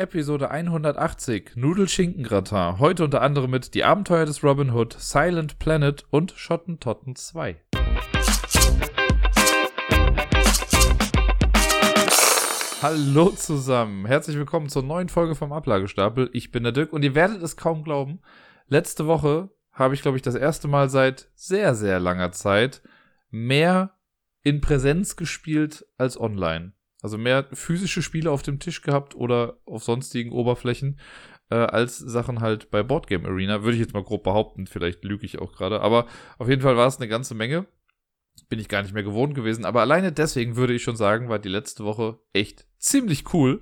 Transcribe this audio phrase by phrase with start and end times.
[0.00, 2.78] Episode 180 Nudelschinkengratin.
[2.78, 7.56] Heute unter anderem mit Die Abenteuer des Robin Hood, Silent Planet und Schottentotten 2.
[12.80, 16.30] Hallo zusammen, herzlich willkommen zur neuen Folge vom Ablagestapel.
[16.32, 18.20] Ich bin der Dirk und ihr werdet es kaum glauben.
[18.68, 22.82] Letzte Woche habe ich, glaube ich, das erste Mal seit sehr, sehr langer Zeit
[23.30, 23.98] mehr
[24.44, 26.74] in Präsenz gespielt als online.
[27.00, 30.98] Also mehr physische Spiele auf dem Tisch gehabt oder auf sonstigen Oberflächen
[31.50, 33.62] äh, als Sachen halt bei Boardgame Arena.
[33.62, 35.80] Würde ich jetzt mal grob behaupten, vielleicht lüge ich auch gerade.
[35.80, 36.06] Aber
[36.38, 37.66] auf jeden Fall war es eine ganze Menge.
[38.48, 39.64] Bin ich gar nicht mehr gewohnt gewesen.
[39.64, 43.60] Aber alleine deswegen würde ich schon sagen, war die letzte Woche echt ziemlich cool.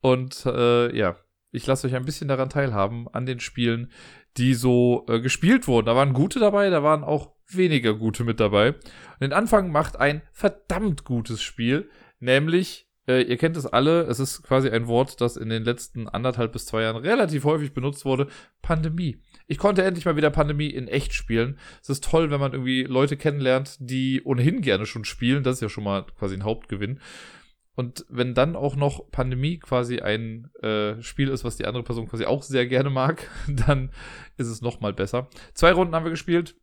[0.00, 1.16] Und äh, ja,
[1.50, 3.90] ich lasse euch ein bisschen daran teilhaben, an den Spielen,
[4.36, 5.86] die so äh, gespielt wurden.
[5.86, 8.70] Da waren gute dabei, da waren auch weniger gute mit dabei.
[8.72, 11.88] Und den Anfang macht ein verdammt gutes Spiel,
[12.20, 16.08] Nämlich, äh, ihr kennt es alle, es ist quasi ein Wort, das in den letzten
[16.08, 18.28] anderthalb bis zwei Jahren relativ häufig benutzt wurde.
[18.62, 19.20] Pandemie.
[19.46, 21.58] Ich konnte endlich mal wieder Pandemie in echt spielen.
[21.82, 25.44] Es ist toll, wenn man irgendwie Leute kennenlernt, die ohnehin gerne schon spielen.
[25.44, 27.00] Das ist ja schon mal quasi ein Hauptgewinn.
[27.76, 32.08] Und wenn dann auch noch Pandemie quasi ein äh, Spiel ist, was die andere Person
[32.08, 33.90] quasi auch sehr gerne mag, dann
[34.38, 35.28] ist es noch mal besser.
[35.52, 36.56] Zwei Runden haben wir gespielt.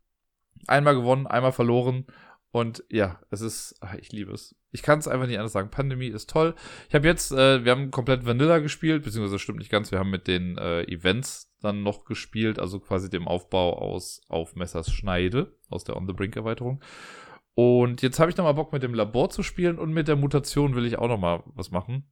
[0.67, 2.07] Einmal gewonnen, einmal verloren.
[2.53, 4.55] Und ja, es ist, ach, ich liebe es.
[4.69, 5.71] Ich kann es einfach nicht anders sagen.
[5.71, 6.53] Pandemie ist toll.
[6.87, 9.89] Ich habe jetzt, äh, wir haben komplett Vanilla gespielt, beziehungsweise stimmt nicht ganz.
[9.89, 14.55] Wir haben mit den äh, Events dann noch gespielt, also quasi dem Aufbau aus Auf
[14.55, 16.83] Messers Schneide, aus der On the Brink Erweiterung.
[17.55, 20.75] Und jetzt habe ich nochmal Bock mit dem Labor zu spielen und mit der Mutation
[20.75, 22.07] will ich auch nochmal was machen.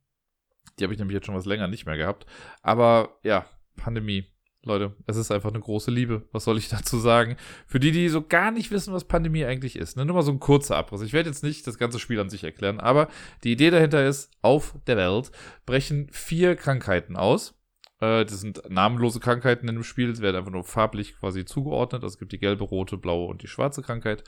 [0.79, 2.25] Die habe ich nämlich jetzt schon was länger nicht mehr gehabt.
[2.63, 4.25] Aber ja, Pandemie.
[4.63, 6.27] Leute, es ist einfach eine große Liebe.
[6.31, 7.35] Was soll ich dazu sagen?
[7.65, 9.97] Für die, die so gar nicht wissen, was Pandemie eigentlich ist.
[9.97, 10.05] Ne?
[10.05, 11.01] Nur mal so ein kurzer Abriss.
[11.01, 13.07] Ich werde jetzt nicht das ganze Spiel an sich erklären, aber
[13.43, 15.31] die Idee dahinter ist, auf der Welt
[15.65, 17.55] brechen vier Krankheiten aus.
[18.01, 20.11] Äh, das sind namenlose Krankheiten in dem Spiel.
[20.11, 22.03] Es werden einfach nur farblich quasi zugeordnet.
[22.03, 24.23] Also es gibt die gelbe, rote, blaue und die schwarze Krankheit.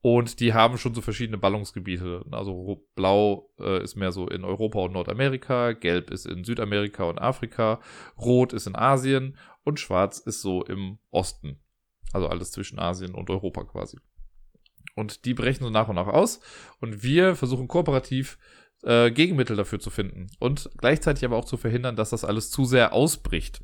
[0.00, 2.24] Und die haben schon so verschiedene Ballungsgebiete.
[2.30, 7.18] Also blau äh, ist mehr so in Europa und Nordamerika, gelb ist in Südamerika und
[7.18, 7.80] Afrika,
[8.16, 9.36] rot ist in Asien
[9.68, 11.60] und schwarz ist so im Osten.
[12.14, 13.98] Also alles zwischen Asien und Europa quasi.
[14.94, 16.40] Und die brechen so nach und nach aus.
[16.80, 18.38] Und wir versuchen kooperativ
[18.82, 20.28] äh, Gegenmittel dafür zu finden.
[20.38, 23.62] Und gleichzeitig aber auch zu verhindern, dass das alles zu sehr ausbricht.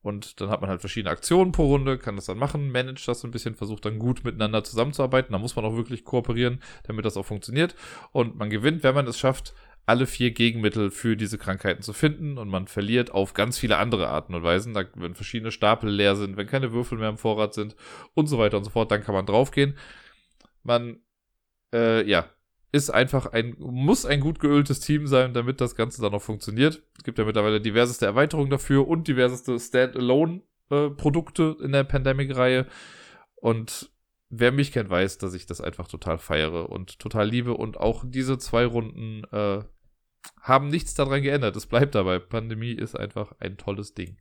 [0.00, 3.22] Und dann hat man halt verschiedene Aktionen pro Runde, kann das dann machen, managt das
[3.22, 5.32] ein bisschen, versucht dann gut miteinander zusammenzuarbeiten.
[5.32, 7.76] Da muss man auch wirklich kooperieren, damit das auch funktioniert.
[8.10, 9.54] Und man gewinnt, wenn man es schafft,
[9.92, 14.08] alle vier Gegenmittel für diese Krankheiten zu finden und man verliert auf ganz viele andere
[14.08, 14.72] Arten und Weisen.
[14.72, 17.76] Da, wenn verschiedene Stapel leer sind, wenn keine Würfel mehr im Vorrat sind
[18.14, 19.76] und so weiter und so fort, dann kann man draufgehen.
[20.62, 21.00] Man,
[21.74, 22.24] äh, ja,
[22.72, 26.82] ist einfach ein, muss ein gut geöltes Team sein, damit das Ganze dann auch funktioniert.
[26.96, 32.66] Es gibt ja mittlerweile diverseste Erweiterungen dafür und diverseste Standalone-Produkte in der Pandemic-Reihe.
[33.34, 33.90] Und
[34.30, 37.52] wer mich kennt, weiß, dass ich das einfach total feiere und total liebe.
[37.52, 39.62] Und auch diese zwei Runden äh,
[40.40, 41.56] haben nichts daran geändert.
[41.56, 42.18] Es bleibt dabei.
[42.18, 44.16] Pandemie ist einfach ein tolles Ding.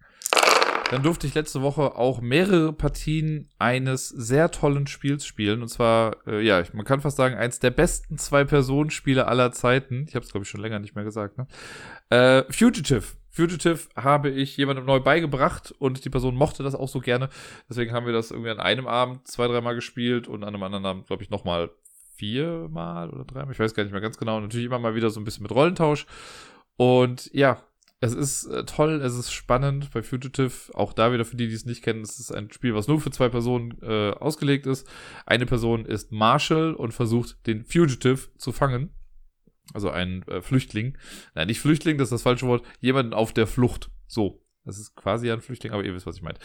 [0.92, 5.62] Dann durfte ich letzte Woche auch mehrere Partien eines sehr tollen Spiels spielen.
[5.62, 10.06] Und zwar, äh, ja, man kann fast sagen, eins der besten Zwei-Personen-Spiele aller Zeiten.
[10.10, 11.38] Ich habe es, glaube ich, schon länger nicht mehr gesagt.
[11.38, 11.48] Ne?
[12.10, 13.04] Äh, Fugitive.
[13.30, 17.30] Fugitive habe ich jemandem neu beigebracht und die Person mochte das auch so gerne.
[17.70, 20.86] Deswegen haben wir das irgendwie an einem Abend zwei, dreimal gespielt und an einem anderen
[20.86, 21.72] Abend, glaube ich, nochmal
[22.22, 23.52] viermal oder dreimal.
[23.52, 24.40] Ich weiß gar nicht mehr ganz genau.
[24.40, 26.06] Natürlich immer mal wieder so ein bisschen mit Rollentausch.
[26.78, 27.64] Und ja,
[28.00, 30.72] es ist äh, toll, es ist spannend bei Fugitive.
[30.76, 33.02] Auch da wieder für die, die es nicht kennen, es ist ein Spiel, was nur
[33.02, 34.88] für zwei Personen äh, ausgelegt ist.
[35.26, 38.92] Eine Person ist Marshall und versucht, den Fugitive zu fangen.
[39.74, 40.96] Also ein äh, Flüchtling.
[41.34, 42.64] Nein, nicht Flüchtling, das ist das falsche Wort.
[42.82, 43.90] Jemanden auf der Flucht.
[44.06, 44.44] So.
[44.64, 46.38] Das ist quasi ein Flüchtling, aber ihr wisst, was ich meine.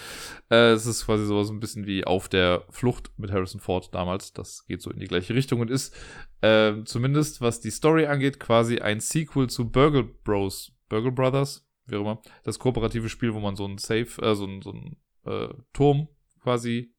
[0.50, 3.94] Äh, es ist quasi so, so ein bisschen wie auf der Flucht mit Harrison Ford
[3.94, 4.32] damals.
[4.32, 5.94] Das geht so in die gleiche Richtung und ist
[6.40, 11.96] äh, zumindest, was die Story angeht, quasi ein Sequel zu Burgle Bros Burgle Brothers, wie
[11.96, 14.96] auch immer, das kooperative Spiel, wo man so ein Safe, äh, so ein, so ein
[15.24, 16.08] äh, Turm
[16.42, 16.94] quasi,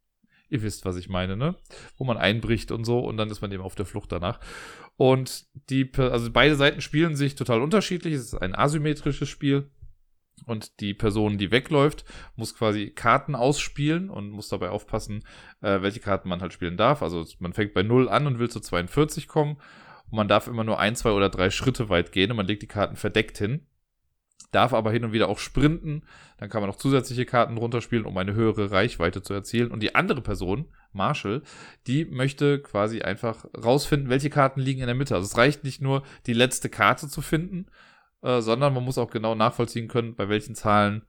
[0.50, 1.56] ihr wisst, was ich meine, ne?
[1.98, 4.40] Wo man einbricht und so und dann ist man eben auf der Flucht danach.
[4.98, 8.14] Und die, also beide Seiten spielen sich total unterschiedlich.
[8.14, 9.70] Es ist ein asymmetrisches Spiel.
[10.46, 12.06] Und die Person, die wegläuft,
[12.36, 15.24] muss quasi Karten ausspielen und muss dabei aufpassen,
[15.62, 17.02] äh, welche Karten man halt spielen darf.
[17.02, 19.58] Also man fängt bei 0 an und will zu 42 kommen.
[20.10, 22.62] Und man darf immer nur ein, zwei oder drei Schritte weit gehen und man legt
[22.62, 23.66] die Karten verdeckt hin
[24.52, 26.04] darf aber hin und wieder auch sprinten.
[26.38, 29.72] Dann kann man noch zusätzliche Karten runterspielen, um eine höhere Reichweite zu erzielen.
[29.72, 31.42] Und die andere Person, Marshall,
[31.88, 35.16] die möchte quasi einfach rausfinden, welche Karten liegen in der Mitte.
[35.16, 37.68] Also es reicht nicht nur, die letzte Karte zu finden,
[38.28, 41.04] äh, sondern man muss auch genau nachvollziehen können, bei welchen Zahlen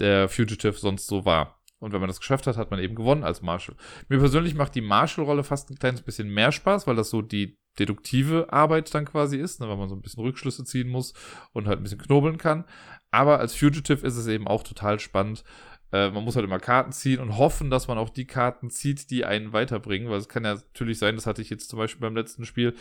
[0.00, 1.62] der Fugitive sonst so war.
[1.78, 3.76] Und wenn man das geschafft hat, hat man eben gewonnen als Marshall.
[4.08, 7.56] Mir persönlich macht die Marshall-Rolle fast ein kleines bisschen mehr Spaß, weil das so die
[7.78, 11.14] deduktive Arbeit dann quasi ist, ne, weil man so ein bisschen Rückschlüsse ziehen muss
[11.52, 12.64] und halt ein bisschen knobeln kann.
[13.12, 15.44] Aber als Fugitive ist es eben auch total spannend.
[15.92, 19.10] Äh, man muss halt immer Karten ziehen und hoffen, dass man auch die Karten zieht,
[19.10, 22.00] die einen weiterbringen, weil es kann ja natürlich sein, das hatte ich jetzt zum Beispiel
[22.00, 22.74] beim letzten Spiel,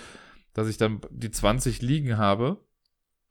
[0.54, 2.65] dass ich dann die 20 liegen habe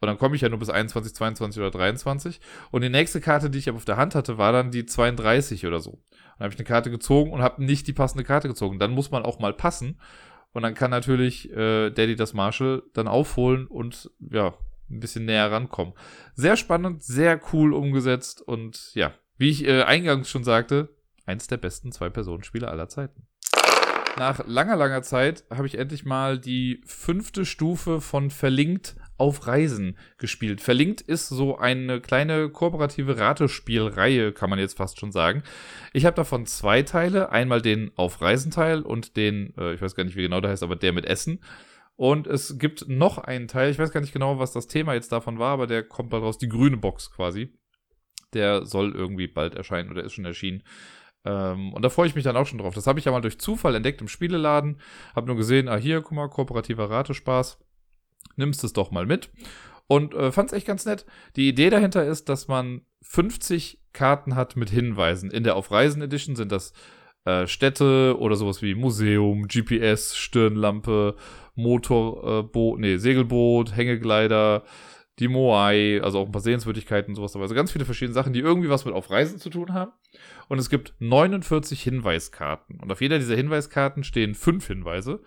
[0.04, 2.40] und dann komme ich ja nur bis 21, 22 oder 23.
[2.70, 5.80] Und die nächste Karte, die ich auf der Hand hatte, war dann die 32 oder
[5.80, 6.02] so.
[6.38, 8.78] Dann habe ich eine Karte gezogen und habe nicht die passende Karte gezogen.
[8.78, 9.98] Dann muss man auch mal passen.
[10.52, 14.54] Und dann kann natürlich äh, Daddy das Marshall dann aufholen und ja,
[14.90, 15.94] ein bisschen näher rankommen.
[16.34, 20.90] Sehr spannend, sehr cool umgesetzt und ja, wie ich äh, eingangs schon sagte,
[21.24, 23.26] eins der besten Zwei-Personen-Spiele aller Zeiten.
[24.16, 29.96] Nach langer, langer Zeit habe ich endlich mal die fünfte Stufe von Verlinkt auf Reisen
[30.18, 30.60] gespielt.
[30.60, 35.42] Verlinkt ist so eine kleine kooperative Ratespielreihe, kann man jetzt fast schon sagen.
[35.92, 37.30] Ich habe davon zwei Teile.
[37.30, 40.50] Einmal den Auf Reisen Teil und den, äh, ich weiß gar nicht, wie genau der
[40.50, 41.40] heißt, aber der mit Essen.
[41.96, 45.12] Und es gibt noch einen Teil, ich weiß gar nicht genau, was das Thema jetzt
[45.12, 47.56] davon war, aber der kommt bald raus, die grüne Box quasi.
[48.32, 50.64] Der soll irgendwie bald erscheinen oder ist schon erschienen.
[51.24, 52.74] Ähm, und da freue ich mich dann auch schon drauf.
[52.74, 54.80] Das habe ich ja mal durch Zufall entdeckt im Spieleladen.
[55.14, 57.63] Habe nur gesehen, ah hier, guck mal, kooperativer Ratespaß.
[58.36, 59.30] Nimmst es doch mal mit.
[59.86, 61.04] Und äh, fand es echt ganz nett.
[61.36, 65.30] Die Idee dahinter ist, dass man 50 Karten hat mit Hinweisen.
[65.30, 66.72] In der Auf Reisen Edition sind das
[67.24, 71.16] äh, Städte oder sowas wie Museum, GPS, Stirnlampe,
[71.54, 74.64] Motorboot, äh, nee, Segelboot, Hängegleiter,
[75.20, 77.36] die Moai, also auch ein paar Sehenswürdigkeiten und sowas.
[77.36, 79.92] Also ganz viele verschiedene Sachen, die irgendwie was mit auf Reisen zu tun haben.
[80.48, 82.80] Und es gibt 49 Hinweiskarten.
[82.80, 85.22] Und auf jeder dieser Hinweiskarten stehen fünf Hinweise.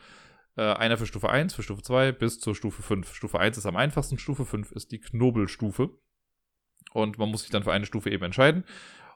[0.57, 3.13] Äh, einer für Stufe 1, für Stufe 2 bis zur Stufe 5.
[3.13, 5.91] Stufe 1 ist am einfachsten, Stufe 5 ist die Knobelstufe.
[6.93, 8.63] Und man muss sich dann für eine Stufe eben entscheiden.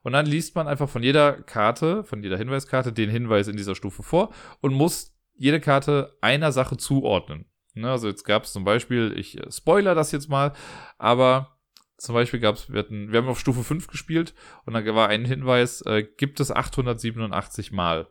[0.03, 3.75] Und dann liest man einfach von jeder Karte, von jeder Hinweiskarte den Hinweis in dieser
[3.75, 7.45] Stufe vor und muss jede Karte einer Sache zuordnen.
[7.73, 10.53] Ne, also jetzt gab es zum Beispiel, ich äh, spoiler das jetzt mal,
[10.97, 11.57] aber
[11.97, 14.33] zum Beispiel gab es, wir, wir haben auf Stufe 5 gespielt
[14.65, 18.07] und dann war ein Hinweis, äh, gibt es 887 Mal.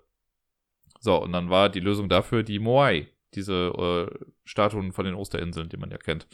[1.00, 5.68] So, und dann war die Lösung dafür die Moai, diese äh, Statuen von den Osterinseln,
[5.68, 6.26] die man ja kennt.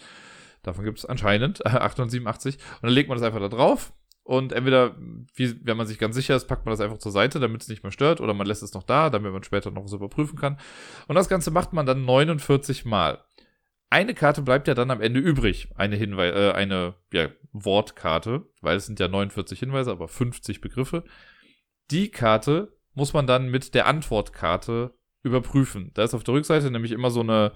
[0.62, 2.56] Davon gibt es anscheinend äh, 887.
[2.56, 3.92] Und dann legt man das einfach da drauf
[4.26, 4.96] und entweder,
[5.36, 7.68] wie, wenn man sich ganz sicher ist, packt man das einfach zur Seite, damit es
[7.68, 10.36] nicht mehr stört, oder man lässt es noch da, damit man später noch was überprüfen
[10.36, 10.58] kann.
[11.06, 13.24] Und das Ganze macht man dann 49 Mal.
[13.88, 18.76] Eine Karte bleibt ja dann am Ende übrig, eine Hinweis, äh, eine ja, Wortkarte, weil
[18.76, 21.04] es sind ja 49 Hinweise, aber 50 Begriffe.
[21.92, 24.92] Die Karte muss man dann mit der Antwortkarte
[25.22, 25.90] überprüfen.
[25.94, 27.52] Da ist auf der Rückseite nämlich immer so eine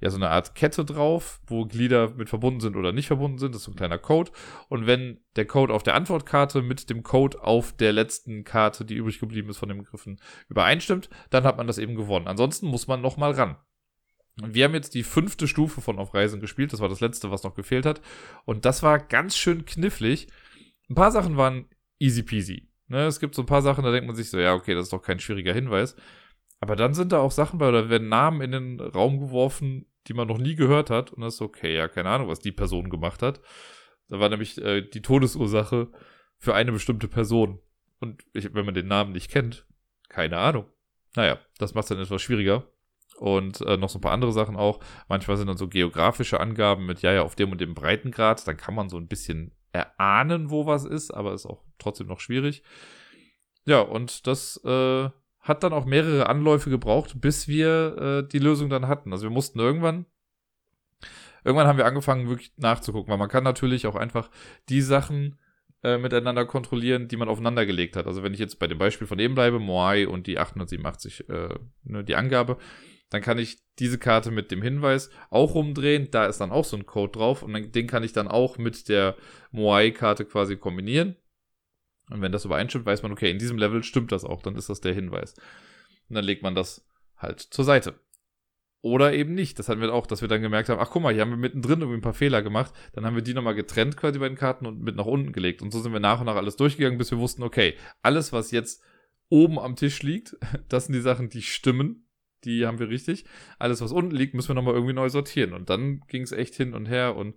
[0.00, 3.54] ja so eine Art Kette drauf, wo Glieder mit verbunden sind oder nicht verbunden sind.
[3.54, 4.30] Das ist so ein kleiner Code.
[4.68, 8.94] Und wenn der Code auf der Antwortkarte mit dem Code auf der letzten Karte, die
[8.94, 12.28] übrig geblieben ist von den Begriffen, übereinstimmt, dann hat man das eben gewonnen.
[12.28, 13.56] Ansonsten muss man nochmal ran.
[14.40, 16.72] Und wir haben jetzt die fünfte Stufe von Auf Reisen gespielt.
[16.72, 18.00] Das war das letzte, was noch gefehlt hat.
[18.46, 20.28] Und das war ganz schön knifflig.
[20.88, 21.66] Ein paar Sachen waren
[21.98, 22.68] easy peasy.
[22.88, 24.84] Ne, es gibt so ein paar Sachen, da denkt man sich so, ja, okay, das
[24.86, 25.94] ist doch kein schwieriger Hinweis.
[26.60, 30.14] Aber dann sind da auch Sachen bei, oder werden Namen in den Raum geworfen, die
[30.14, 31.12] man noch nie gehört hat.
[31.12, 33.40] Und das ist okay, ja, keine Ahnung, was die Person gemacht hat.
[34.08, 35.88] Da war nämlich äh, die Todesursache
[36.36, 37.60] für eine bestimmte Person.
[37.98, 39.66] Und ich, wenn man den Namen nicht kennt,
[40.08, 40.66] keine Ahnung.
[41.16, 42.66] Naja, das macht es dann etwas schwieriger.
[43.16, 44.80] Und äh, noch so ein paar andere Sachen auch.
[45.08, 48.46] Manchmal sind dann so geografische Angaben mit, ja, ja, auf dem und dem Breitengrad.
[48.46, 52.20] Dann kann man so ein bisschen erahnen, wo was ist, aber ist auch trotzdem noch
[52.20, 52.62] schwierig.
[53.66, 55.10] Ja, und das äh,
[55.50, 59.12] hat dann auch mehrere Anläufe gebraucht, bis wir äh, die Lösung dann hatten.
[59.12, 60.06] Also wir mussten irgendwann,
[61.44, 64.30] irgendwann haben wir angefangen, wirklich nachzugucken, weil man kann natürlich auch einfach
[64.70, 65.38] die Sachen
[65.82, 68.06] äh, miteinander kontrollieren, die man aufeinander gelegt hat.
[68.06, 71.54] Also wenn ich jetzt bei dem Beispiel von eben bleibe, Moai und die 887, äh,
[71.84, 72.56] ne, die Angabe,
[73.10, 76.10] dann kann ich diese Karte mit dem Hinweis auch rumdrehen.
[76.10, 78.88] Da ist dann auch so ein Code drauf und den kann ich dann auch mit
[78.88, 79.16] der
[79.50, 81.16] Moai-Karte quasi kombinieren.
[82.10, 84.68] Und wenn das übereinstimmt, weiß man, okay, in diesem Level stimmt das auch, dann ist
[84.68, 85.34] das der Hinweis.
[86.08, 86.86] Und dann legt man das
[87.16, 88.00] halt zur Seite.
[88.82, 89.58] Oder eben nicht.
[89.58, 91.36] Das hatten wir auch, dass wir dann gemerkt haben, ach guck mal, hier haben wir
[91.36, 92.72] mittendrin irgendwie ein paar Fehler gemacht.
[92.94, 95.60] Dann haben wir die nochmal getrennt quasi bei den Karten und mit nach unten gelegt.
[95.60, 98.50] Und so sind wir nach und nach alles durchgegangen, bis wir wussten, okay, alles, was
[98.50, 98.82] jetzt
[99.28, 100.36] oben am Tisch liegt,
[100.68, 102.06] das sind die Sachen, die stimmen.
[102.44, 103.26] Die haben wir richtig.
[103.58, 105.52] Alles, was unten liegt, müssen wir nochmal irgendwie neu sortieren.
[105.52, 107.16] Und dann ging es echt hin und her.
[107.16, 107.34] Und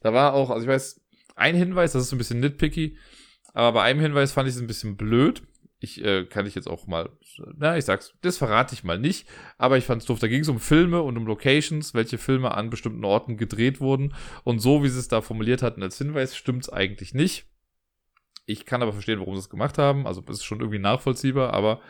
[0.00, 1.04] da war auch, also ich weiß,
[1.34, 2.96] ein Hinweis, das ist ein bisschen nitpicky,
[3.54, 5.42] aber bei einem Hinweis fand ich es ein bisschen blöd.
[5.78, 7.10] ich äh, kann ich jetzt auch mal,
[7.56, 10.18] na, ich sag's, das verrate ich mal nicht, aber ich fand's doof.
[10.18, 14.14] Da ging es um Filme und um Locations, welche Filme an bestimmten Orten gedreht wurden.
[14.42, 17.46] Und so, wie sie es da formuliert hatten als Hinweis, stimmt's eigentlich nicht.
[18.46, 20.06] Ich kann aber verstehen, warum sie es gemacht haben.
[20.06, 21.80] Also es ist schon irgendwie nachvollziehbar, aber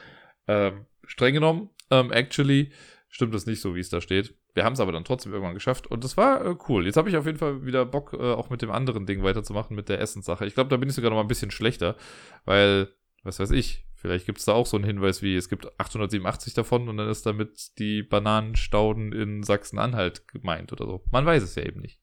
[0.46, 2.72] ähm, streng genommen, ähm, actually,
[3.08, 4.34] stimmt es nicht so, wie es da steht.
[4.54, 6.86] Wir haben es aber dann trotzdem irgendwann geschafft und das war äh, cool.
[6.86, 9.74] Jetzt habe ich auf jeden Fall wieder Bock, äh, auch mit dem anderen Ding weiterzumachen,
[9.76, 10.46] mit der Essenssache.
[10.46, 11.96] Ich glaube, da bin ich sogar noch mal ein bisschen schlechter,
[12.44, 12.88] weil,
[13.24, 16.54] was weiß ich, vielleicht gibt es da auch so einen Hinweis wie, es gibt 887
[16.54, 21.04] davon und dann ist damit die Bananenstauden in Sachsen-Anhalt gemeint oder so.
[21.10, 21.98] Man weiß es ja eben nicht.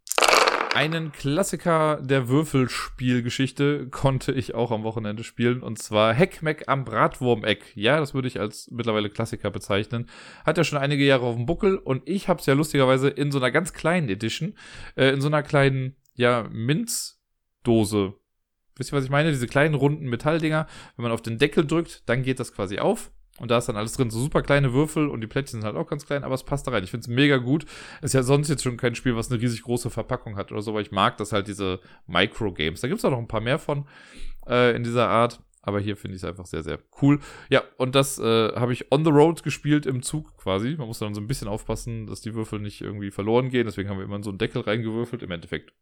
[0.74, 7.76] Einen Klassiker der Würfelspielgeschichte konnte ich auch am Wochenende spielen und zwar Heckmeck am Bratwurmeck.
[7.76, 10.08] Ja, das würde ich als mittlerweile Klassiker bezeichnen.
[10.46, 13.34] Hat ja schon einige Jahre auf dem Buckel und ich habe es ja lustigerweise in
[13.34, 14.56] so einer ganz kleinen Edition,
[14.96, 18.14] äh, in so einer kleinen, ja, Minzdose.
[18.78, 19.32] Wisst ihr, was ich meine?
[19.32, 20.68] Diese kleinen runden Metalldinger.
[20.96, 23.12] Wenn man auf den Deckel drückt, dann geht das quasi auf.
[23.42, 25.76] Und da ist dann alles drin, so super kleine Würfel und die Plättchen sind halt
[25.76, 26.84] auch ganz klein, aber es passt da rein.
[26.84, 27.66] Ich finde es mega gut.
[28.04, 30.76] Ist ja sonst jetzt schon kein Spiel, was eine riesig große Verpackung hat oder so,
[30.76, 32.82] weil ich mag das halt, diese Micro-Games.
[32.82, 33.88] Da gibt es auch noch ein paar mehr von
[34.48, 35.42] äh, in dieser Art.
[35.64, 37.20] Aber hier finde ich es einfach sehr, sehr cool.
[37.50, 40.76] Ja, und das äh, habe ich on the road gespielt im Zug quasi.
[40.78, 43.66] Man muss dann so ein bisschen aufpassen, dass die Würfel nicht irgendwie verloren gehen.
[43.66, 45.24] Deswegen haben wir immer in so einen Deckel reingewürfelt.
[45.24, 45.74] Im Endeffekt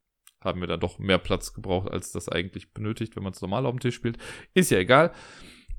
[0.42, 3.66] haben wir da doch mehr Platz gebraucht, als das eigentlich benötigt, wenn man es normal
[3.66, 4.18] auf dem Tisch spielt.
[4.54, 5.12] Ist ja egal.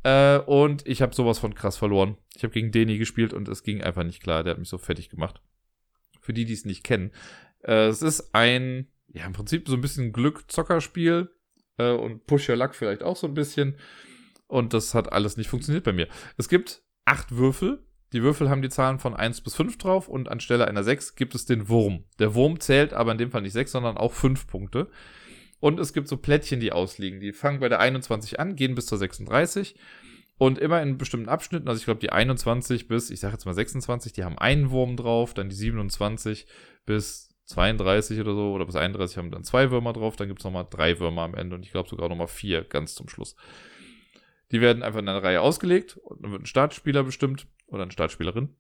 [0.03, 2.17] Äh, und ich habe sowas von krass verloren.
[2.35, 4.43] Ich habe gegen Deni gespielt und es ging einfach nicht klar.
[4.43, 5.41] Der hat mich so fertig gemacht.
[6.21, 7.11] Für die, die es nicht kennen.
[7.63, 11.31] Äh, es ist ein, ja, im Prinzip so ein bisschen Glück-Zockerspiel
[11.79, 13.77] äh, und Push Your Luck vielleicht auch so ein bisschen.
[14.47, 16.09] Und das hat alles nicht funktioniert bei mir.
[16.37, 17.85] Es gibt acht Würfel.
[18.13, 21.37] Die Würfel haben die Zahlen von 1 bis 5 drauf und anstelle einer 6 gibt
[21.37, 22.05] es den Wurm.
[22.19, 24.91] Der Wurm zählt aber in dem Fall nicht 6, sondern auch 5 Punkte.
[25.61, 27.21] Und es gibt so Plättchen, die ausliegen.
[27.21, 29.77] Die fangen bei der 21 an, gehen bis zur 36.
[30.39, 33.53] Und immer in bestimmten Abschnitten, also ich glaube die 21 bis, ich sage jetzt mal
[33.53, 36.47] 26, die haben einen Wurm drauf, dann die 27
[36.87, 40.45] bis 32 oder so, oder bis 31 haben dann zwei Würmer drauf, dann gibt es
[40.45, 43.37] nochmal drei Würmer am Ende und ich glaube sogar nochmal vier ganz zum Schluss.
[44.51, 47.93] Die werden einfach in einer Reihe ausgelegt und dann wird ein Startspieler bestimmt oder eine
[47.93, 48.57] Startspielerin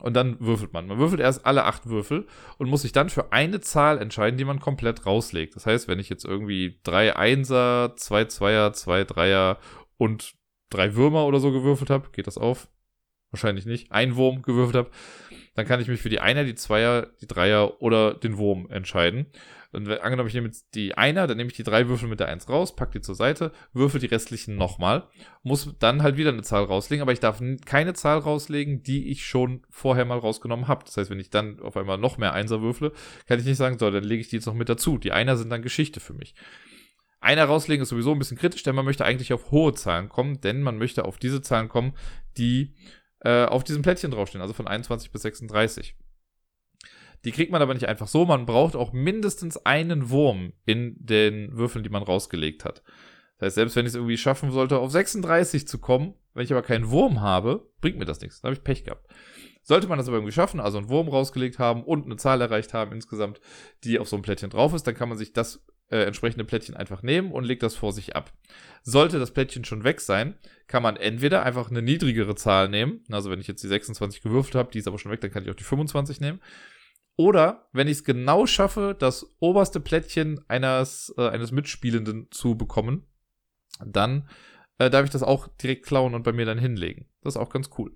[0.00, 0.86] und dann würfelt man.
[0.86, 2.26] Man würfelt erst alle acht Würfel
[2.58, 5.56] und muss sich dann für eine Zahl entscheiden, die man komplett rauslegt.
[5.56, 9.58] Das heißt, wenn ich jetzt irgendwie drei Einser, zwei Zweier, zwei Dreier
[9.96, 10.34] und
[10.70, 12.68] drei Würmer oder so gewürfelt habe, geht das auf?
[13.30, 13.92] Wahrscheinlich nicht.
[13.92, 14.90] Ein Wurm gewürfelt habe,
[15.60, 19.26] dann kann ich mich für die Einer, die Zweier, die Dreier oder den Wurm entscheiden.
[19.72, 22.28] Und angenommen, ich nehme jetzt die Einer, dann nehme ich die drei Würfel mit der
[22.28, 25.06] Eins raus, pack die zur Seite, würfel die restlichen nochmal,
[25.42, 29.26] muss dann halt wieder eine Zahl rauslegen, aber ich darf keine Zahl rauslegen, die ich
[29.26, 30.86] schon vorher mal rausgenommen habe.
[30.86, 32.92] Das heißt, wenn ich dann auf einmal noch mehr Einser würfle,
[33.28, 34.96] kann ich nicht sagen, so, dann lege ich die jetzt noch mit dazu.
[34.96, 36.34] Die Einer sind dann Geschichte für mich.
[37.20, 40.40] Einer rauslegen ist sowieso ein bisschen kritisch, denn man möchte eigentlich auf hohe Zahlen kommen,
[40.40, 41.92] denn man möchte auf diese Zahlen kommen,
[42.38, 42.74] die
[43.20, 45.96] äh, auf diesem Plättchen draufstehen, also von 21 bis 36.
[47.24, 48.24] Die kriegt man aber nicht einfach so.
[48.24, 52.82] Man braucht auch mindestens einen Wurm in den Würfeln, die man rausgelegt hat.
[53.38, 56.52] Das heißt, selbst wenn ich es irgendwie schaffen sollte, auf 36 zu kommen, wenn ich
[56.52, 58.40] aber keinen Wurm habe, bringt mir das nichts.
[58.40, 59.06] Dann habe ich Pech gehabt.
[59.62, 62.72] Sollte man das aber irgendwie schaffen, also einen Wurm rausgelegt haben und eine Zahl erreicht
[62.72, 63.40] haben insgesamt,
[63.84, 66.76] die auf so einem Plättchen drauf ist, dann kann man sich das äh, entsprechende Plättchen
[66.76, 68.32] einfach nehmen und legt das vor sich ab.
[68.82, 73.04] Sollte das Plättchen schon weg sein, kann man entweder einfach eine niedrigere Zahl nehmen.
[73.10, 75.42] Also wenn ich jetzt die 26 gewürfelt habe, die ist aber schon weg, dann kann
[75.42, 76.40] ich auch die 25 nehmen.
[77.16, 83.06] Oder wenn ich es genau schaffe, das oberste Plättchen eines, äh, eines Mitspielenden zu bekommen,
[83.84, 84.28] dann
[84.78, 87.06] äh, darf ich das auch direkt klauen und bei mir dann hinlegen.
[87.22, 87.94] Das ist auch ganz cool.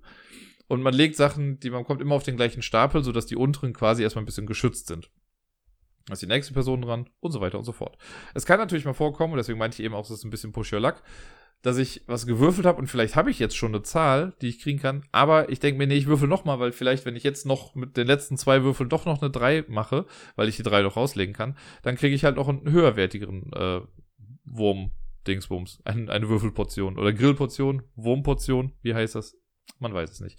[0.66, 3.72] Und man legt Sachen, die man kommt immer auf den gleichen Stapel, sodass die unteren
[3.72, 5.10] quasi erstmal ein bisschen geschützt sind.
[6.10, 7.96] Ist die nächste Person dran und so weiter und so fort.
[8.34, 10.52] Es kann natürlich mal vorkommen, und deswegen meinte ich eben auch, das ist ein bisschen
[10.52, 11.02] Push Your Luck,
[11.64, 14.60] dass ich was gewürfelt habe und vielleicht habe ich jetzt schon eine Zahl, die ich
[14.60, 17.46] kriegen kann, aber ich denke mir, nee, ich würfel nochmal, weil vielleicht, wenn ich jetzt
[17.46, 20.04] noch mit den letzten zwei Würfeln doch noch eine 3 mache,
[20.36, 23.80] weil ich die 3 noch rauslegen kann, dann kriege ich halt noch einen höherwertigeren äh,
[24.44, 25.80] Wurm-Dingsbums.
[25.84, 29.34] Ein, eine Würfelportion oder Grillportion, Wurmportion, wie heißt das?
[29.78, 30.38] Man weiß es nicht.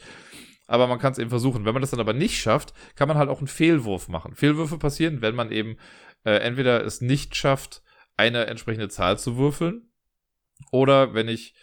[0.67, 1.65] Aber man kann es eben versuchen.
[1.65, 4.35] Wenn man das dann aber nicht schafft, kann man halt auch einen Fehlwurf machen.
[4.35, 5.77] Fehlwürfe passieren, wenn man eben
[6.23, 7.83] äh, entweder es nicht schafft,
[8.17, 9.91] eine entsprechende Zahl zu würfeln,
[10.71, 11.53] oder wenn ich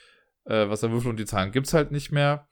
[0.45, 2.49] äh, was da würfel und die Zahlen gibt's halt nicht mehr.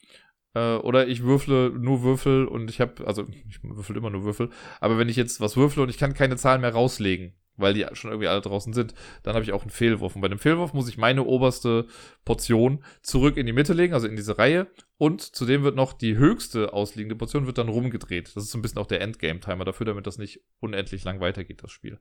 [0.55, 4.51] Äh, oder ich würfle nur Würfel und ich habe, also ich würfel immer nur Würfel,
[4.81, 7.87] aber wenn ich jetzt was würfle und ich kann keine Zahlen mehr rauslegen, weil die
[7.93, 10.15] schon irgendwie alle draußen sind, dann habe ich auch einen Fehlwurf.
[10.15, 11.87] Und bei dem Fehlwurf muss ich meine oberste
[12.25, 14.67] Portion zurück in die Mitte legen, also in diese Reihe.
[14.99, 18.29] Und zudem wird noch die höchste ausliegende Portion wird dann rumgedreht.
[18.35, 21.63] Das ist so ein bisschen auch der Endgame-Timer dafür, damit das nicht unendlich lang weitergeht,
[21.63, 21.99] das Spiel.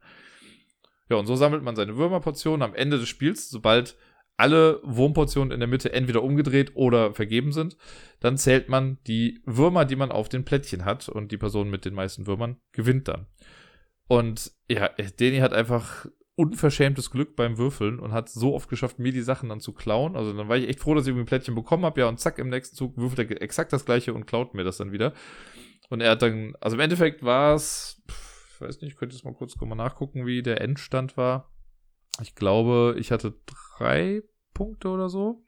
[1.09, 3.95] Ja, und so sammelt man seine Würmerportionen am Ende des Spiels, sobald
[4.39, 7.75] alle Wurmportionen in der Mitte entweder umgedreht oder vergeben sind,
[8.21, 11.83] dann zählt man die Würmer, die man auf den Plättchen hat und die Person mit
[11.83, 13.25] den meisten Würmern gewinnt dann.
[14.09, 14.89] Und ja,
[15.19, 19.49] Deni hat einfach unverschämtes Glück beim Würfeln und hat so oft geschafft, mir die Sachen
[19.49, 20.15] dann zu klauen.
[20.15, 22.19] Also dann war ich echt froh, dass ich irgendwie ein Plättchen bekommen habe, ja, und
[22.19, 25.13] zack, im nächsten Zug würfelt er exakt das gleiche und klaut mir das dann wieder.
[25.89, 29.25] Und er hat dann, also im Endeffekt war es, ich weiß nicht, ich könnte jetzt
[29.25, 31.51] mal kurz mal nachgucken, wie der Endstand war.
[32.19, 33.35] Ich glaube, ich hatte
[33.77, 34.23] drei
[34.55, 35.45] Punkte oder so.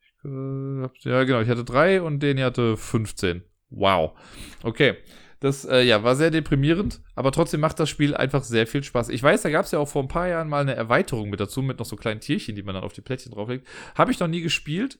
[0.00, 3.44] Ich, äh, ja, genau, ich hatte drei und den hatte 15.
[3.70, 4.18] Wow.
[4.62, 4.96] Okay.
[5.40, 9.10] Das äh, ja, war sehr deprimierend, aber trotzdem macht das Spiel einfach sehr viel Spaß.
[9.10, 11.40] Ich weiß, da gab es ja auch vor ein paar Jahren mal eine Erweiterung mit
[11.40, 13.66] dazu, mit noch so kleinen Tierchen, die man dann auf die Plättchen drauflegt.
[13.94, 14.98] Habe ich noch nie gespielt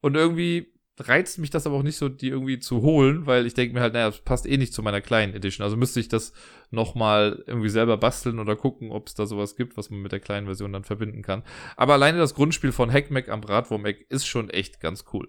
[0.00, 3.54] und irgendwie reizt mich das aber auch nicht so, die irgendwie zu holen, weil ich
[3.54, 5.62] denke mir halt, naja, das passt eh nicht zu meiner kleinen Edition.
[5.62, 6.32] Also müsste ich das
[6.70, 10.20] nochmal irgendwie selber basteln oder gucken, ob es da sowas gibt, was man mit der
[10.20, 11.42] kleinen Version dann verbinden kann.
[11.76, 15.28] Aber alleine das Grundspiel von Hackmack am Bratwurm-Eck ist schon echt ganz cool.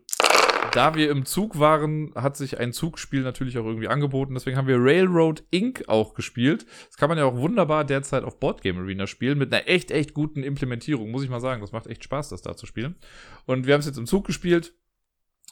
[0.77, 4.35] Da wir im Zug waren, hat sich ein Zugspiel natürlich auch irgendwie angeboten.
[4.35, 5.83] Deswegen haben wir Railroad Inc.
[5.87, 6.65] auch gespielt.
[6.87, 10.13] Das kann man ja auch wunderbar derzeit auf Boardgame Arena spielen, mit einer echt, echt
[10.13, 11.61] guten Implementierung, muss ich mal sagen.
[11.61, 12.95] Das macht echt Spaß, das da zu spielen.
[13.45, 14.73] Und wir haben es jetzt im Zug gespielt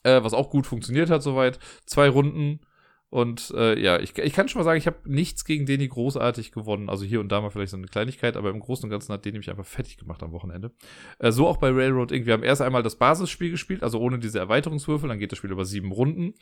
[0.05, 1.59] äh, was auch gut funktioniert hat soweit.
[1.85, 2.61] Zwei Runden.
[3.09, 6.51] Und äh, ja, ich, ich kann schon mal sagen, ich habe nichts gegen Deni großartig
[6.51, 6.89] gewonnen.
[6.89, 9.23] Also hier und da mal vielleicht so eine Kleinigkeit, aber im Großen und Ganzen hat
[9.23, 10.71] Deni mich einfach fertig gemacht am Wochenende.
[11.19, 12.25] Äh, so auch bei Railroad Inc.
[12.25, 15.07] Wir haben erst einmal das Basisspiel gespielt, also ohne diese Erweiterungswürfel.
[15.07, 16.33] Dann geht das Spiel über sieben Runden.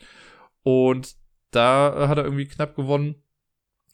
[0.62, 1.14] Und
[1.50, 3.16] da hat er irgendwie knapp gewonnen.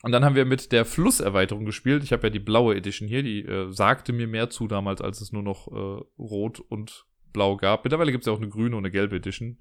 [0.02, 2.02] Und dann haben wir mit der Flusserweiterung gespielt.
[2.02, 5.20] Ich habe ja die blaue Edition hier, die äh, sagte mir mehr zu damals, als
[5.20, 7.84] es nur noch äh, rot und blau gab.
[7.84, 9.58] Mittlerweile gibt es ja auch eine grüne und eine gelbe Edition.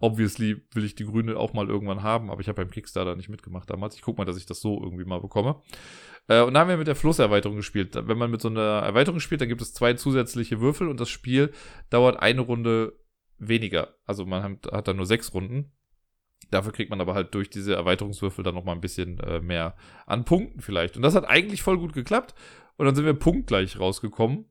[0.00, 3.28] Obviously will ich die grüne auch mal irgendwann haben, aber ich habe beim Kickstarter nicht
[3.28, 3.94] mitgemacht damals.
[3.94, 5.62] Ich gucke mal, dass ich das so irgendwie mal bekomme.
[6.28, 7.94] Äh, und dann haben wir mit der Flusserweiterung gespielt.
[7.94, 11.10] Wenn man mit so einer Erweiterung spielt, dann gibt es zwei zusätzliche Würfel und das
[11.10, 11.52] Spiel
[11.90, 12.98] dauert eine Runde
[13.38, 13.94] weniger.
[14.04, 15.72] Also man hat, hat dann nur sechs Runden.
[16.50, 20.24] Dafür kriegt man aber halt durch diese Erweiterungswürfel dann nochmal ein bisschen äh, mehr an
[20.24, 20.96] Punkten vielleicht.
[20.96, 22.34] Und das hat eigentlich voll gut geklappt.
[22.76, 24.46] Und dann sind wir punktgleich rausgekommen.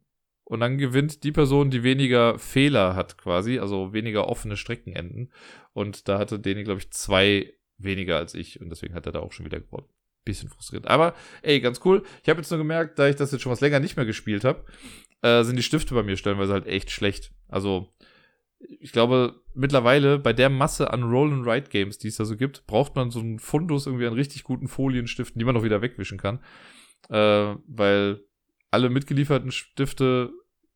[0.46, 5.32] Und dann gewinnt die Person, die weniger Fehler hat, quasi, also weniger offene Streckenenden.
[5.72, 8.60] Und da hatte Deni, glaube ich, zwei weniger als ich.
[8.60, 9.88] Und deswegen hat er da auch schon wieder gewonnen.
[10.26, 10.88] Bisschen frustriert.
[10.88, 12.04] Aber, ey, ganz cool.
[12.24, 14.44] Ich habe jetzt nur gemerkt, da ich das jetzt schon was länger nicht mehr gespielt
[14.44, 14.65] habe,
[15.22, 17.32] äh, sind die Stifte bei mir stellenweise halt echt schlecht.
[17.48, 17.94] Also,
[18.80, 23.12] ich glaube, mittlerweile bei der Masse an Roll-and-Write-Games, die es da so gibt, braucht man
[23.12, 26.39] so einen Fundus irgendwie an richtig guten Folienstiften, die man auch wieder wegwischen kann.
[27.10, 28.24] Äh, weil
[28.72, 30.32] alle mitgelieferten Stifte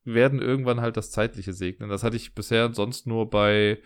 [0.07, 1.89] werden irgendwann halt das Zeitliche segnen.
[1.89, 3.79] Das hatte ich bisher sonst nur bei,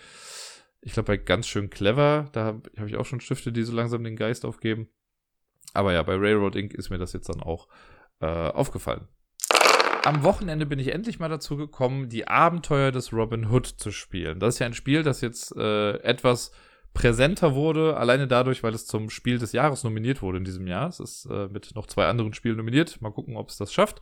[0.81, 2.29] ich glaube, bei ganz schön clever.
[2.31, 4.88] Da habe hab ich auch schon Stifte, die so langsam den Geist aufgeben.
[5.73, 6.73] Aber ja, bei Railroad Inc.
[6.73, 7.67] ist mir das jetzt dann auch
[8.19, 9.07] äh, aufgefallen.
[10.03, 14.39] Am Wochenende bin ich endlich mal dazu gekommen, die Abenteuer des Robin Hood zu spielen.
[14.39, 16.51] Das ist ja ein Spiel, das jetzt äh, etwas
[16.93, 20.89] präsenter wurde, alleine dadurch, weil es zum Spiel des Jahres nominiert wurde in diesem Jahr.
[20.89, 23.01] Es ist äh, mit noch zwei anderen Spielen nominiert.
[23.01, 24.01] Mal gucken, ob es das schafft.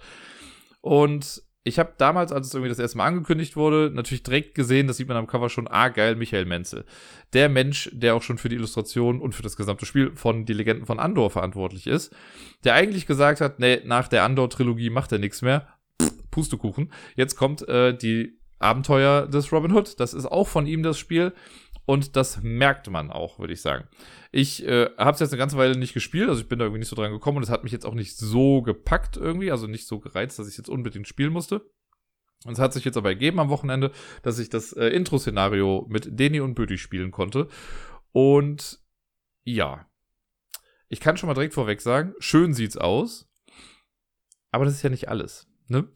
[0.82, 4.88] Und ich habe damals, als es irgendwie das erste Mal angekündigt wurde, natürlich direkt gesehen,
[4.88, 6.86] das sieht man am Cover schon, ah geil, Michael Menzel.
[7.34, 10.54] Der Mensch, der auch schon für die Illustration und für das gesamte Spiel von Die
[10.54, 12.16] Legenden von Andor verantwortlich ist,
[12.64, 15.68] der eigentlich gesagt hat, nee, nach der Andor-Trilogie macht er nichts mehr.
[16.02, 16.92] Pff, Pustekuchen.
[17.16, 20.00] Jetzt kommt äh, die Abenteuer des Robin Hood.
[20.00, 21.34] Das ist auch von ihm das Spiel.
[21.90, 23.88] Und das merkt man auch, würde ich sagen.
[24.32, 26.82] Ich äh, habe es jetzt eine ganze Weile nicht gespielt, also ich bin da irgendwie
[26.82, 29.66] nicht so dran gekommen und es hat mich jetzt auch nicht so gepackt irgendwie, also
[29.66, 31.68] nicht so gereizt, dass ich jetzt unbedingt spielen musste.
[32.46, 36.20] Und es hat sich jetzt aber ergeben am Wochenende, dass ich das äh, Intro-Szenario mit
[36.20, 37.48] Deni und Bödi spielen konnte.
[38.12, 38.80] Und
[39.44, 39.90] ja,
[40.90, 43.28] ich kann schon mal direkt vorweg sagen, schön sieht's aus,
[44.52, 45.48] aber das ist ja nicht alles.
[45.70, 45.90] Ne?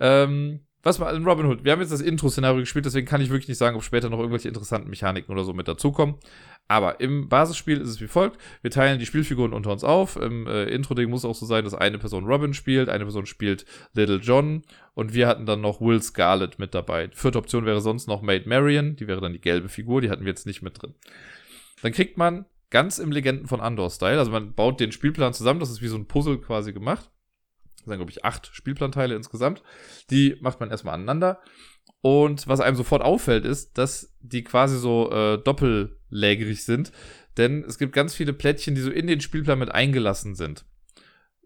[0.00, 1.64] Ähm, was war in Robin Hood?
[1.64, 4.18] Wir haben jetzt das Intro-Szenario gespielt, deswegen kann ich wirklich nicht sagen, ob später noch
[4.18, 6.16] irgendwelche interessanten Mechaniken oder so mit dazukommen.
[6.68, 10.16] Aber im Basisspiel ist es wie folgt: Wir teilen die Spielfiguren unter uns auf.
[10.16, 13.64] Im äh, Intro-Ding muss auch so sein, dass eine Person Robin spielt, eine Person spielt
[13.94, 14.62] Little John
[14.94, 17.10] und wir hatten dann noch Will Scarlet mit dabei.
[17.12, 20.24] Vierte Option wäre sonst noch Maid Marian, die wäre dann die gelbe Figur, die hatten
[20.24, 20.94] wir jetzt nicht mit drin.
[21.82, 25.70] Dann kriegt man ganz im Legenden von Andor-Style, also man baut den Spielplan zusammen, das
[25.70, 27.10] ist wie so ein Puzzle quasi gemacht
[27.78, 29.62] das sind, glaube ich, acht Spielplanteile insgesamt.
[30.10, 31.40] Die macht man erstmal aneinander.
[32.00, 36.92] Und was einem sofort auffällt, ist, dass die quasi so äh, doppellägerig sind.
[37.36, 40.64] Denn es gibt ganz viele Plättchen, die so in den Spielplan mit eingelassen sind.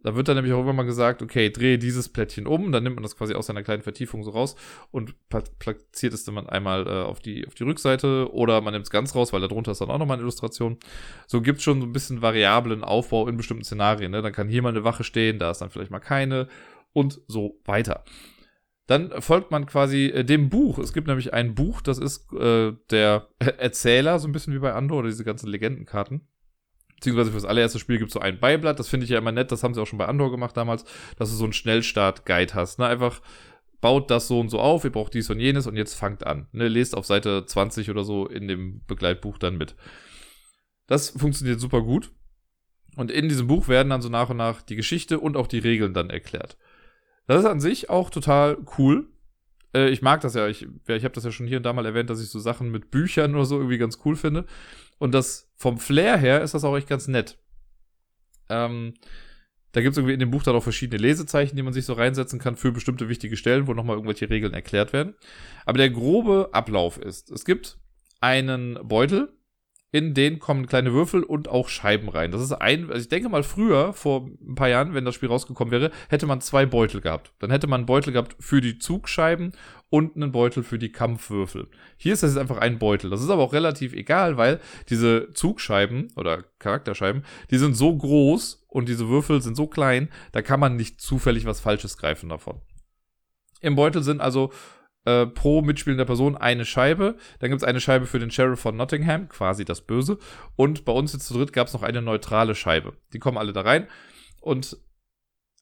[0.02, 2.96] Da wird dann nämlich auch immer mal gesagt, okay, drehe dieses Plättchen um, dann nimmt
[2.96, 4.56] man das quasi aus seiner kleinen Vertiefung so raus
[4.90, 8.90] und platziert es dann einmal äh, auf, die, auf die Rückseite oder man nimmt es
[8.90, 10.78] ganz raus, weil darunter ist dann auch nochmal eine Illustration.
[11.26, 14.10] So gibt es schon so ein bisschen variablen Aufbau in bestimmten Szenarien.
[14.10, 14.22] Ne?
[14.22, 16.48] Dann kann hier mal eine Wache stehen, da ist dann vielleicht mal keine
[16.92, 18.04] und so weiter.
[18.86, 20.78] Dann folgt man quasi äh, dem Buch.
[20.78, 24.72] Es gibt nämlich ein Buch, das ist äh, der Erzähler, so ein bisschen wie bei
[24.72, 26.26] Andor oder diese ganzen Legendenkarten.
[27.02, 28.78] Beziehungsweise für das allererste Spiel gibt es so ein Beiblatt.
[28.78, 29.50] Das finde ich ja immer nett.
[29.50, 30.84] Das haben sie auch schon bei Andor gemacht damals,
[31.16, 32.78] dass du so einen Schnellstart-Guide hast.
[32.78, 32.86] Ne?
[32.86, 33.20] Einfach
[33.80, 36.46] baut das so und so auf, ihr braucht dies und jenes und jetzt fangt an.
[36.52, 36.68] Ne?
[36.68, 39.74] Lest auf Seite 20 oder so in dem Begleitbuch dann mit.
[40.86, 42.12] Das funktioniert super gut.
[42.94, 45.58] Und in diesem Buch werden dann so nach und nach die Geschichte und auch die
[45.58, 46.56] Regeln dann erklärt.
[47.26, 49.08] Das ist an sich auch total cool.
[49.74, 50.48] Äh, ich mag das ja.
[50.48, 52.70] Ich, ich habe das ja schon hier und da mal erwähnt, dass ich so Sachen
[52.70, 54.46] mit Büchern oder so irgendwie ganz cool finde.
[54.98, 57.38] Und das vom Flair her ist das auch echt ganz nett.
[58.48, 58.94] Ähm,
[59.72, 61.94] da gibt es irgendwie in dem Buch dann auch verschiedene Lesezeichen, die man sich so
[61.94, 65.14] reinsetzen kann für bestimmte wichtige Stellen, wo nochmal irgendwelche Regeln erklärt werden.
[65.64, 67.78] Aber der grobe Ablauf ist, es gibt
[68.20, 69.32] einen Beutel,
[69.92, 72.32] in den kommen kleine Würfel und auch Scheiben rein.
[72.32, 75.28] Das ist ein, also ich denke mal früher, vor ein paar Jahren, wenn das Spiel
[75.28, 77.34] rausgekommen wäre, hätte man zwei Beutel gehabt.
[77.38, 79.52] Dann hätte man einen Beutel gehabt für die Zugscheiben
[79.90, 81.68] und einen Beutel für die Kampfwürfel.
[81.98, 83.10] Hier ist das jetzt einfach ein Beutel.
[83.10, 88.64] Das ist aber auch relativ egal, weil diese Zugscheiben oder Charakterscheiben, die sind so groß
[88.68, 92.62] und diese Würfel sind so klein, da kann man nicht zufällig was Falsches greifen davon.
[93.60, 94.52] Im Beutel sind also
[95.04, 97.16] äh, pro mitspielender Person eine Scheibe.
[97.40, 100.18] Dann gibt es eine Scheibe für den Sheriff von Nottingham, quasi das Böse.
[100.56, 102.94] Und bei uns jetzt zu dritt gab es noch eine neutrale Scheibe.
[103.12, 103.86] Die kommen alle da rein.
[104.40, 104.76] Und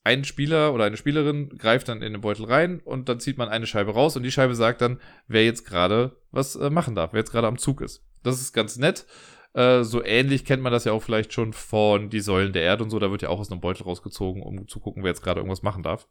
[0.03, 3.49] ein Spieler oder eine Spielerin greift dann in den Beutel rein und dann zieht man
[3.49, 4.99] eine Scheibe raus und die Scheibe sagt dann,
[5.29, 8.03] wer jetzt gerade was äh, machen darf, wer jetzt gerade am Zug ist.
[8.23, 9.07] Das ist ganz nett.
[9.53, 12.85] Äh, so ähnlich kennt man das ja auch vielleicht schon von die Säulen der Erde
[12.85, 12.99] und so.
[12.99, 15.63] Da wird ja auch aus einem Beutel rausgezogen, um zu gucken, wer jetzt gerade irgendwas
[15.63, 16.09] machen darf.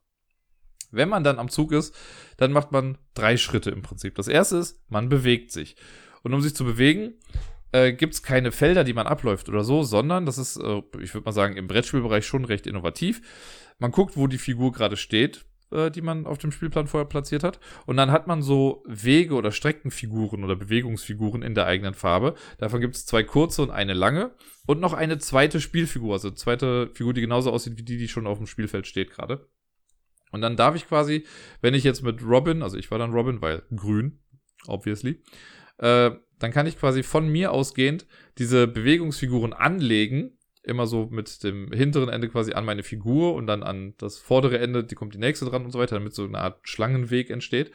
[0.92, 1.96] Wenn man dann am Zug ist,
[2.38, 4.16] dann macht man drei Schritte im Prinzip.
[4.16, 5.76] Das erste ist, man bewegt sich.
[6.24, 7.14] Und um sich zu bewegen,
[7.72, 11.14] äh, gibt es keine Felder, die man abläuft oder so, sondern das ist, äh, ich
[11.14, 13.22] würde mal sagen, im Brettspielbereich schon recht innovativ.
[13.78, 17.44] Man guckt, wo die Figur gerade steht, äh, die man auf dem Spielplan vorher platziert
[17.44, 17.60] hat.
[17.86, 22.36] Und dann hat man so Wege oder Streckenfiguren oder Bewegungsfiguren in der eigenen Farbe.
[22.58, 24.32] Davon gibt es zwei kurze und eine lange.
[24.66, 28.28] Und noch eine zweite Spielfigur, also zweite Figur, die genauso aussieht wie die, die schon
[28.28, 29.48] auf dem Spielfeld steht gerade.
[30.32, 31.26] Und dann darf ich quasi,
[31.62, 34.20] wenn ich jetzt mit Robin, also ich war dann Robin, weil grün,
[34.68, 35.22] obviously,
[35.78, 38.06] äh, dann kann ich quasi von mir ausgehend
[38.38, 43.64] diese Bewegungsfiguren anlegen, immer so mit dem hinteren Ende quasi an meine Figur und dann
[43.64, 46.38] an das vordere Ende, die kommt die nächste dran und so weiter, damit so eine
[46.38, 47.72] Art Schlangenweg entsteht.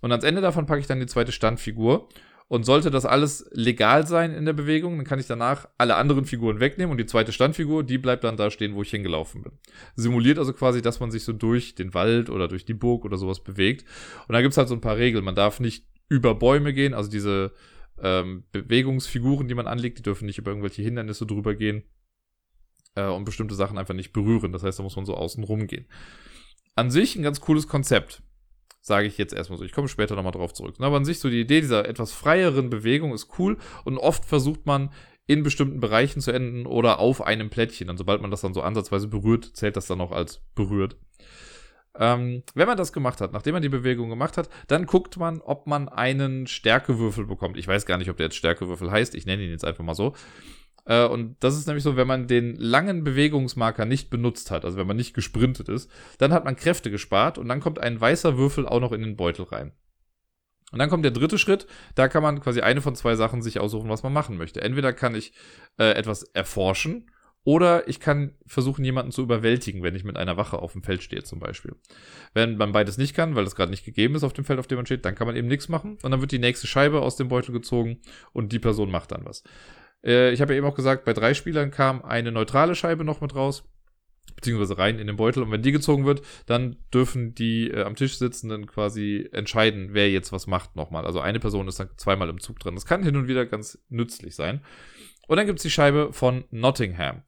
[0.00, 2.08] Und ans Ende davon packe ich dann die zweite Standfigur
[2.48, 6.24] und sollte das alles legal sein in der Bewegung, dann kann ich danach alle anderen
[6.24, 9.52] Figuren wegnehmen und die zweite Standfigur, die bleibt dann da stehen, wo ich hingelaufen bin.
[9.96, 13.18] Simuliert also quasi, dass man sich so durch den Wald oder durch die Burg oder
[13.18, 13.84] sowas bewegt.
[14.26, 15.24] Und da gibt's halt so ein paar Regeln.
[15.24, 17.52] Man darf nicht über Bäume gehen, also diese
[18.00, 21.82] ähm, Bewegungsfiguren, die man anlegt, die dürfen nicht über irgendwelche Hindernisse drüber gehen
[22.94, 24.52] äh, und bestimmte Sachen einfach nicht berühren.
[24.52, 25.86] Das heißt, da muss man so außen rum gehen.
[26.76, 28.22] An sich ein ganz cooles Konzept.
[28.88, 29.64] Sage ich jetzt erstmal so.
[29.64, 30.74] Ich komme später nochmal drauf zurück.
[30.78, 34.66] Aber an sich so die Idee dieser etwas freieren Bewegung ist cool und oft versucht
[34.66, 34.90] man
[35.26, 37.90] in bestimmten Bereichen zu enden oder auf einem Plättchen.
[37.90, 40.96] Und sobald man das dann so ansatzweise berührt, zählt das dann auch als berührt.
[41.98, 45.40] Ähm, wenn man das gemacht hat, nachdem man die Bewegung gemacht hat, dann guckt man,
[45.42, 47.58] ob man einen Stärkewürfel bekommt.
[47.58, 49.14] Ich weiß gar nicht, ob der jetzt Stärkewürfel heißt.
[49.14, 50.14] Ich nenne ihn jetzt einfach mal so.
[50.88, 54.76] Äh, und das ist nämlich so, wenn man den langen Bewegungsmarker nicht benutzt hat, also
[54.78, 58.36] wenn man nicht gesprintet ist, dann hat man Kräfte gespart und dann kommt ein weißer
[58.38, 59.72] Würfel auch noch in den Beutel rein.
[60.72, 63.60] Und dann kommt der dritte Schritt, da kann man quasi eine von zwei Sachen sich
[63.60, 64.60] aussuchen, was man machen möchte.
[64.60, 65.32] Entweder kann ich
[65.78, 67.10] äh, etwas erforschen
[67.44, 71.02] oder ich kann versuchen, jemanden zu überwältigen, wenn ich mit einer Wache auf dem Feld
[71.02, 71.76] stehe, zum Beispiel.
[72.34, 74.66] Wenn man beides nicht kann, weil das gerade nicht gegeben ist auf dem Feld, auf
[74.66, 75.98] dem man steht, dann kann man eben nichts machen.
[76.02, 78.00] Und dann wird die nächste Scheibe aus dem Beutel gezogen
[78.32, 79.44] und die Person macht dann was.
[80.04, 83.20] Äh, ich habe ja eben auch gesagt, bei drei Spielern kam eine neutrale Scheibe noch
[83.20, 83.64] mit raus,
[84.34, 85.42] beziehungsweise rein in den Beutel.
[85.42, 90.10] Und wenn die gezogen wird, dann dürfen die äh, am Tisch sitzenden quasi entscheiden, wer
[90.10, 91.04] jetzt was macht nochmal.
[91.04, 92.74] Also eine Person ist dann zweimal im Zug drin.
[92.74, 94.62] Das kann hin und wieder ganz nützlich sein.
[95.26, 97.22] Und dann gibt es die Scheibe von Nottingham.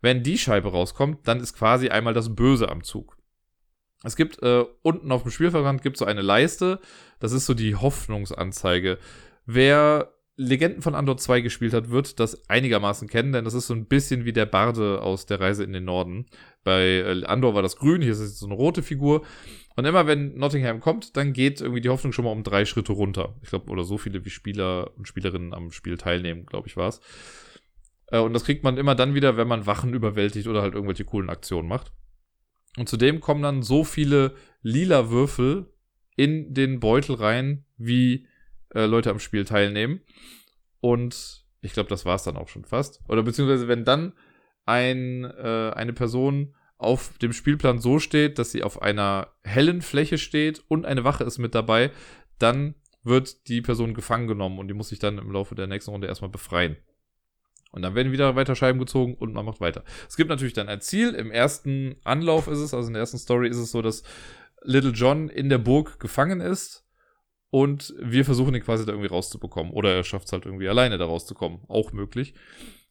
[0.00, 3.16] Wenn die Scheibe rauskommt, dann ist quasi einmal das Böse am Zug.
[4.04, 6.80] Es gibt äh, unten auf dem Spielverband gibt so eine Leiste,
[7.20, 8.98] das ist so die Hoffnungsanzeige.
[9.46, 13.74] Wer Legenden von Andor 2 gespielt hat, wird das einigermaßen kennen, denn das ist so
[13.74, 16.26] ein bisschen wie der Barde aus der Reise in den Norden.
[16.64, 19.22] Bei äh, Andor war das grün, hier ist es so eine rote Figur.
[19.76, 22.92] Und immer wenn Nottingham kommt, dann geht irgendwie die Hoffnung schon mal um drei Schritte
[22.92, 23.36] runter.
[23.42, 26.88] Ich glaube, oder so viele wie Spieler und Spielerinnen am Spiel teilnehmen, glaube ich, war
[26.88, 27.00] es.
[28.06, 31.04] Äh, und das kriegt man immer dann wieder, wenn man Wachen überwältigt oder halt irgendwelche
[31.04, 31.92] coolen Aktionen macht.
[32.78, 35.72] Und zudem kommen dann so viele lila Würfel
[36.16, 38.26] in den Beutel rein, wie
[38.74, 40.00] äh, Leute am Spiel teilnehmen.
[40.80, 43.00] Und ich glaube, das war es dann auch schon fast.
[43.08, 44.12] Oder beziehungsweise, wenn dann
[44.64, 50.18] ein, äh, eine Person auf dem Spielplan so steht, dass sie auf einer hellen Fläche
[50.18, 51.92] steht und eine Wache ist mit dabei,
[52.38, 55.92] dann wird die Person gefangen genommen und die muss sich dann im Laufe der nächsten
[55.92, 56.76] Runde erstmal befreien.
[57.70, 59.84] Und dann werden wieder weiter Scheiben gezogen und man macht weiter.
[60.08, 61.14] Es gibt natürlich dann ein Ziel.
[61.14, 64.02] Im ersten Anlauf ist es, also in der ersten Story ist es so, dass
[64.62, 66.84] Little John in der Burg gefangen ist
[67.54, 69.74] und wir versuchen ihn quasi da irgendwie rauszubekommen.
[69.74, 71.60] Oder er schafft es halt irgendwie alleine da rauszukommen.
[71.68, 72.32] Auch möglich.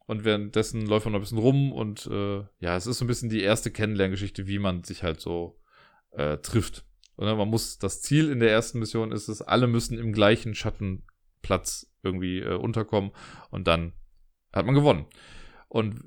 [0.06, 3.08] Und währenddessen läuft man noch ein bisschen rum und äh, ja, es ist so ein
[3.08, 5.60] bisschen die erste Kennenlerngeschichte, wie man sich halt so
[6.12, 6.86] äh, trifft.
[7.16, 10.54] Und man muss, das Ziel in der ersten Mission ist es, alle müssen im gleichen
[10.54, 13.14] Schattenplatz irgendwie äh, unterkommen
[13.50, 13.94] und dann
[14.54, 15.08] hat man gewonnen.
[15.70, 16.04] Und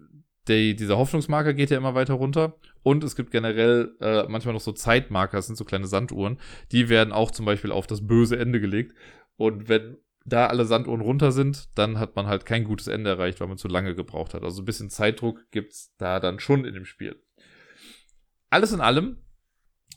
[0.46, 2.56] die, dieser Hoffnungsmarker geht ja immer weiter runter.
[2.84, 6.38] Und es gibt generell äh, manchmal noch so Zeitmarker, das sind so kleine Sanduhren.
[6.70, 8.94] Die werden auch zum Beispiel auf das böse Ende gelegt.
[9.36, 13.40] Und wenn da alle Sanduhren runter sind, dann hat man halt kein gutes Ende erreicht,
[13.40, 14.44] weil man zu lange gebraucht hat.
[14.44, 17.20] Also ein bisschen Zeitdruck gibt's da dann schon in dem Spiel.
[18.50, 19.16] Alles in allem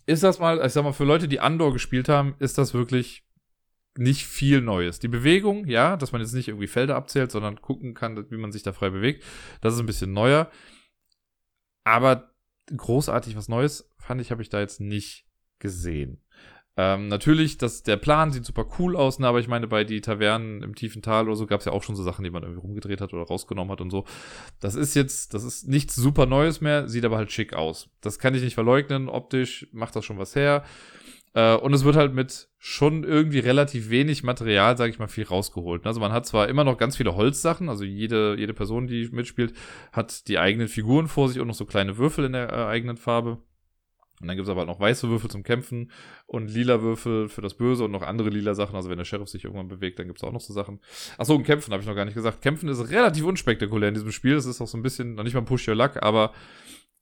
[0.05, 3.25] ist das mal, ich sag mal, für Leute, die Andor gespielt haben, ist das wirklich
[3.97, 4.99] nicht viel Neues.
[4.99, 8.53] Die Bewegung, ja, dass man jetzt nicht irgendwie Felder abzählt, sondern gucken kann, wie man
[8.53, 9.25] sich da frei bewegt.
[9.59, 10.49] Das ist ein bisschen neuer.
[11.83, 12.31] Aber
[12.75, 15.25] großartig was Neues, fand ich, habe ich da jetzt nicht
[15.59, 16.21] gesehen.
[16.79, 19.99] Ähm, natürlich, das, der Plan sieht super cool aus, ne, aber ich meine, bei die
[19.99, 22.43] Tavernen im tiefen Tal oder so gab es ja auch schon so Sachen, die man
[22.43, 24.05] irgendwie rumgedreht hat oder rausgenommen hat und so.
[24.59, 27.89] Das ist jetzt, das ist nichts super Neues mehr, sieht aber halt schick aus.
[28.01, 29.09] Das kann ich nicht verleugnen.
[29.09, 30.63] Optisch macht das schon was her.
[31.37, 35.25] Äh, und es wird halt mit schon irgendwie relativ wenig Material, sage ich mal, viel
[35.25, 35.85] rausgeholt.
[35.85, 39.53] Also man hat zwar immer noch ganz viele Holzsachen, also jede, jede Person, die mitspielt,
[39.91, 42.97] hat die eigenen Figuren vor sich und noch so kleine Würfel in der äh, eigenen
[42.97, 43.37] Farbe.
[44.19, 45.91] Und dann gibt es aber halt noch weiße Würfel zum Kämpfen
[46.25, 48.75] und lila Würfel für das Böse und noch andere lila Sachen.
[48.75, 50.79] Also wenn der Sheriff sich irgendwann bewegt, dann gibt es auch noch so Sachen.
[51.19, 52.41] Achso, und Kämpfen habe ich noch gar nicht gesagt.
[52.41, 54.33] Kämpfen ist relativ unspektakulär in diesem Spiel.
[54.33, 56.33] Es ist auch so ein bisschen, noch nicht mal Push Your Luck, aber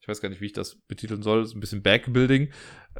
[0.06, 2.50] ich weiß gar nicht, wie ich das betiteln soll, ist ein bisschen Backbuilding.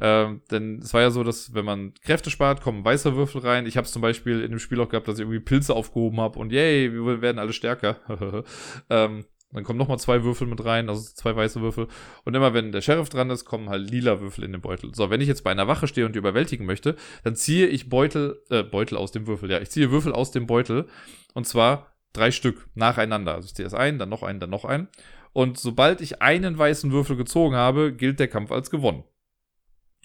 [0.00, 3.64] Ähm, denn es war ja so, dass wenn man Kräfte spart, kommen weiße Würfel rein.
[3.64, 6.20] Ich habe es zum Beispiel in dem Spiel auch gehabt, dass ich irgendwie Pilze aufgehoben
[6.20, 8.00] habe und yay, wir werden alle stärker.
[8.90, 11.86] ähm, dann kommen nochmal zwei Würfel mit rein, also zwei weiße Würfel.
[12.24, 14.92] Und immer wenn der Sheriff dran ist, kommen halt lila Würfel in den Beutel.
[14.92, 17.88] So, wenn ich jetzt bei einer Wache stehe und die überwältigen möchte, dann ziehe ich
[17.88, 19.60] Beutel, äh, Beutel aus dem Würfel, ja.
[19.60, 20.88] Ich ziehe Würfel aus dem Beutel.
[21.34, 23.36] Und zwar drei Stück nacheinander.
[23.36, 24.88] Also ich ziehe erst einen, dann noch einen, dann noch einen.
[25.36, 29.04] Und sobald ich einen weißen Würfel gezogen habe, gilt der Kampf als gewonnen.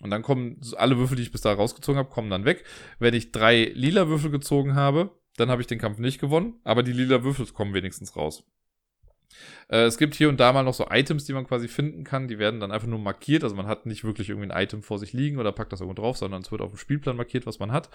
[0.02, 2.66] Und dann kommen alle Würfel, die ich bis da rausgezogen habe, kommen dann weg.
[3.00, 6.84] Wenn ich drei lila Würfel gezogen habe, dann habe ich den Kampf nicht gewonnen, aber
[6.84, 8.44] die lila Würfel kommen wenigstens raus.
[9.70, 12.28] Äh, es gibt hier und da mal noch so Items, die man quasi finden kann.
[12.28, 13.46] Die werden dann einfach nur markiert.
[13.46, 16.02] Also man hat nicht wirklich irgendwie ein Item vor sich liegen oder packt das irgendwo
[16.02, 17.90] drauf, sondern es wird auf dem Spielplan markiert, was man hat.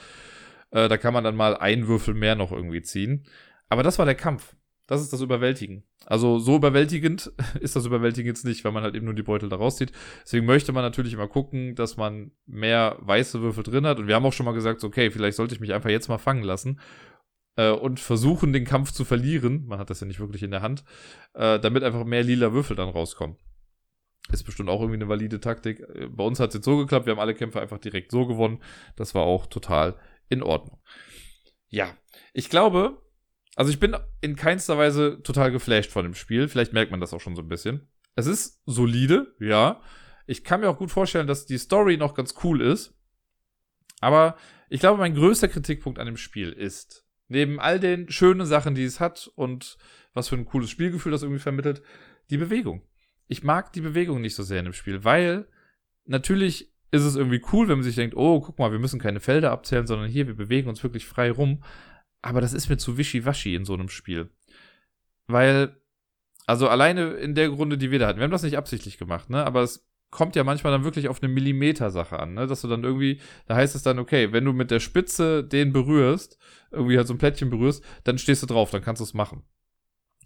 [0.70, 3.26] Äh, da kann man dann mal einen Würfel mehr noch irgendwie ziehen.
[3.68, 4.55] Aber das war der Kampf.
[4.86, 5.82] Das ist das Überwältigen.
[6.04, 9.48] Also so überwältigend ist das Überwältigen jetzt nicht, weil man halt eben nur die Beutel
[9.48, 9.92] da rauszieht.
[10.22, 13.98] Deswegen möchte man natürlich immer gucken, dass man mehr weiße Würfel drin hat.
[13.98, 16.18] Und wir haben auch schon mal gesagt, okay, vielleicht sollte ich mich einfach jetzt mal
[16.18, 16.80] fangen lassen
[17.56, 19.66] äh, und versuchen, den Kampf zu verlieren.
[19.66, 20.84] Man hat das ja nicht wirklich in der Hand,
[21.34, 23.36] äh, damit einfach mehr lila Würfel dann rauskommen.
[24.30, 25.80] Ist bestimmt auch irgendwie eine valide Taktik.
[25.80, 28.26] Äh, bei uns hat es jetzt so geklappt, wir haben alle Kämpfe einfach direkt so
[28.26, 28.62] gewonnen.
[28.94, 29.96] Das war auch total
[30.28, 30.80] in Ordnung.
[31.68, 31.96] Ja,
[32.32, 33.02] ich glaube,
[33.56, 36.46] also ich bin in keinster Weise total geflasht von dem Spiel.
[36.46, 37.88] Vielleicht merkt man das auch schon so ein bisschen.
[38.14, 39.80] Es ist solide, ja.
[40.26, 42.94] Ich kann mir auch gut vorstellen, dass die Story noch ganz cool ist.
[44.00, 44.36] Aber
[44.68, 48.84] ich glaube, mein größter Kritikpunkt an dem Spiel ist, neben all den schönen Sachen, die
[48.84, 49.78] es hat und
[50.12, 51.82] was für ein cooles Spielgefühl das irgendwie vermittelt,
[52.30, 52.82] die Bewegung.
[53.26, 55.48] Ich mag die Bewegung nicht so sehr in dem Spiel, weil
[56.04, 59.20] natürlich ist es irgendwie cool, wenn man sich denkt, oh, guck mal, wir müssen keine
[59.20, 61.62] Felder abzählen, sondern hier, wir bewegen uns wirklich frei rum.
[62.22, 64.30] Aber das ist mir zu wischiwaschi in so einem Spiel.
[65.26, 65.76] Weil,
[66.46, 69.30] also alleine in der Runde, die wir da hatten, wir haben das nicht absichtlich gemacht,
[69.30, 69.44] ne?
[69.44, 72.46] Aber es kommt ja manchmal dann wirklich auf eine Millimeter-Sache an, ne?
[72.46, 75.72] Dass du dann irgendwie, da heißt es dann, okay, wenn du mit der Spitze den
[75.72, 76.38] berührst,
[76.70, 79.42] irgendwie halt so ein Plättchen berührst, dann stehst du drauf, dann kannst du es machen.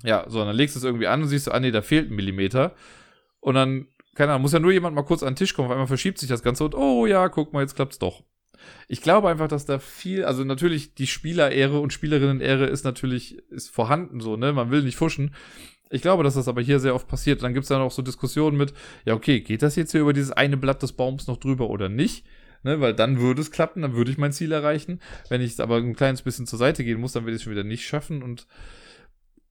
[0.03, 2.11] Ja, so, dann legst du es irgendwie an und siehst du, ah nee, da fehlt
[2.11, 2.75] ein Millimeter.
[3.41, 5.73] Und dann, keine Ahnung, muss ja nur jemand mal kurz an den Tisch kommen, auf
[5.73, 8.25] einmal verschiebt sich das Ganze und, oh ja, guck mal, jetzt klappt's doch.
[8.89, 13.71] Ich glaube einfach, dass da viel, also natürlich die Spielerehre und Spielerinnen-Ehre ist natürlich, ist
[13.71, 14.53] vorhanden so, ne?
[14.53, 15.35] Man will nicht fuschen.
[15.91, 17.43] Ich glaube, dass das aber hier sehr oft passiert.
[17.43, 18.73] Dann gibt es dann auch so Diskussionen mit,
[19.05, 21.89] ja, okay, geht das jetzt hier über dieses eine Blatt des Baums noch drüber oder
[21.89, 22.25] nicht?
[22.63, 25.01] Ne, weil dann würde es klappen, dann würde ich mein Ziel erreichen.
[25.31, 27.53] Wenn ich aber ein kleines bisschen zur Seite gehen muss, dann werde ich es schon
[27.53, 28.23] wieder nicht schaffen.
[28.23, 28.47] Und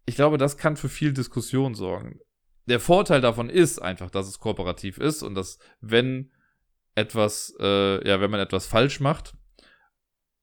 [0.06, 2.20] ich glaube, das kann für viel Diskussion sorgen.
[2.68, 6.32] Der Vorteil davon ist einfach, dass es kooperativ ist und dass, wenn
[7.00, 9.34] etwas, äh, ja, wenn man etwas falsch macht,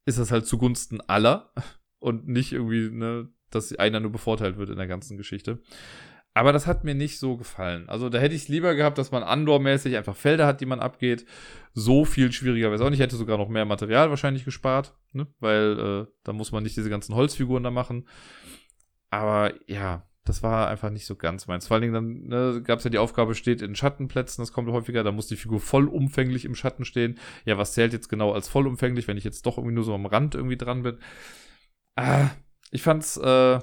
[0.07, 1.53] ist das halt zugunsten aller
[1.99, 5.61] und nicht irgendwie, ne, dass einer nur bevorteilt wird in der ganzen Geschichte.
[6.35, 7.89] Aber das hat mir nicht so gefallen.
[7.89, 11.25] Also da hätte ich lieber gehabt, dass man Andor-mäßig einfach Felder hat, die man abgeht.
[11.73, 12.99] So viel schwieriger wäre es auch nicht.
[12.99, 15.27] Ich hätte sogar noch mehr Material wahrscheinlich gespart, ne?
[15.41, 18.07] weil äh, da muss man nicht diese ganzen Holzfiguren da machen.
[19.09, 21.67] Aber ja, das war einfach nicht so ganz meins.
[21.67, 24.69] Vor allen Dingen dann ne, gab es ja die Aufgabe, steht in Schattenplätzen, das kommt
[24.71, 27.19] häufiger, da muss die Figur vollumfänglich im Schatten stehen.
[27.45, 30.07] Ja, was zählt jetzt genau als vollumfänglich, wenn ich jetzt doch irgendwie nur so am
[30.07, 30.99] Rand irgendwie dran bin?
[31.95, 32.31] Ah,
[32.71, 33.61] ich fand's, äh,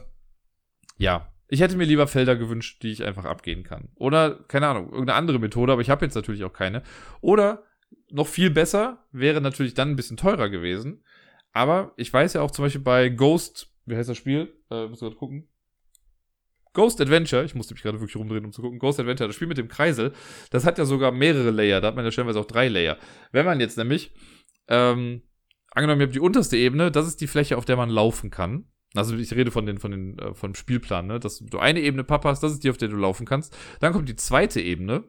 [0.97, 3.89] ja, ich hätte mir lieber Felder gewünscht, die ich einfach abgehen kann.
[3.95, 6.81] Oder, keine Ahnung, irgendeine andere Methode, aber ich habe jetzt natürlich auch keine.
[7.21, 7.63] Oder
[8.09, 11.03] noch viel besser, wäre natürlich dann ein bisschen teurer gewesen.
[11.51, 14.53] Aber ich weiß ja auch zum Beispiel bei Ghost, wie heißt das Spiel?
[14.71, 15.47] Äh, muss gerade gucken.
[16.73, 18.79] Ghost Adventure, ich musste mich gerade wirklich rumdrehen, um zu gucken.
[18.79, 20.11] Ghost Adventure, das Spiel mit dem Kreisel,
[20.49, 21.81] das hat ja sogar mehrere Layer.
[21.81, 22.97] Da hat man ja stellenweise auch drei Layer.
[23.31, 24.11] Wenn man jetzt nämlich,
[24.67, 25.21] ähm,
[25.71, 28.65] angenommen, ihr habt die unterste Ebene, das ist die Fläche, auf der man laufen kann.
[28.95, 31.19] Also ich rede von den, von den, äh, vom Spielplan, ne?
[31.19, 33.55] Dass du eine Ebene Papa hast, das ist die, auf der du laufen kannst.
[33.79, 35.03] Dann kommt die zweite Ebene,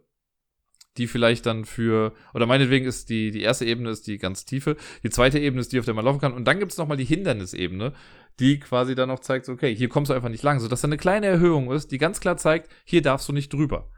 [0.97, 4.77] die vielleicht dann für, oder meinetwegen ist die, die erste Ebene ist die ganz tiefe,
[5.03, 6.33] die zweite Ebene ist die, auf der man laufen kann.
[6.33, 7.93] Und dann gibt es nochmal die Hindernisebene,
[8.41, 10.97] die quasi dann noch zeigt, okay, hier kommst du einfach nicht lang, sodass da eine
[10.97, 13.91] kleine Erhöhung ist, die ganz klar zeigt, hier darfst du nicht drüber.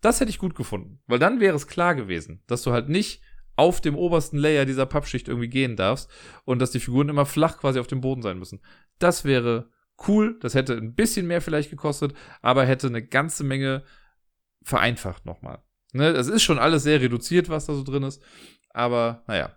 [0.00, 3.22] Das hätte ich gut gefunden, weil dann wäre es klar gewesen, dass du halt nicht
[3.56, 6.10] auf dem obersten Layer dieser Pappschicht irgendwie gehen darfst
[6.44, 8.60] und dass die Figuren immer flach quasi auf dem Boden sein müssen.
[8.98, 9.70] Das wäre
[10.06, 13.82] cool, das hätte ein bisschen mehr vielleicht gekostet, aber hätte eine ganze Menge
[14.62, 15.62] vereinfacht nochmal.
[15.96, 18.22] Ne, das ist schon alles sehr reduziert, was da so drin ist,
[18.70, 19.56] aber naja.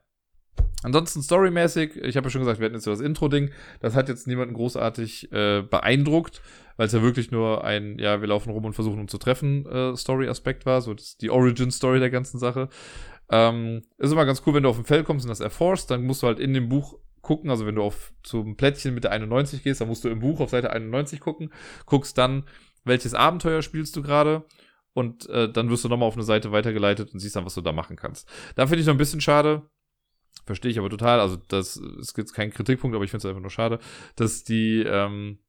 [0.82, 4.08] Ansonsten storymäßig, ich habe ja schon gesagt, wir hatten jetzt so das Intro-Ding, das hat
[4.08, 6.42] jetzt niemanden großartig äh, beeindruckt,
[6.78, 9.66] weil es ja wirklich nur ein, ja, wir laufen rum und versuchen uns zu treffen,
[9.66, 12.70] äh, Story-Aspekt war, so das, die Origin-Story der ganzen Sache.
[13.30, 16.04] Ähm, ist immer ganz cool, wenn du auf ein Feld kommst und das erforscht, dann
[16.04, 19.12] musst du halt in dem Buch gucken, also wenn du auf zum Plättchen mit der
[19.12, 21.52] 91 gehst, dann musst du im Buch auf Seite 91 gucken,
[21.86, 22.46] guckst dann,
[22.86, 24.46] welches Abenteuer spielst du gerade
[24.94, 27.62] und äh, dann wirst du nochmal auf eine Seite weitergeleitet und siehst dann, was du
[27.62, 28.30] da machen kannst.
[28.56, 29.70] Da finde ich noch ein bisschen schade,
[30.46, 33.42] verstehe ich aber total, also das ist jetzt kein Kritikpunkt, aber ich finde es einfach
[33.42, 33.80] nur schade,
[34.16, 35.40] dass die, ähm,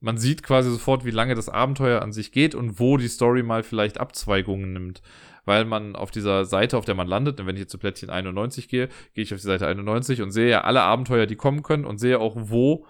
[0.00, 3.42] man sieht quasi sofort, wie lange das Abenteuer an sich geht und wo die Story
[3.42, 5.02] mal vielleicht Abzweigungen nimmt
[5.46, 8.68] weil man auf dieser Seite, auf der man landet, wenn ich jetzt zu Plättchen 91
[8.68, 11.86] gehe, gehe ich auf die Seite 91 und sehe ja alle Abenteuer, die kommen können
[11.86, 12.84] und sehe auch, wo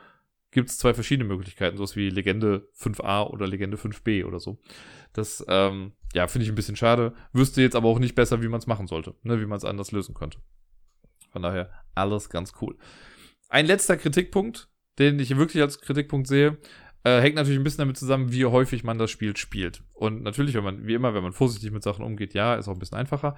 [0.50, 4.58] gibt es zwei verschiedene Möglichkeiten, sowas wie Legende 5a oder Legende 5b oder so.
[5.16, 7.14] Das, ähm, ja, finde ich ein bisschen schade.
[7.32, 9.64] Wüsste jetzt aber auch nicht besser, wie man es machen sollte, ne, wie man es
[9.64, 10.38] anders lösen könnte.
[11.30, 12.76] Von daher, alles ganz cool.
[13.48, 16.58] Ein letzter Kritikpunkt, den ich wirklich als Kritikpunkt sehe,
[17.04, 19.82] äh, hängt natürlich ein bisschen damit zusammen, wie häufig man das Spiel spielt.
[19.94, 22.72] Und natürlich, wenn man, wie immer, wenn man vorsichtig mit Sachen umgeht, ja, ist auch
[22.72, 23.36] ein bisschen einfacher.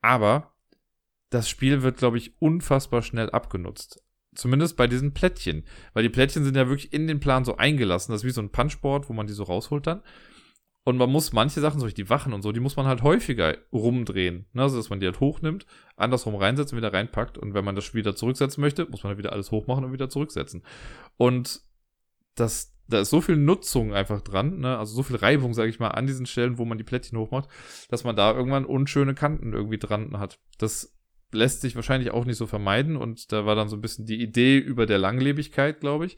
[0.00, 0.54] Aber
[1.30, 4.02] das Spiel wird, glaube ich, unfassbar schnell abgenutzt.
[4.34, 5.64] Zumindest bei diesen Plättchen.
[5.92, 8.12] Weil die Plättchen sind ja wirklich in den Plan so eingelassen.
[8.12, 10.02] Das ist wie so ein Punchboard, wo man die so rausholt dann.
[10.84, 13.02] Und man muss manche Sachen, so wie die Wachen und so, die muss man halt
[13.02, 14.46] häufiger rumdrehen.
[14.52, 14.62] Ne?
[14.62, 15.64] Also, dass man die halt hochnimmt,
[15.96, 17.38] andersrum reinsetzt und wieder reinpackt.
[17.38, 19.92] Und wenn man das Spiel wieder zurücksetzen möchte, muss man halt wieder alles hochmachen und
[19.92, 20.62] wieder zurücksetzen.
[21.16, 21.62] Und
[22.34, 24.78] das da ist so viel Nutzung einfach dran, ne?
[24.78, 27.48] also so viel Reibung, sage ich mal, an diesen Stellen, wo man die Plättchen hochmacht,
[27.88, 30.38] dass man da irgendwann unschöne Kanten irgendwie dran hat.
[30.58, 30.94] Das
[31.32, 34.20] lässt sich wahrscheinlich auch nicht so vermeiden und da war dann so ein bisschen die
[34.20, 36.16] Idee über der Langlebigkeit, glaube ich.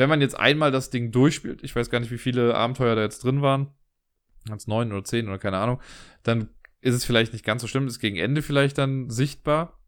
[0.00, 3.02] Wenn man jetzt einmal das Ding durchspielt, ich weiß gar nicht, wie viele Abenteuer da
[3.02, 3.68] jetzt drin waren,
[4.48, 5.78] als neun oder zehn oder keine Ahnung,
[6.22, 6.48] dann
[6.80, 9.78] ist es vielleicht nicht ganz so schlimm, ist gegen Ende vielleicht dann sichtbar.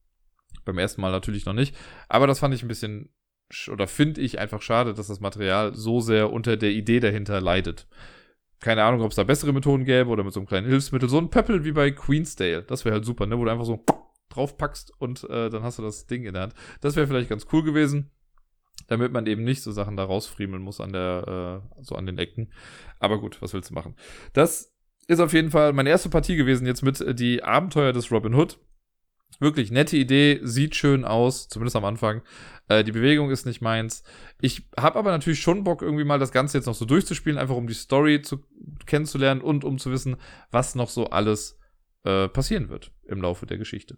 [0.66, 1.74] Beim ersten Mal natürlich noch nicht.
[2.10, 3.08] Aber das fand ich ein bisschen
[3.70, 7.88] oder finde ich einfach schade, dass das Material so sehr unter der Idee dahinter leidet.
[8.60, 11.08] Keine Ahnung, ob es da bessere Methoden gäbe oder mit so einem kleinen Hilfsmittel.
[11.08, 12.64] So ein Pöppel wie bei Queensdale.
[12.64, 13.38] Das wäre halt super, ne?
[13.38, 13.82] Wo du einfach so
[14.28, 16.54] draufpackst und äh, dann hast du das Ding in der Hand.
[16.82, 18.10] Das wäre vielleicht ganz cool gewesen,
[18.92, 22.18] damit man eben nicht so Sachen da rausfriemeln muss an der, äh, so an den
[22.18, 22.52] Ecken.
[23.00, 23.96] Aber gut, was willst du machen?
[24.34, 24.72] Das
[25.08, 28.34] ist auf jeden Fall meine erste Partie gewesen jetzt mit äh, die Abenteuer des Robin
[28.34, 28.58] Hood.
[29.40, 32.22] Wirklich nette Idee, sieht schön aus, zumindest am Anfang.
[32.68, 34.04] Äh, die Bewegung ist nicht meins.
[34.40, 37.56] Ich habe aber natürlich schon Bock, irgendwie mal das Ganze jetzt noch so durchzuspielen, einfach
[37.56, 38.44] um die Story zu,
[38.84, 40.16] kennenzulernen und um zu wissen,
[40.50, 41.58] was noch so alles
[42.04, 43.96] äh, passieren wird im Laufe der Geschichte.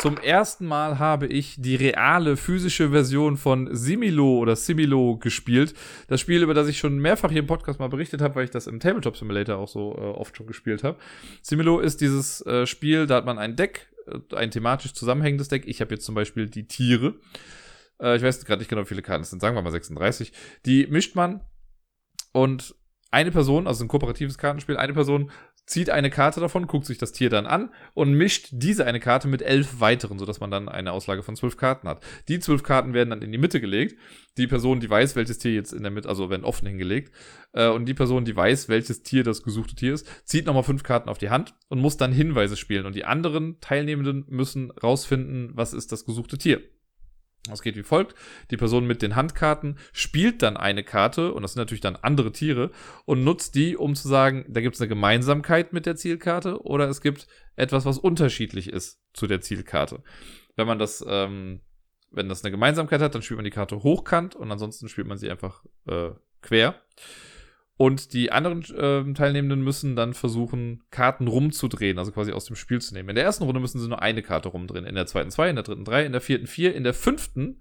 [0.00, 5.74] Zum ersten Mal habe ich die reale physische Version von Similo oder Similo gespielt.
[6.08, 8.50] Das Spiel, über das ich schon mehrfach hier im Podcast mal berichtet habe, weil ich
[8.50, 10.98] das im Tabletop Simulator auch so äh, oft schon gespielt habe.
[11.42, 15.64] Similo ist dieses äh, Spiel, da hat man ein Deck äh, ein thematisch zusammenhängendes Deck.
[15.66, 17.14] Ich habe jetzt zum Beispiel die Tiere.
[18.00, 19.40] Äh, ich weiß gerade nicht genau, wie viele Karten es sind.
[19.40, 20.32] Sagen wir mal 36.
[20.64, 21.40] Die mischt man
[22.32, 22.74] und
[23.16, 25.30] eine Person, also ein kooperatives Kartenspiel, eine Person
[25.64, 29.26] zieht eine Karte davon, guckt sich das Tier dann an und mischt diese eine Karte
[29.26, 32.02] mit elf weiteren, sodass man dann eine Auslage von zwölf Karten hat.
[32.28, 33.98] Die zwölf Karten werden dann in die Mitte gelegt.
[34.36, 37.10] Die Person, die weiß, welches Tier jetzt in der Mitte, also werden offen hingelegt.
[37.54, 40.82] Äh, und die Person, die weiß, welches Tier das gesuchte Tier ist, zieht nochmal fünf
[40.82, 42.84] Karten auf die Hand und muss dann Hinweise spielen.
[42.84, 46.60] Und die anderen Teilnehmenden müssen rausfinden, was ist das gesuchte Tier.
[47.50, 48.14] Das geht wie folgt.
[48.50, 52.32] Die Person mit den Handkarten spielt dann eine Karte, und das sind natürlich dann andere
[52.32, 52.70] Tiere,
[53.04, 56.88] und nutzt die, um zu sagen, da gibt es eine Gemeinsamkeit mit der Zielkarte oder
[56.88, 57.26] es gibt
[57.56, 60.02] etwas, was unterschiedlich ist zu der Zielkarte.
[60.56, 61.60] Wenn man das, ähm,
[62.10, 65.18] wenn das eine Gemeinsamkeit hat, dann spielt man die Karte hochkant und ansonsten spielt man
[65.18, 66.10] sie einfach äh,
[66.42, 66.80] quer.
[67.78, 72.80] Und die anderen äh, Teilnehmenden müssen dann versuchen, Karten rumzudrehen, also quasi aus dem Spiel
[72.80, 73.10] zu nehmen.
[73.10, 74.86] In der ersten Runde müssen sie nur eine Karte rumdrehen.
[74.86, 77.60] In der zweiten zwei, in der dritten drei, in der vierten vier, in der fünften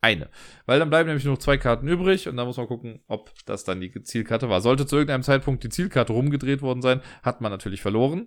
[0.00, 0.28] eine.
[0.66, 3.30] Weil dann bleiben nämlich nur noch zwei Karten übrig und da muss man gucken, ob
[3.46, 4.60] das dann die Zielkarte war.
[4.60, 8.26] Sollte zu irgendeinem Zeitpunkt die Zielkarte rumgedreht worden sein, hat man natürlich verloren.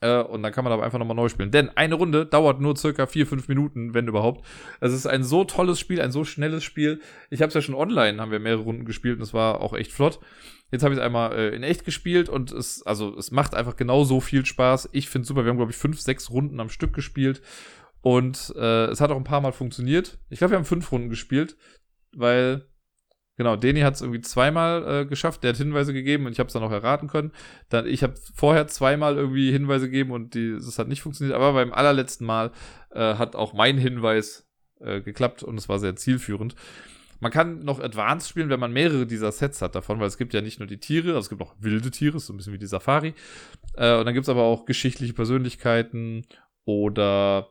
[0.00, 1.50] Äh, und dann kann man aber einfach nochmal neu spielen.
[1.50, 4.44] Denn eine Runde dauert nur circa vier, fünf Minuten, wenn überhaupt.
[4.80, 7.00] Es ist ein so tolles Spiel, ein so schnelles Spiel.
[7.30, 9.72] Ich habe es ja schon online, haben wir mehrere Runden gespielt und es war auch
[9.72, 10.20] echt flott.
[10.70, 13.76] Jetzt habe ich es einmal äh, in echt gespielt und es, also, es macht einfach
[13.76, 14.90] genau so viel Spaß.
[14.92, 15.44] Ich finde super.
[15.44, 17.40] Wir haben, glaube ich, fünf, sechs Runden am Stück gespielt.
[18.02, 20.18] Und äh, es hat auch ein paar Mal funktioniert.
[20.28, 21.56] Ich glaube, wir haben fünf Runden gespielt,
[22.14, 22.66] weil
[23.36, 26.46] Genau, Deni hat es irgendwie zweimal äh, geschafft, der hat Hinweise gegeben und ich habe
[26.46, 27.32] es dann auch erraten können.
[27.68, 31.52] Dann, ich habe vorher zweimal irgendwie Hinweise gegeben und die, das hat nicht funktioniert, aber
[31.52, 32.50] beim allerletzten Mal
[32.92, 34.48] äh, hat auch mein Hinweis
[34.80, 36.54] äh, geklappt und es war sehr zielführend.
[37.20, 40.32] Man kann noch Advanced spielen, wenn man mehrere dieser Sets hat davon, weil es gibt
[40.32, 42.58] ja nicht nur die Tiere, also es gibt auch wilde Tiere, so ein bisschen wie
[42.58, 43.14] die Safari.
[43.74, 46.24] Äh, und dann gibt es aber auch geschichtliche Persönlichkeiten
[46.64, 47.50] oder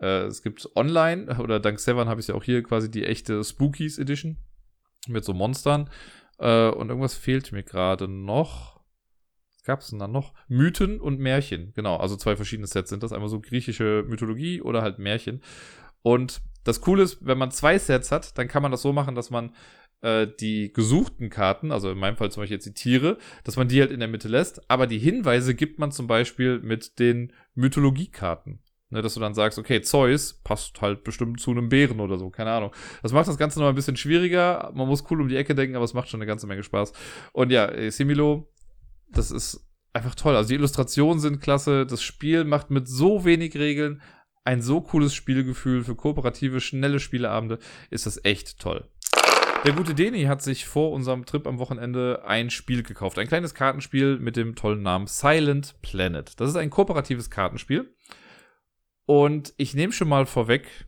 [0.00, 3.44] äh, es gibt online, oder dank Seven habe ich ja auch hier quasi die echte
[3.44, 4.38] Spookies Edition
[5.08, 5.90] mit so Monstern.
[6.38, 8.80] Äh, und irgendwas fehlt mir gerade noch.
[9.54, 10.34] Was gab es denn da noch?
[10.48, 11.72] Mythen und Märchen.
[11.74, 13.12] Genau, also zwei verschiedene Sets sind das.
[13.12, 15.42] Einmal so griechische Mythologie oder halt Märchen.
[16.02, 19.14] Und das Coole ist, wenn man zwei Sets hat, dann kann man das so machen,
[19.14, 19.52] dass man
[20.02, 23.68] äh, die gesuchten Karten, also in meinem Fall zum Beispiel jetzt die Tiere, dass man
[23.68, 27.32] die halt in der Mitte lässt, aber die Hinweise gibt man zum Beispiel mit den
[27.54, 28.60] Mythologiekarten.
[28.88, 32.30] Ne, dass du dann sagst, okay, Zeus passt halt bestimmt zu einem Bären oder so,
[32.30, 32.70] keine Ahnung.
[33.02, 34.70] Das macht das Ganze noch ein bisschen schwieriger.
[34.74, 36.92] Man muss cool um die Ecke denken, aber es macht schon eine ganze Menge Spaß.
[37.32, 38.48] Und ja, äh, Similo,
[39.10, 40.36] das ist einfach toll.
[40.36, 41.84] Also die Illustrationen sind klasse.
[41.84, 44.02] Das Spiel macht mit so wenig Regeln
[44.44, 47.58] ein so cooles Spielgefühl für kooperative, schnelle Spieleabende.
[47.90, 48.88] Ist das echt toll.
[49.64, 53.18] Der gute Deni hat sich vor unserem Trip am Wochenende ein Spiel gekauft.
[53.18, 56.38] Ein kleines Kartenspiel mit dem tollen Namen Silent Planet.
[56.38, 57.92] Das ist ein kooperatives Kartenspiel.
[59.06, 60.86] Und ich nehme schon mal vorweg,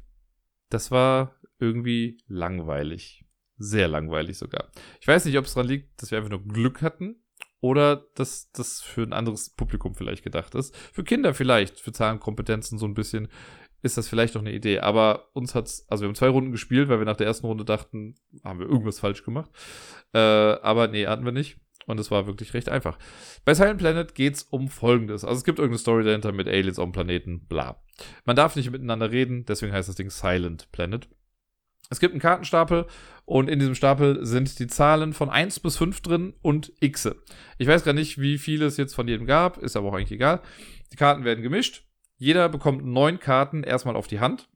[0.69, 3.25] das war irgendwie langweilig.
[3.57, 4.71] Sehr langweilig sogar.
[5.01, 7.17] Ich weiß nicht, ob es daran liegt, dass wir einfach nur Glück hatten
[7.61, 10.77] oder dass das für ein anderes Publikum vielleicht gedacht ist.
[10.77, 13.29] Für Kinder vielleicht, für Zahlenkompetenzen so ein bisschen
[13.83, 14.81] ist das vielleicht noch eine Idee.
[14.81, 17.65] Aber uns hat's, also wir haben zwei Runden gespielt, weil wir nach der ersten Runde
[17.65, 19.51] dachten, haben wir irgendwas falsch gemacht.
[20.13, 21.59] Äh, aber nee, hatten wir nicht.
[21.87, 22.99] Und es war wirklich recht einfach.
[23.45, 25.25] Bei Silent Planet geht es um Folgendes.
[25.25, 27.83] Also es gibt irgendeine Story dahinter mit Aliens auf dem Planeten, bla.
[28.25, 31.09] Man darf nicht miteinander reden, deswegen heißt das Ding Silent Planet.
[31.91, 32.87] Es gibt einen Kartenstapel
[33.25, 37.09] und in diesem Stapel sind die Zahlen von 1 bis 5 drin und X.
[37.57, 40.13] Ich weiß gar nicht, wie viele es jetzt von jedem gab, ist aber auch eigentlich
[40.13, 40.43] egal.
[40.93, 41.85] Die Karten werden gemischt.
[42.19, 44.49] Jeder bekommt neun Karten erstmal auf die Hand.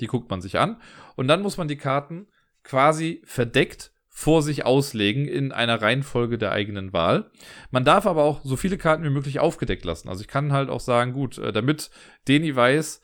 [0.00, 0.80] Die guckt man sich an.
[1.14, 2.26] Und dann muss man die Karten
[2.64, 7.30] quasi verdeckt vor sich auslegen in einer Reihenfolge der eigenen Wahl.
[7.70, 10.08] Man darf aber auch so viele Karten wie möglich aufgedeckt lassen.
[10.08, 11.90] Also ich kann halt auch sagen, gut, äh, damit
[12.28, 13.00] Deni weiß,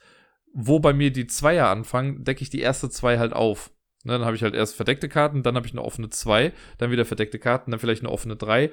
[0.53, 3.71] wo bei mir die Zweier anfangen, decke ich die erste zwei halt auf.
[4.03, 6.91] Ne, dann habe ich halt erst verdeckte Karten, dann habe ich eine offene zwei, dann
[6.91, 8.69] wieder verdeckte Karten, dann vielleicht eine offene drei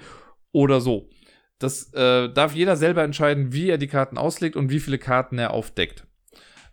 [0.52, 1.08] oder so.
[1.58, 5.38] Das äh, darf jeder selber entscheiden, wie er die Karten auslegt und wie viele Karten
[5.38, 6.06] er aufdeckt.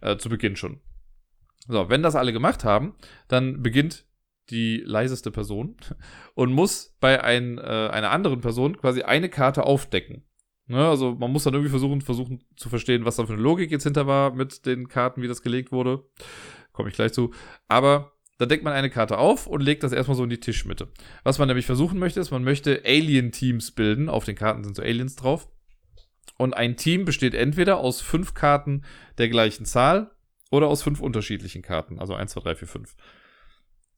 [0.01, 0.81] Äh, zu Beginn schon.
[1.67, 2.95] So, wenn das alle gemacht haben,
[3.27, 4.05] dann beginnt
[4.49, 5.75] die leiseste Person
[6.33, 10.23] und muss bei ein, äh, einer anderen Person quasi eine Karte aufdecken.
[10.67, 13.71] Ne, also man muss dann irgendwie versuchen, versuchen zu verstehen, was da für eine Logik
[13.71, 16.05] jetzt hinter war mit den Karten, wie das gelegt wurde.
[16.71, 17.33] Komme ich gleich zu.
[17.67, 20.87] Aber da deckt man eine Karte auf und legt das erstmal so in die Tischmitte.
[21.23, 24.09] Was man nämlich versuchen möchte, ist, man möchte Alien-Teams bilden.
[24.09, 25.47] Auf den Karten sind so Aliens drauf.
[26.37, 28.83] Und ein Team besteht entweder aus fünf Karten
[29.17, 30.09] der gleichen Zahl
[30.49, 31.99] oder aus fünf unterschiedlichen Karten.
[31.99, 32.95] Also 1, 2, 3, 4, 5.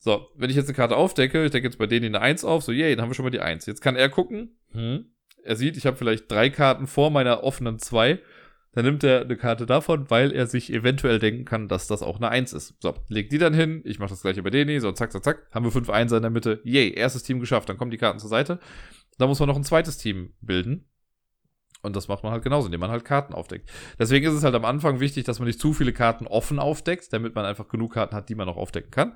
[0.03, 2.61] So, wenn ich jetzt eine Karte aufdecke, ich decke jetzt bei denen eine 1 auf,
[2.61, 3.65] so, yay, dann haben wir schon mal die 1.
[3.67, 5.05] Jetzt kann er gucken, hm,
[5.45, 8.19] er sieht, ich habe vielleicht drei Karten vor meiner offenen 2.
[8.73, 12.17] dann nimmt er eine Karte davon, weil er sich eventuell denken kann, dass das auch
[12.17, 12.75] eine 1 ist.
[12.81, 15.47] So, legt die dann hin, ich mache das gleiche bei Deni, so zack, zack, zack,
[15.53, 16.59] haben wir fünf Einser in der Mitte.
[16.65, 18.59] Yay, erstes Team geschafft, dann kommen die Karten zur Seite.
[19.19, 20.89] Da muss man noch ein zweites Team bilden.
[21.81, 23.71] Und das macht man halt genauso, indem man halt Karten aufdeckt.
[23.97, 27.13] Deswegen ist es halt am Anfang wichtig, dass man nicht zu viele Karten offen aufdeckt,
[27.13, 29.15] damit man einfach genug Karten hat, die man noch aufdecken kann.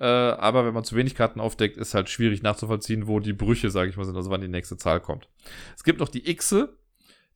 [0.00, 3.70] Äh, aber wenn man zu wenig Karten aufdeckt, ist halt schwierig nachzuvollziehen, wo die Brüche,
[3.70, 5.28] sage ich mal, sind, also wann die nächste Zahl kommt.
[5.76, 6.74] Es gibt noch die Xe,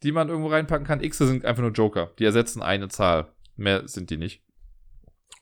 [0.03, 1.01] die man irgendwo reinpacken kann.
[1.01, 2.13] Xe sind einfach nur Joker.
[2.19, 3.29] Die ersetzen eine Zahl.
[3.57, 4.43] Mehr sind die nicht.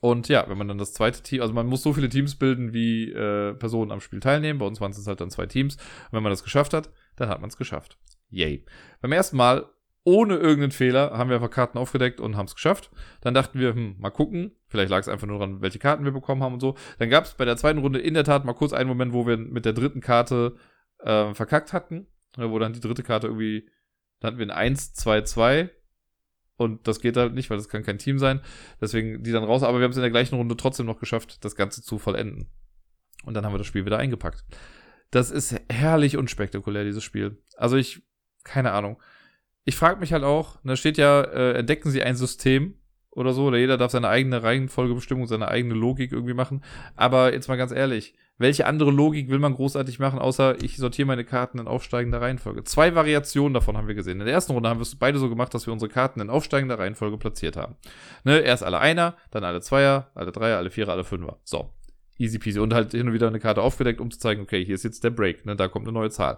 [0.01, 2.73] Und ja, wenn man dann das zweite Team, also man muss so viele Teams bilden,
[2.73, 4.59] wie äh, Personen am Spiel teilnehmen.
[4.59, 5.75] Bei uns waren es halt dann zwei Teams.
[5.77, 7.97] Und wenn man das geschafft hat, dann hat man es geschafft.
[8.29, 8.65] Yay.
[8.99, 9.65] Beim ersten Mal,
[10.05, 12.91] ohne irgendeinen Fehler, haben wir einfach Karten aufgedeckt und haben es geschafft.
[13.21, 14.51] Dann dachten wir, hm, mal gucken.
[14.67, 16.75] Vielleicht lag es einfach nur daran, welche Karten wir bekommen haben und so.
[16.99, 19.25] Dann gab es bei der zweiten Runde in der Tat mal kurz einen Moment, wo
[19.25, 20.55] wir mit der dritten Karte
[20.99, 22.07] äh, verkackt hatten.
[22.35, 23.69] Wo dann die dritte Karte irgendwie,
[24.19, 25.69] da hatten wir ein 1, 2, 2.
[26.55, 28.41] Und das geht halt nicht, weil das kann kein Team sein.
[28.81, 29.63] Deswegen die dann raus.
[29.63, 32.49] Aber wir haben es in der gleichen Runde trotzdem noch geschafft, das Ganze zu vollenden.
[33.23, 34.43] Und dann haben wir das Spiel wieder eingepackt.
[35.11, 37.37] Das ist herrlich unspektakulär, dieses Spiel.
[37.55, 38.01] Also ich
[38.43, 39.01] keine Ahnung.
[39.65, 42.75] Ich frage mich halt auch, da steht ja, äh, entdecken Sie ein System
[43.11, 46.63] oder so, oder jeder darf seine eigene Reihenfolgebestimmung, seine eigene Logik irgendwie machen.
[46.95, 51.05] Aber jetzt mal ganz ehrlich, welche andere Logik will man großartig machen, außer ich sortiere
[51.05, 52.63] meine Karten in aufsteigender Reihenfolge?
[52.63, 54.19] Zwei Variationen davon haben wir gesehen.
[54.19, 56.31] In der ersten Runde haben wir es beide so gemacht, dass wir unsere Karten in
[56.31, 57.75] aufsteigender Reihenfolge platziert haben.
[58.23, 61.37] Ne, erst alle Einer, dann alle Zweier, alle Dreier, alle Vierer, alle Fünfer.
[61.43, 61.69] So.
[62.17, 62.59] Easy peasy.
[62.59, 65.03] Und halt hin und wieder eine Karte aufgedeckt, um zu zeigen, okay, hier ist jetzt
[65.03, 66.37] der Break, ne, da kommt eine neue Zahl.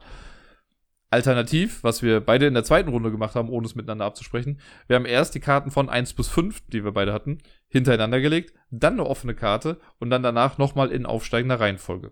[1.16, 4.98] Alternativ, was wir beide in der zweiten Runde gemacht haben, ohne es miteinander abzusprechen, wir
[4.98, 7.38] haben erst die Karten von 1 bis 5, die wir beide hatten,
[7.70, 12.12] hintereinander gelegt, dann eine offene Karte und dann danach nochmal in aufsteigender Reihenfolge.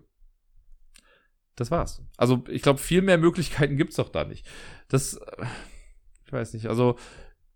[1.54, 2.02] Das war's.
[2.16, 4.46] Also, ich glaube, viel mehr Möglichkeiten gibt's doch da nicht.
[4.88, 5.20] Das,
[6.24, 6.96] ich weiß nicht, also,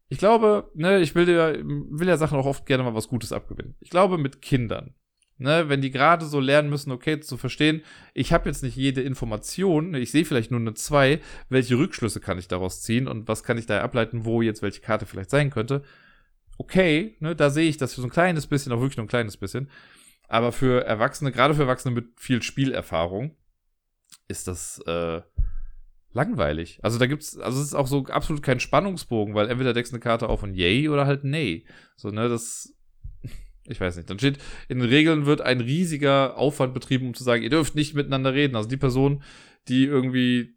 [0.08, 3.32] ich glaube, ne, ich will ja, will ja Sachen auch oft gerne mal was Gutes
[3.32, 3.74] abgewinnen.
[3.80, 4.94] Ich glaube, mit Kindern
[5.40, 7.82] Ne, wenn die gerade so lernen müssen, okay, zu verstehen,
[8.12, 12.40] ich habe jetzt nicht jede Information, ich sehe vielleicht nur eine 2, welche Rückschlüsse kann
[12.40, 15.50] ich daraus ziehen und was kann ich da ableiten, wo jetzt welche Karte vielleicht sein
[15.50, 15.84] könnte.
[16.58, 19.10] Okay, ne, da sehe ich das für so ein kleines bisschen, auch wirklich nur ein
[19.10, 19.70] kleines bisschen.
[20.26, 23.36] Aber für Erwachsene, gerade für Erwachsene mit viel Spielerfahrung,
[24.26, 25.22] ist das äh,
[26.12, 26.80] langweilig.
[26.82, 30.00] Also da gibt's, also es ist auch so absolut kein Spannungsbogen, weil entweder deckst eine
[30.00, 31.64] Karte auf und yay oder halt nee.
[31.96, 32.74] So, ne, das
[33.68, 34.10] ich weiß nicht.
[34.10, 34.38] Dann steht,
[34.68, 38.34] in den Regeln wird ein riesiger Aufwand betrieben, um zu sagen, ihr dürft nicht miteinander
[38.34, 38.56] reden.
[38.56, 39.22] Also die Person,
[39.68, 40.56] die irgendwie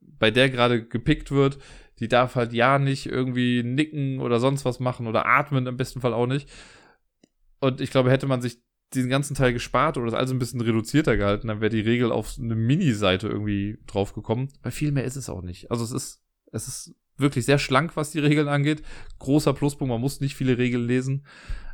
[0.00, 1.58] bei der gerade gepickt wird,
[2.00, 6.00] die darf halt ja nicht irgendwie nicken oder sonst was machen oder atmen, im besten
[6.00, 6.48] Fall auch nicht.
[7.60, 8.58] Und ich glaube, hätte man sich
[8.94, 12.10] diesen ganzen Teil gespart oder das also ein bisschen reduzierter gehalten, dann wäre die Regel
[12.10, 14.48] auf eine Mini-Seite irgendwie draufgekommen.
[14.62, 15.70] Weil viel mehr ist es auch nicht.
[15.70, 18.82] Also es ist, es ist wirklich sehr schlank, was die Regeln angeht.
[19.18, 21.26] Großer Pluspunkt, man muss nicht viele Regeln lesen.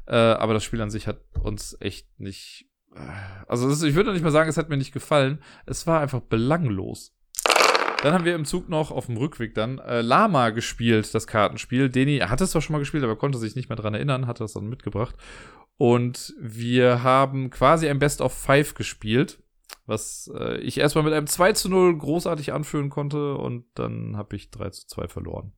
[0.06, 2.66] Äh, aber das Spiel an sich hat uns echt nicht.
[2.94, 3.00] Äh,
[3.46, 5.42] also, ist, ich würde nicht mal sagen, es hat mir nicht gefallen.
[5.66, 7.14] Es war einfach belanglos.
[8.04, 11.88] Dann haben wir im Zug noch auf dem Rückweg dann äh, Lama gespielt, das Kartenspiel.
[11.88, 14.44] Deni hatte es zwar schon mal gespielt, aber konnte sich nicht mehr dran erinnern, hatte
[14.44, 15.16] das dann mitgebracht.
[15.78, 19.42] Und wir haben quasi ein Best of Five gespielt,
[19.86, 24.36] was äh, ich erstmal mit einem 2 zu 0 großartig anführen konnte und dann habe
[24.36, 25.54] ich 3 zu 2 verloren.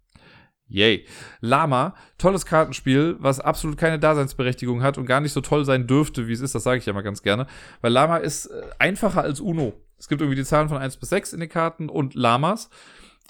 [0.68, 1.06] Yay.
[1.40, 6.26] Lama, tolles Kartenspiel, was absolut keine Daseinsberechtigung hat und gar nicht so toll sein dürfte,
[6.26, 6.54] wie es ist.
[6.54, 7.46] Das sage ich ja mal ganz gerne.
[7.80, 9.74] Weil Lama ist äh, einfacher als Uno.
[9.98, 12.68] Es gibt irgendwie die Zahlen von 1 bis 6 in den Karten und Lamas.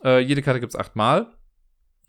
[0.02, 1.26] Äh, jede Karte gibt es achtmal.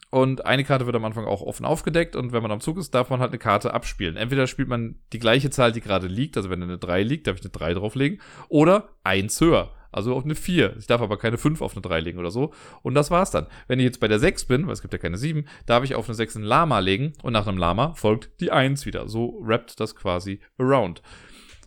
[0.09, 2.95] Und eine Karte wird am Anfang auch offen aufgedeckt und wenn man am Zug ist,
[2.95, 4.15] darf man halt eine Karte abspielen.
[4.15, 7.35] Entweder spielt man die gleiche Zahl, die gerade liegt, also wenn eine 3 liegt, darf
[7.35, 9.73] ich eine 3 drauflegen, oder eins höher.
[9.91, 10.75] Also auf eine 4.
[10.77, 12.53] Ich darf aber keine 5 auf eine 3 legen oder so.
[12.81, 13.47] Und das war's dann.
[13.67, 15.95] Wenn ich jetzt bei der 6 bin, weil es gibt ja keine 7, darf ich
[15.95, 19.07] auf eine 6 ein Lama legen und nach einem Lama folgt die 1 wieder.
[19.07, 21.01] So rappt das quasi around.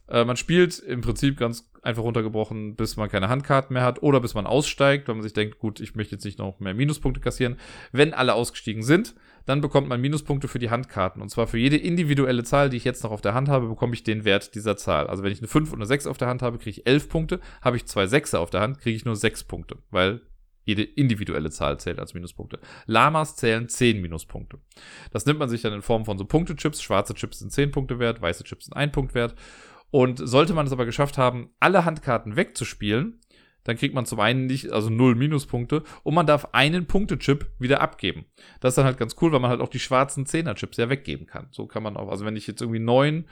[0.09, 4.21] Äh, man spielt im Prinzip ganz einfach runtergebrochen, bis man keine Handkarten mehr hat oder
[4.21, 7.21] bis man aussteigt, weil man sich denkt, gut, ich möchte jetzt nicht noch mehr Minuspunkte
[7.21, 7.57] kassieren.
[7.93, 9.15] Wenn alle ausgestiegen sind,
[9.47, 11.23] dann bekommt man Minuspunkte für die Handkarten.
[11.23, 13.95] Und zwar für jede individuelle Zahl, die ich jetzt noch auf der Hand habe, bekomme
[13.95, 15.07] ich den Wert dieser Zahl.
[15.07, 17.09] Also wenn ich eine 5 und eine 6 auf der Hand habe, kriege ich 11
[17.09, 17.41] Punkte.
[17.63, 20.21] Habe ich zwei 6er auf der Hand, kriege ich nur 6 Punkte, weil
[20.65, 22.61] jede individuelle Zahl zählt als Minuspunkte.
[22.87, 24.59] Lamas zählen 10 Minuspunkte.
[25.11, 26.83] Das nimmt man sich dann in Form von so Punktechips.
[26.83, 29.35] Schwarze Chips sind 10 Punkte wert, weiße Chips sind 1 Punkt wert.
[29.91, 33.21] Und sollte man es aber geschafft haben, alle Handkarten wegzuspielen,
[33.65, 37.81] dann kriegt man zum einen nicht, also null Minuspunkte und man darf einen Punktechip wieder
[37.81, 38.25] abgeben.
[38.61, 41.27] Das ist dann halt ganz cool, weil man halt auch die schwarzen Zehner-Chips ja weggeben
[41.27, 41.49] kann.
[41.51, 43.27] So kann man auch, also wenn ich jetzt irgendwie neun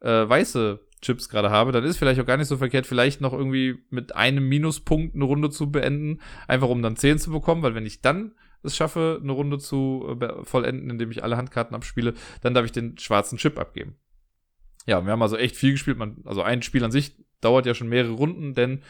[0.00, 3.32] äh, weiße Chips gerade habe, dann ist vielleicht auch gar nicht so verkehrt, vielleicht noch
[3.32, 7.74] irgendwie mit einem Minuspunkt eine Runde zu beenden, einfach um dann zehn zu bekommen, weil
[7.74, 8.32] wenn ich dann
[8.62, 12.72] es schaffe, eine Runde zu äh, vollenden, indem ich alle Handkarten abspiele, dann darf ich
[12.72, 13.96] den schwarzen Chip abgeben.
[14.86, 15.98] Ja, wir haben also echt viel gespielt.
[15.98, 18.82] Man, also ein Spiel an sich dauert ja schon mehrere Runden, denn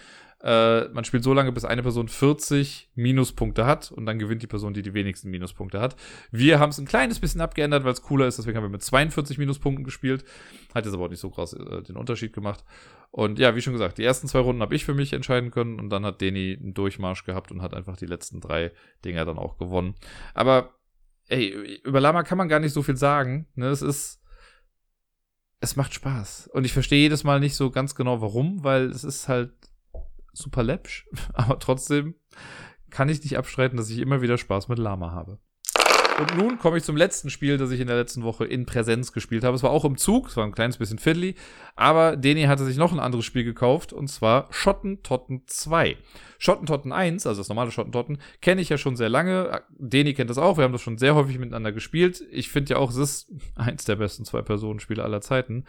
[0.44, 4.46] äh, man spielt so lange, bis eine Person 40 Minuspunkte hat und dann gewinnt die
[4.46, 5.96] Person, die die wenigsten Minuspunkte hat.
[6.30, 8.38] Wir haben es ein kleines bisschen abgeändert, weil es cooler ist.
[8.38, 10.22] Deswegen haben wir mit 42 Minuspunkten gespielt.
[10.74, 12.62] Hat jetzt aber auch nicht so krass äh, den Unterschied gemacht.
[13.10, 15.80] Und ja, wie schon gesagt, die ersten zwei Runden habe ich für mich entscheiden können
[15.80, 18.72] und dann hat Deni einen Durchmarsch gehabt und hat einfach die letzten drei
[19.02, 19.94] Dinger dann auch gewonnen.
[20.34, 20.74] Aber
[21.28, 23.46] ey, über Lama kann man gar nicht so viel sagen.
[23.54, 23.68] Ne?
[23.68, 24.20] Es ist
[25.60, 26.50] es macht Spaß.
[26.52, 29.54] Und ich verstehe jedes Mal nicht so ganz genau warum, weil es ist halt
[30.34, 32.14] super läppsch, aber trotzdem
[32.90, 35.38] kann ich nicht abstreiten, dass ich immer wieder Spaß mit Lama habe.
[36.18, 39.12] Und nun komme ich zum letzten Spiel, das ich in der letzten Woche in Präsenz
[39.12, 39.56] gespielt habe.
[39.56, 41.34] Es war auch im Zug, es war ein kleines bisschen fiddly,
[41.74, 45.96] aber Deni hatte sich noch ein anderes Spiel gekauft und zwar Schottentotten 2.
[46.38, 49.62] Schottentotten 1, also das normale Schottentotten, kenne ich ja schon sehr lange.
[49.70, 52.22] Deni kennt das auch, wir haben das schon sehr häufig miteinander gespielt.
[52.30, 55.64] Ich finde ja auch, es ist eins der besten Zwei-Personen-Spiele aller Zeiten.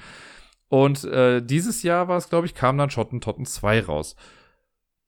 [0.67, 4.15] Und äh, dieses Jahr war es, glaube ich, kam dann Schottentotten 2 raus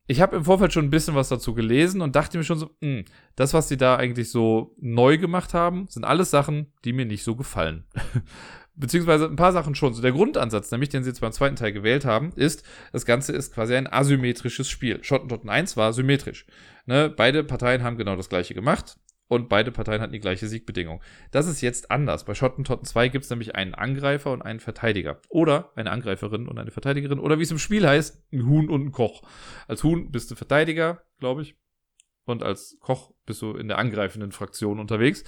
[0.08, 2.68] ich habe im Vorfeld schon ein bisschen was dazu gelesen und dachte mir schon so,
[2.80, 3.05] mh, hm,
[3.36, 7.24] das, was sie da eigentlich so neu gemacht haben, sind alles Sachen, die mir nicht
[7.24, 7.86] so gefallen.
[8.76, 9.93] Beziehungsweise ein paar Sachen schon.
[9.93, 13.34] So der Grundansatz, nämlich den sie jetzt beim zweiten Teil gewählt haben, ist, das Ganze
[13.34, 15.03] ist quasi ein asymmetrisches Spiel.
[15.03, 16.45] Schottentotten 1 war symmetrisch.
[16.86, 17.10] Ne?
[17.10, 18.97] Beide Parteien haben genau das gleiche gemacht
[19.28, 21.01] und beide Parteien hatten die gleiche Siegbedingung.
[21.32, 22.23] Das ist jetzt anders.
[22.25, 25.19] Bei Schottentotten 2 gibt es nämlich einen Angreifer und einen Verteidiger.
[25.30, 27.19] Oder eine Angreiferin und eine Verteidigerin.
[27.19, 29.23] Oder wie es im Spiel heißt, ein Huhn und ein Koch.
[29.67, 31.55] Als Huhn bist du Verteidiger, glaube ich.
[32.25, 35.23] Und als Koch bist du in der angreifenden Fraktion unterwegs.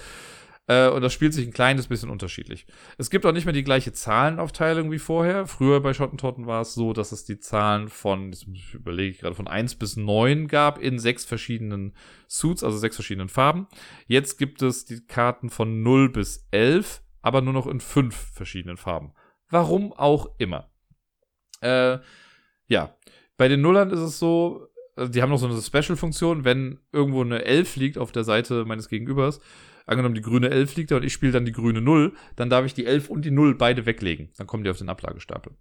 [0.70, 2.68] Äh, und das spielt sich ein kleines bisschen unterschiedlich.
[3.00, 5.48] Es gibt auch nicht mehr die gleiche Zahlenaufteilung wie vorher.
[5.48, 9.34] Früher bei Schottentotten war es so, dass es die Zahlen von, ich überlege ich gerade,
[9.34, 11.96] von 1 bis 9 gab in sechs verschiedenen
[12.28, 13.68] Suits, also sechs verschiedenen Farben.
[14.06, 18.78] Jetzt gibt es die Karten von 0 bis 11, aber nur noch in fünf verschiedenen
[18.78, 19.14] Farben.
[19.50, 20.70] Warum auch immer.
[21.62, 21.98] Äh,
[22.68, 22.96] ja,
[23.38, 27.22] bei den Nullern ist es so, also die haben noch so eine Special-Funktion, wenn irgendwo
[27.22, 29.40] eine 11 liegt auf der Seite meines Gegenübers,
[29.90, 32.66] angenommen die grüne 11 liegt da und ich spiele dann die grüne 0, dann darf
[32.66, 34.30] ich die 11 und die 0 beide weglegen.
[34.38, 35.54] Dann kommen die auf den Ablagestapel.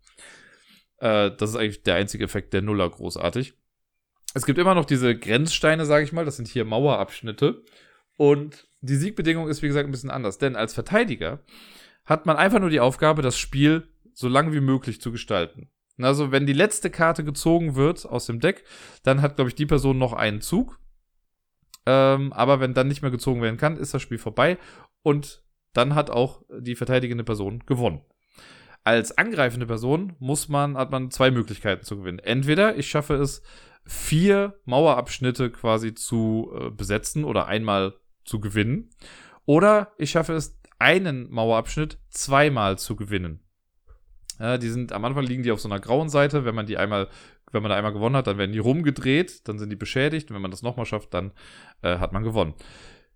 [0.98, 3.54] Äh, das ist eigentlich der einzige Effekt der Nuller großartig.
[4.34, 6.24] Es gibt immer noch diese Grenzsteine, sage ich mal.
[6.24, 7.62] Das sind hier Mauerabschnitte.
[8.16, 10.38] Und die Siegbedingung ist, wie gesagt, ein bisschen anders.
[10.38, 11.40] Denn als Verteidiger
[12.04, 15.70] hat man einfach nur die Aufgabe, das Spiel so lange wie möglich zu gestalten.
[16.00, 18.64] Also, wenn die letzte Karte gezogen wird aus dem Deck,
[19.02, 20.78] dann hat, glaube ich, die Person noch einen Zug.
[21.90, 24.58] Ähm, aber wenn dann nicht mehr gezogen werden kann, ist das Spiel vorbei
[25.02, 28.02] und dann hat auch die verteidigende Person gewonnen.
[28.84, 32.18] Als angreifende Person muss man, hat man zwei Möglichkeiten zu gewinnen.
[32.18, 33.42] Entweder ich schaffe es,
[33.86, 38.90] vier Mauerabschnitte quasi zu äh, besetzen oder einmal zu gewinnen.
[39.46, 43.40] Oder ich schaffe es, einen Mauerabschnitt zweimal zu gewinnen.
[44.38, 46.44] Ja, die sind, am Anfang liegen die auf so einer grauen Seite.
[46.44, 47.08] Wenn man die einmal
[47.52, 50.34] wenn man da einmal gewonnen hat, dann werden die rumgedreht, dann sind die beschädigt und
[50.34, 51.32] wenn man das nochmal schafft, dann
[51.82, 52.54] äh, hat man gewonnen.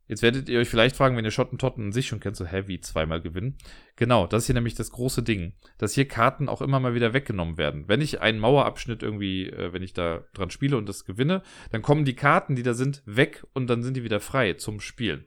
[0.09, 2.81] Jetzt werdet ihr euch vielleicht fragen, wenn ihr Schottentotten in sich schon kennt, so heavy
[2.81, 3.57] zweimal gewinnen.
[3.97, 7.15] Genau, das ist hier nämlich das große Ding, dass hier Karten auch immer mal wieder
[7.15, 7.89] weggenommen werden.
[7.89, 11.83] Wenn ich einen Mauerabschnitt irgendwie, äh, wenn ich da dran spiele und das gewinne, dann
[11.83, 15.25] kommen die Karten, die da sind, weg und dann sind die wieder frei zum Spielen.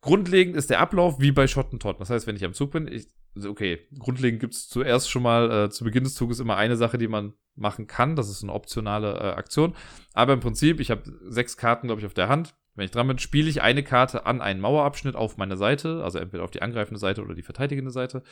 [0.00, 2.00] Grundlegend ist der Ablauf wie bei Schottentotten.
[2.00, 3.06] Das heißt, wenn ich am Zug bin, ich,
[3.46, 6.96] okay, grundlegend gibt es zuerst schon mal äh, zu Beginn des Zuges immer eine Sache,
[6.96, 8.16] die man machen kann.
[8.16, 9.74] Das ist eine optionale äh, Aktion.
[10.14, 12.54] Aber im Prinzip, ich habe sechs Karten, glaube ich, auf der Hand.
[12.74, 16.18] Wenn ich dran bin, spiele ich eine Karte an einen Mauerabschnitt auf meine Seite, also
[16.18, 18.22] entweder auf die angreifende Seite oder die verteidigende Seite.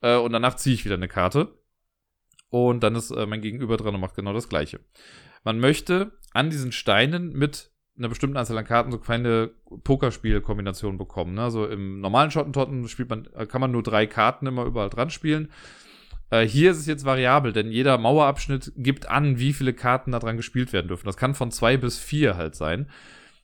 [0.00, 1.56] Äh, und danach ziehe ich wieder eine Karte.
[2.48, 4.80] Und dann ist äh, mein Gegenüber dran und macht genau das Gleiche.
[5.44, 9.50] Man möchte an diesen Steinen mit einer bestimmten Anzahl an Karten so kleine
[9.84, 11.34] Pokerspielkombinationen bekommen.
[11.34, 11.42] Ne?
[11.42, 15.10] Also im normalen Schottentotten spielt man, äh, kann man nur drei Karten immer überall dran
[15.10, 15.52] spielen.
[16.30, 20.18] Äh, hier ist es jetzt variabel, denn jeder Mauerabschnitt gibt an, wie viele Karten da
[20.18, 21.06] dran gespielt werden dürfen.
[21.06, 22.88] Das kann von zwei bis vier halt sein.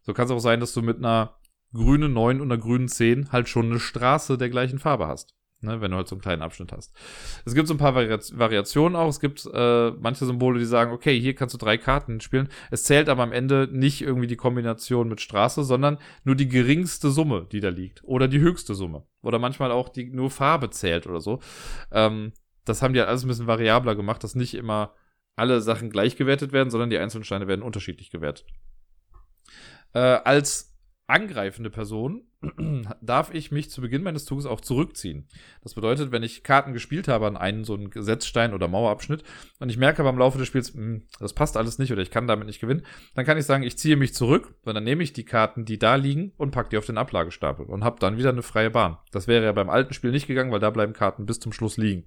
[0.02, 1.36] So kann es auch sein, dass du mit einer
[1.72, 5.34] grünen 9 und einer grünen 10 halt schon eine Straße der gleichen Farbe hast.
[5.62, 6.94] Ne, wenn du halt so einen kleinen Abschnitt hast.
[7.46, 9.08] Es gibt so ein paar Vari Variationen auch.
[9.08, 12.50] Es gibt äh, manche Symbole, die sagen, okay, hier kannst du drei Karten spielen.
[12.70, 17.10] Es zählt aber am Ende nicht irgendwie die Kombination mit Straße, sondern nur die geringste
[17.10, 18.04] Summe, die da liegt.
[18.04, 19.06] Oder die höchste Summe.
[19.22, 21.40] Oder manchmal auch die nur Farbe zählt oder so.
[21.90, 22.32] Ähm,
[22.66, 24.94] das haben die halt alles ein bisschen variabler gemacht, dass nicht immer
[25.36, 28.46] alle Sachen gleich gewertet werden, sondern die einzelnen Steine werden unterschiedlich gewertet.
[29.94, 32.24] Äh, als angreifende Person
[33.00, 35.28] darf ich mich zu Beginn meines Zuges auch zurückziehen.
[35.62, 39.22] Das bedeutet, wenn ich Karten gespielt habe an einen so einen Gesetzstein oder Mauerabschnitt
[39.60, 42.10] und ich merke beim Laufe des Spiels, mh, hm, das passt alles nicht oder ich
[42.10, 45.02] kann damit nicht gewinnen, dann kann ich sagen, ich ziehe mich zurück und dann nehme
[45.02, 48.18] ich die Karten, die da liegen und packe die auf den Ablagestapel und habe dann
[48.18, 48.98] wieder eine freie Bahn.
[49.12, 51.76] Das wäre ja beim alten Spiel nicht gegangen, weil da bleiben Karten bis zum Schluss
[51.76, 52.04] liegen.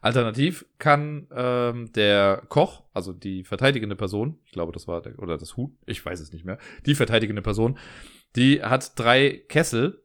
[0.00, 5.38] Alternativ kann ähm, der Koch, also die verteidigende Person, ich glaube, das war der, oder
[5.38, 7.78] das Huhn, ich weiß es nicht mehr, die verteidigende Person,
[8.36, 10.02] die hat drei Kessel,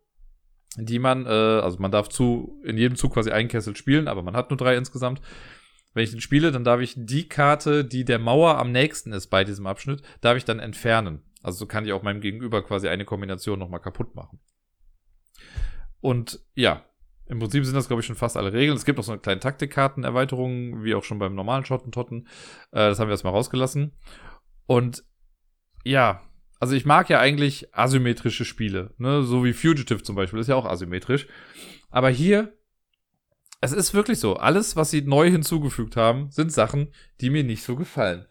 [0.78, 4.24] die man, äh, also man darf zu in jedem Zug quasi einen Kessel spielen, aber
[4.24, 5.22] man hat nur drei insgesamt.
[5.94, 9.28] Wenn ich den spiele, dann darf ich die Karte, die der Mauer am nächsten ist
[9.28, 11.24] bei diesem Abschnitt, darf ich dann entfernen.
[11.42, 14.40] Also so kann ich auch meinem Gegenüber quasi eine Kombination nochmal kaputt machen.
[16.00, 16.86] Und ja,
[17.30, 18.76] im Prinzip sind das, glaube ich, schon fast alle Regeln.
[18.76, 22.28] Es gibt noch so eine kleine Taktikkarten-Erweiterung, wie auch schon beim normalen Schottentotten.
[22.72, 23.94] Äh, das haben wir erstmal rausgelassen.
[24.66, 25.04] Und
[25.84, 26.22] ja,
[26.60, 29.24] also ich mag ja eigentlich asymmetrische Spiele, ne?
[29.24, 31.28] So wie Fugitive zum Beispiel, ist ja auch asymmetrisch.
[31.90, 32.58] Aber hier,
[33.62, 37.64] es ist wirklich so, alles, was sie neu hinzugefügt haben, sind Sachen, die mir nicht
[37.64, 38.26] so gefallen.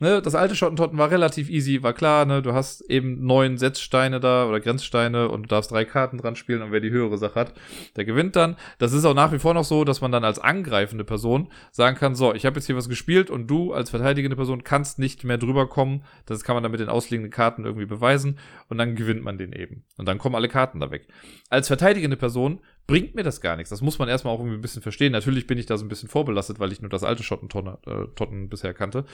[0.00, 4.20] Ne, das alte Schottentotten war relativ easy, war klar, ne, du hast eben neun Setzsteine
[4.20, 7.34] da oder Grenzsteine und du darfst drei Karten dran spielen und wer die höhere Sache
[7.34, 7.52] hat,
[7.96, 8.56] der gewinnt dann.
[8.78, 11.96] Das ist auch nach wie vor noch so, dass man dann als angreifende Person sagen
[11.96, 15.24] kann, so, ich habe jetzt hier was gespielt und du als verteidigende Person kannst nicht
[15.24, 16.04] mehr drüber kommen.
[16.26, 18.38] Das kann man dann mit den ausliegenden Karten irgendwie beweisen
[18.68, 19.82] und dann gewinnt man den eben.
[19.96, 21.08] Und dann kommen alle Karten da weg.
[21.50, 23.70] Als verteidigende Person bringt mir das gar nichts.
[23.70, 25.12] Das muss man erstmal auch irgendwie ein bisschen verstehen.
[25.12, 28.48] Natürlich bin ich da so ein bisschen vorbelastet, weil ich nur das alte Schottentotten äh,
[28.48, 29.04] bisher kannte.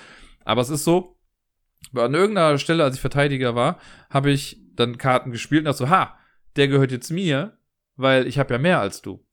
[0.44, 1.18] Aber es ist so,
[1.92, 5.90] an irgendeiner Stelle, als ich Verteidiger war, habe ich dann Karten gespielt und dachte so,
[5.90, 6.16] ha,
[6.56, 7.58] der gehört jetzt mir,
[7.96, 9.26] weil ich habe ja mehr als du.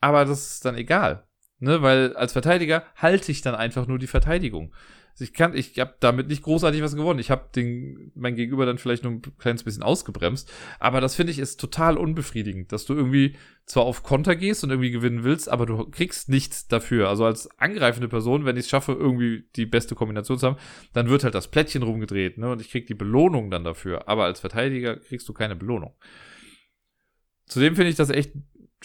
[0.00, 1.28] Aber das ist dann egal.
[1.58, 4.74] Ne, weil als Verteidiger halte ich dann einfach nur die Verteidigung.
[5.18, 7.20] Ich kann, ich habe damit nicht großartig was gewonnen.
[7.20, 10.50] Ich habe den mein Gegenüber dann vielleicht nur ein kleines bisschen ausgebremst,
[10.80, 13.36] aber das finde ich ist total unbefriedigend, dass du irgendwie
[13.66, 17.08] zwar auf Konter gehst und irgendwie gewinnen willst, aber du kriegst nichts dafür.
[17.08, 20.58] Also als angreifende Person, wenn ich es schaffe, irgendwie die beste Kombination zu haben,
[20.92, 22.50] dann wird halt das Plättchen rumgedreht, ne?
[22.50, 24.08] Und ich krieg die Belohnung dann dafür.
[24.08, 25.94] Aber als Verteidiger kriegst du keine Belohnung.
[27.46, 28.32] Zudem finde ich das echt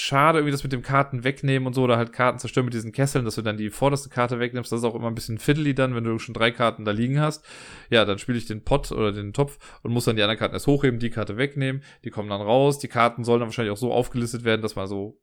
[0.01, 2.91] schade, irgendwie das mit dem Karten wegnehmen und so, oder halt Karten zerstören mit diesen
[2.91, 4.71] Kesseln, dass du dann die vorderste Karte wegnimmst.
[4.71, 7.19] Das ist auch immer ein bisschen fiddly dann, wenn du schon drei Karten da liegen
[7.19, 7.45] hast.
[7.89, 10.53] Ja, dann spiele ich den Pot oder den Topf und muss dann die anderen Karten
[10.53, 11.83] erst hochheben, die Karte wegnehmen.
[12.03, 12.79] Die kommen dann raus.
[12.79, 15.19] Die Karten sollen dann wahrscheinlich auch so aufgelistet werden, dass man so.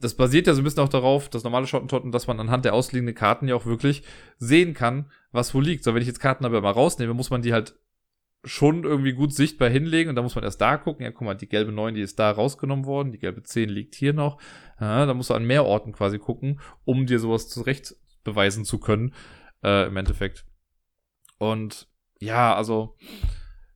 [0.00, 2.72] Das basiert ja so ein bisschen auch darauf, das normale Schottentotten, dass man anhand der
[2.72, 4.02] ausliegenden Karten ja auch wirklich
[4.38, 5.84] sehen kann, was wo liegt.
[5.84, 7.74] So, wenn ich jetzt Karten aber mal rausnehme, muss man die halt
[8.44, 11.34] schon irgendwie gut sichtbar hinlegen und da muss man erst da gucken, ja guck mal,
[11.34, 14.40] die gelbe 9, die ist da rausgenommen worden, die gelbe 10 liegt hier noch.
[14.80, 18.78] Ja, da musst du an mehr Orten quasi gucken, um dir sowas zurecht beweisen zu
[18.78, 19.14] können,
[19.62, 20.46] äh, im Endeffekt.
[21.38, 21.88] Und
[22.18, 22.96] ja, also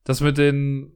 [0.05, 0.93] das mit den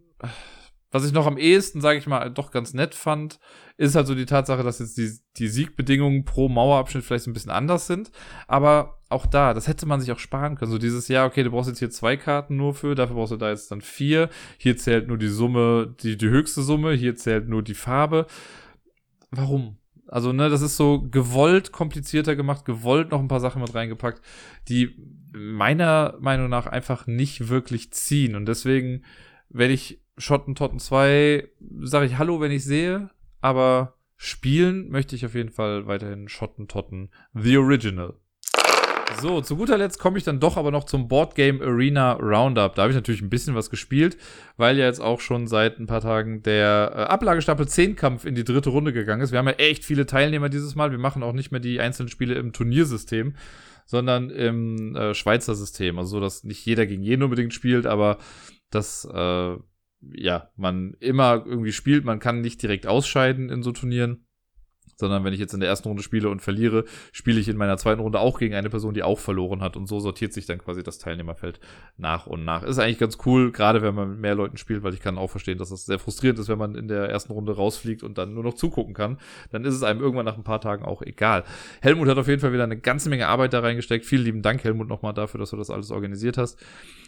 [0.91, 3.39] was ich noch am ehesten, sage ich mal, doch ganz nett fand,
[3.77, 7.51] ist halt so die Tatsache, dass jetzt die, die Siegbedingungen pro Mauerabschnitt vielleicht ein bisschen
[7.51, 8.11] anders sind.
[8.47, 10.71] Aber auch da, das hätte man sich auch sparen können.
[10.71, 13.37] So dieses Jahr, okay, du brauchst jetzt hier zwei Karten nur für, dafür brauchst du
[13.37, 14.31] da jetzt dann vier.
[14.57, 18.27] Hier zählt nur die Summe, die, die höchste Summe, hier zählt nur die Farbe.
[19.31, 19.77] Warum?
[20.07, 24.23] Also, ne, das ist so gewollt komplizierter gemacht, gewollt noch ein paar Sachen mit reingepackt,
[24.69, 24.97] die
[25.33, 28.35] meiner Meinung nach einfach nicht wirklich ziehen.
[28.35, 29.05] Und deswegen,
[29.51, 31.49] wenn ich Schottentotten 2
[31.81, 33.11] sage ich Hallo, wenn ich sehe,
[33.41, 38.15] aber spielen möchte ich auf jeden Fall weiterhin Schottentotten The Original.
[39.21, 42.75] So, zu guter Letzt komme ich dann doch aber noch zum Boardgame Arena Roundup.
[42.75, 44.17] Da habe ich natürlich ein bisschen was gespielt,
[44.57, 48.35] weil ja jetzt auch schon seit ein paar Tagen der äh, Ablagestapel 10 Kampf in
[48.35, 49.33] die dritte Runde gegangen ist.
[49.33, 50.91] Wir haben ja echt viele Teilnehmer dieses Mal.
[50.91, 53.35] Wir machen auch nicht mehr die einzelnen Spiele im Turniersystem,
[53.87, 55.99] sondern im äh, Schweizer System.
[55.99, 58.19] Also so, dass nicht jeder gegen jeden unbedingt spielt, aber
[58.71, 59.57] das äh,
[60.01, 62.05] ja, man immer irgendwie spielt.
[62.05, 64.25] Man kann nicht direkt ausscheiden in so Turnieren
[64.99, 67.77] sondern wenn ich jetzt in der ersten Runde spiele und verliere, spiele ich in meiner
[67.77, 70.59] zweiten Runde auch gegen eine Person, die auch verloren hat und so sortiert sich dann
[70.59, 71.61] quasi das Teilnehmerfeld
[71.97, 72.63] nach und nach.
[72.65, 75.31] Ist eigentlich ganz cool, gerade wenn man mit mehr Leuten spielt, weil ich kann auch
[75.31, 78.19] verstehen, dass es das sehr frustrierend ist, wenn man in der ersten Runde rausfliegt und
[78.19, 79.19] dann nur noch zugucken kann.
[79.51, 81.45] Dann ist es einem irgendwann nach ein paar Tagen auch egal.
[81.81, 84.05] Helmut hat auf jeden Fall wieder eine ganze Menge Arbeit da reingesteckt.
[84.05, 86.59] Vielen lieben Dank, Helmut, nochmal dafür, dass du das alles organisiert hast.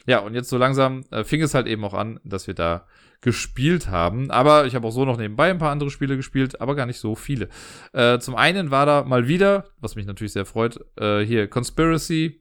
[0.06, 2.86] Ja, und jetzt so langsam äh, fing es halt eben auch an, dass wir da
[3.20, 4.30] gespielt haben.
[4.30, 6.98] Aber ich habe auch so noch nebenbei ein paar andere Spiele gespielt, aber gar nicht
[6.98, 7.48] so viele.
[7.92, 12.40] Äh, zum einen war da mal wieder, was mich natürlich sehr freut, äh, hier Conspiracy.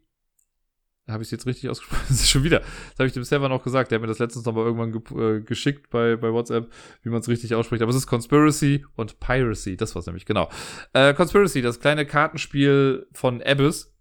[1.07, 2.03] Habe ich es jetzt richtig ausgesprochen?
[2.07, 2.59] Das ist schon wieder.
[2.59, 3.91] Das habe ich dem Server noch gesagt.
[3.91, 6.71] Der hat mir das letztens noch mal irgendwann ge äh, geschickt bei, bei WhatsApp,
[7.01, 7.81] wie man es richtig ausspricht.
[7.81, 9.75] Aber es ist Conspiracy und Piracy.
[9.75, 10.49] Das war es nämlich, genau.
[10.93, 13.91] Äh, Conspiracy, das kleine Kartenspiel von Abyss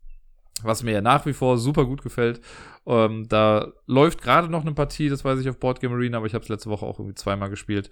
[0.64, 2.40] was mir ja nach wie vor super gut gefällt.
[2.86, 6.26] Ähm, da läuft gerade noch eine Partie, das weiß ich auf Board Game Arena, aber
[6.26, 7.90] ich habe es letzte Woche auch irgendwie zweimal gespielt.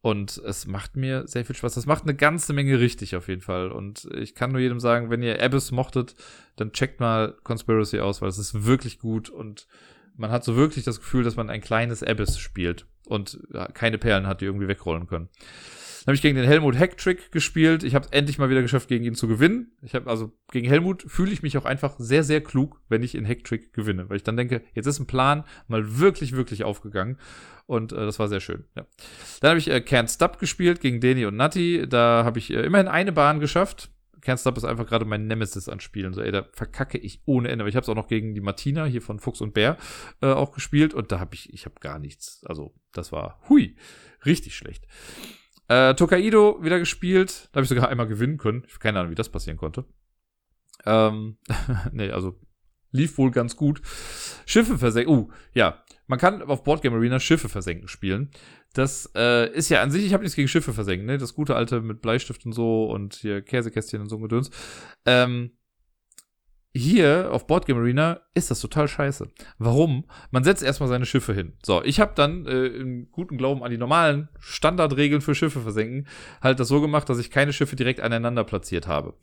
[0.00, 1.74] Und es macht mir sehr viel Spaß.
[1.74, 3.72] Das macht eine ganze Menge richtig auf jeden Fall.
[3.72, 6.14] Und ich kann nur jedem sagen, wenn ihr Abyss mochtet,
[6.56, 9.66] dann checkt mal Conspiracy aus, weil es ist wirklich gut und
[10.16, 13.38] man hat so wirklich das Gefühl, dass man ein kleines Abyss spielt und
[13.72, 15.28] keine Perlen hat, die irgendwie wegrollen können.
[16.04, 17.82] Dann habe ich gegen den Helmut Hacktrick gespielt.
[17.82, 19.72] Ich habe endlich mal wieder geschafft, gegen ihn zu gewinnen.
[19.80, 23.14] Ich habe also gegen Helmut fühle ich mich auch einfach sehr, sehr klug, wenn ich
[23.14, 27.18] in Hacktrick gewinne, weil ich dann denke, jetzt ist ein Plan mal wirklich, wirklich aufgegangen.
[27.64, 28.64] Und äh, das war sehr schön.
[28.76, 28.86] Ja.
[29.40, 31.86] Dann habe ich äh, Can't Stop gespielt gegen Deni und Nati.
[31.88, 33.90] Da habe ich äh, immerhin eine Bahn geschafft.
[34.20, 36.12] Can't Stop ist einfach gerade mein Nemesis an Spielen.
[36.12, 37.62] So, ey, da verkacke ich ohne Ende.
[37.62, 39.78] Aber ich habe es auch noch gegen die Martina hier von Fuchs und Bär
[40.20, 42.44] äh, auch gespielt und da habe ich, ich habe gar nichts.
[42.44, 43.76] Also, das war hui,
[44.26, 44.86] richtig schlecht.
[45.68, 47.48] Äh, Tokaido wieder gespielt.
[47.52, 48.64] Da habe ich sogar einmal gewinnen können.
[48.66, 49.84] Ich keine Ahnung, wie das passieren konnte.
[50.84, 51.38] Ähm,
[51.92, 52.38] nee, also
[52.90, 53.82] lief wohl ganz gut.
[54.46, 55.14] Schiffe versenken.
[55.14, 55.82] Uh, ja.
[56.06, 58.30] Man kann auf Boardgame Arena Schiffe versenken spielen.
[58.74, 61.16] Das äh, ist ja an sich, ich habe nichts gegen Schiffe versenken, ne?
[61.16, 64.50] Das gute alte mit Bleistift und so und hier Käsekästchen und so ein Gedöns.
[65.06, 65.52] Ähm,
[66.76, 69.28] hier auf Boardgame Arena ist das total scheiße.
[69.58, 70.04] Warum?
[70.32, 71.52] Man setzt erstmal seine Schiffe hin.
[71.62, 76.08] So, ich habe dann äh, im guten Glauben an die normalen Standardregeln für Schiffe versenken
[76.42, 79.14] halt das so gemacht, dass ich keine Schiffe direkt aneinander platziert habe.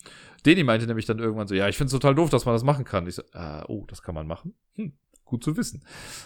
[0.45, 2.63] Deni meinte nämlich dann irgendwann so, ja, ich finde es total doof, dass man das
[2.63, 3.05] machen kann.
[3.05, 4.53] Ich so, äh, oh, das kann man machen?
[4.75, 4.93] Hm,
[5.25, 5.83] gut zu wissen.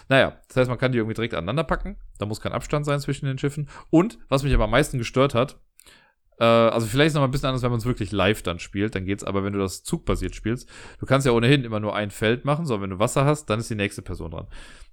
[0.08, 1.96] Naja, das heißt, man kann die irgendwie direkt aneinander packen.
[2.18, 3.68] Da muss kein Abstand sein zwischen den Schiffen.
[3.90, 5.58] Und, was mich aber am meisten gestört hat,
[6.38, 8.42] äh, also vielleicht ist es noch mal ein bisschen anders, wenn man es wirklich live
[8.42, 8.94] dann spielt.
[8.94, 10.68] Dann geht's aber, wenn du das zugbasiert spielst.
[10.98, 13.60] Du kannst ja ohnehin immer nur ein Feld machen, sondern wenn du Wasser hast, dann
[13.60, 14.46] ist die nächste Person dran.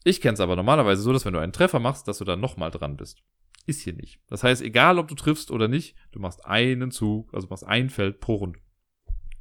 [0.04, 2.40] Ich kenne es aber normalerweise so, dass wenn du einen Treffer machst, dass du dann
[2.40, 3.24] nochmal dran bist.
[3.66, 4.20] Ist hier nicht.
[4.28, 7.90] Das heißt, egal ob du triffst oder nicht, du machst einen Zug, also machst ein
[7.90, 8.60] Feld pro Runde.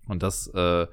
[0.07, 0.87] Und das äh,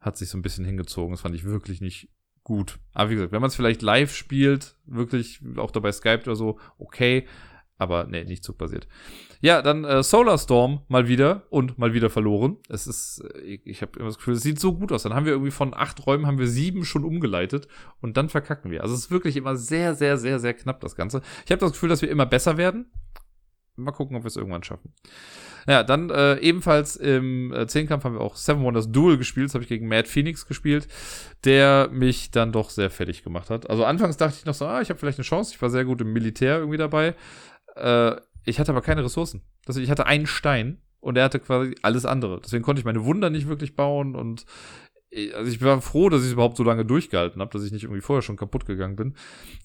[0.00, 1.12] hat sich so ein bisschen hingezogen.
[1.12, 2.08] Das fand ich wirklich nicht
[2.42, 2.78] gut.
[2.92, 6.58] Aber wie gesagt, wenn man es vielleicht live spielt, wirklich auch dabei Skype oder so,
[6.78, 7.26] okay.
[7.82, 8.86] Aber nee, nicht zugbasiert.
[9.40, 12.58] Ja, dann äh, Solar Storm mal wieder und mal wieder verloren.
[12.68, 15.02] Es ist, ich, äh, ich habe immer das Gefühl, es sieht so gut aus.
[15.02, 17.66] Dann haben wir irgendwie von acht Räumen haben wir sieben schon umgeleitet
[18.00, 18.82] und dann verkacken wir.
[18.82, 21.22] Also es ist wirklich immer sehr, sehr, sehr, sehr knapp das Ganze.
[21.44, 22.92] Ich habe das Gefühl, dass wir immer besser werden.
[23.74, 24.92] Mal gucken, ob wir es irgendwann schaffen.
[25.66, 29.46] Ja, dann äh, ebenfalls im äh, Zehnkampf haben wir auch Seven Wonders Duel gespielt.
[29.48, 30.86] Das habe ich gegen Mad Phoenix gespielt,
[31.44, 33.68] der mich dann doch sehr fertig gemacht hat.
[33.70, 35.52] Also anfangs dachte ich noch so, ah, ich habe vielleicht eine Chance.
[35.54, 37.14] Ich war sehr gut im Militär irgendwie dabei.
[37.74, 39.42] Äh, ich hatte aber keine Ressourcen.
[39.66, 42.40] Also ich hatte einen Stein und er hatte quasi alles andere.
[42.40, 44.46] Deswegen konnte ich meine Wunder nicht wirklich bauen und
[45.34, 47.84] also ich war froh, dass ich es überhaupt so lange durchgehalten habe, dass ich nicht
[47.84, 49.14] irgendwie vorher schon kaputt gegangen bin.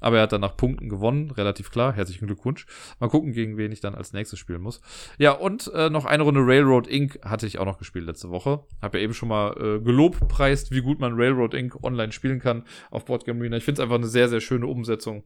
[0.02, 1.94] Aber er hat dann nach Punkten gewonnen, relativ klar.
[1.94, 2.66] Herzlichen Glückwunsch.
[3.00, 4.82] Mal gucken, gegen wen ich dann als nächstes spielen muss.
[5.18, 7.20] Ja, und äh, noch eine Runde Railroad Inc.
[7.24, 8.66] hatte ich auch noch gespielt letzte Woche.
[8.82, 11.82] Habe ja eben schon mal äh, gelobpreist, wie gut man Railroad Inc.
[11.82, 13.58] online spielen kann auf Boardgame Arena.
[13.58, 15.24] Ich finde es einfach eine sehr, sehr schöne Umsetzung.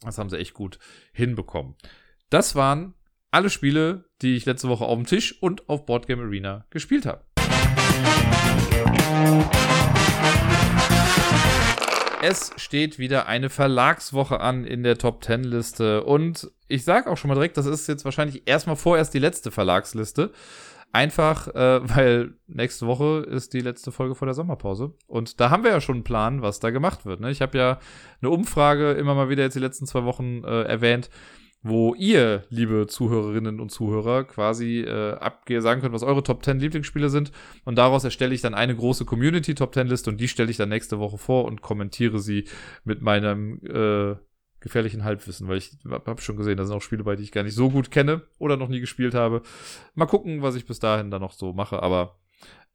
[0.00, 0.78] Das haben sie echt gut
[1.12, 1.76] hinbekommen.
[2.32, 2.94] Das waren
[3.30, 7.20] alle Spiele, die ich letzte Woche auf dem Tisch und auf Boardgame Arena gespielt habe.
[12.22, 17.18] Es steht wieder eine Verlagswoche an in der Top 10 Liste und ich sage auch
[17.18, 20.32] schon mal direkt, das ist jetzt wahrscheinlich erstmal vorerst die letzte Verlagsliste.
[20.90, 24.94] Einfach, äh, weil nächste Woche ist die letzte Folge vor der Sommerpause.
[25.06, 27.20] Und da haben wir ja schon einen Plan, was da gemacht wird.
[27.20, 27.30] Ne?
[27.30, 27.78] Ich habe ja
[28.22, 31.10] eine Umfrage immer mal wieder jetzt die letzten zwei Wochen äh, erwähnt,
[31.62, 37.08] wo ihr, liebe Zuhörerinnen und Zuhörer, quasi äh, sagen könnt, was eure Top 10 Lieblingsspiele
[37.08, 37.30] sind.
[37.64, 40.56] Und daraus erstelle ich dann eine große Community Top 10 Liste und die stelle ich
[40.56, 42.44] dann nächste Woche vor und kommentiere sie
[42.84, 44.16] mit meinem äh,
[44.62, 47.42] gefährlichen Halbwissen, weil ich habe schon gesehen, da sind auch Spiele bei, die ich gar
[47.42, 49.42] nicht so gut kenne oder noch nie gespielt habe.
[49.94, 52.16] Mal gucken, was ich bis dahin dann noch so mache, aber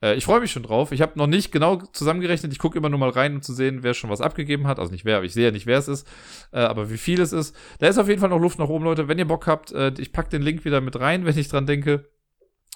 [0.01, 0.91] äh, ich freue mich schon drauf.
[0.91, 2.51] Ich habe noch nicht genau zusammengerechnet.
[2.51, 4.79] Ich gucke immer nur mal rein, um zu sehen, wer schon was abgegeben hat.
[4.79, 6.07] Also nicht wer, aber ich sehe ja nicht, wer es ist.
[6.51, 7.55] Äh, aber wie viel es ist.
[7.79, 9.07] Da ist auf jeden Fall noch Luft nach oben, Leute.
[9.07, 11.65] Wenn ihr Bock habt, äh, ich packe den Link wieder mit rein, wenn ich dran
[11.65, 12.09] denke.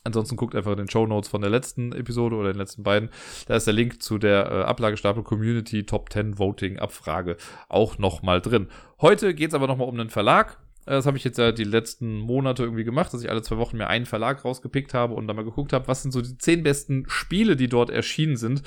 [0.04, 3.10] Ansonsten guckt einfach in den Show Notes von der letzten Episode oder den letzten beiden.
[3.46, 7.38] Da ist der Link zu der äh, Ablagestapel Community Top 10 Voting Abfrage
[7.70, 8.68] auch nochmal drin.
[9.00, 10.58] Heute geht es aber nochmal um einen Verlag.
[10.86, 13.58] Äh, das habe ich jetzt ja die letzten Monate irgendwie gemacht, dass ich alle zwei
[13.58, 16.38] Wochen mir einen Verlag rausgepickt habe und dann mal geguckt habe, was sind so die
[16.38, 18.64] zehn besten Spiele, die dort erschienen sind.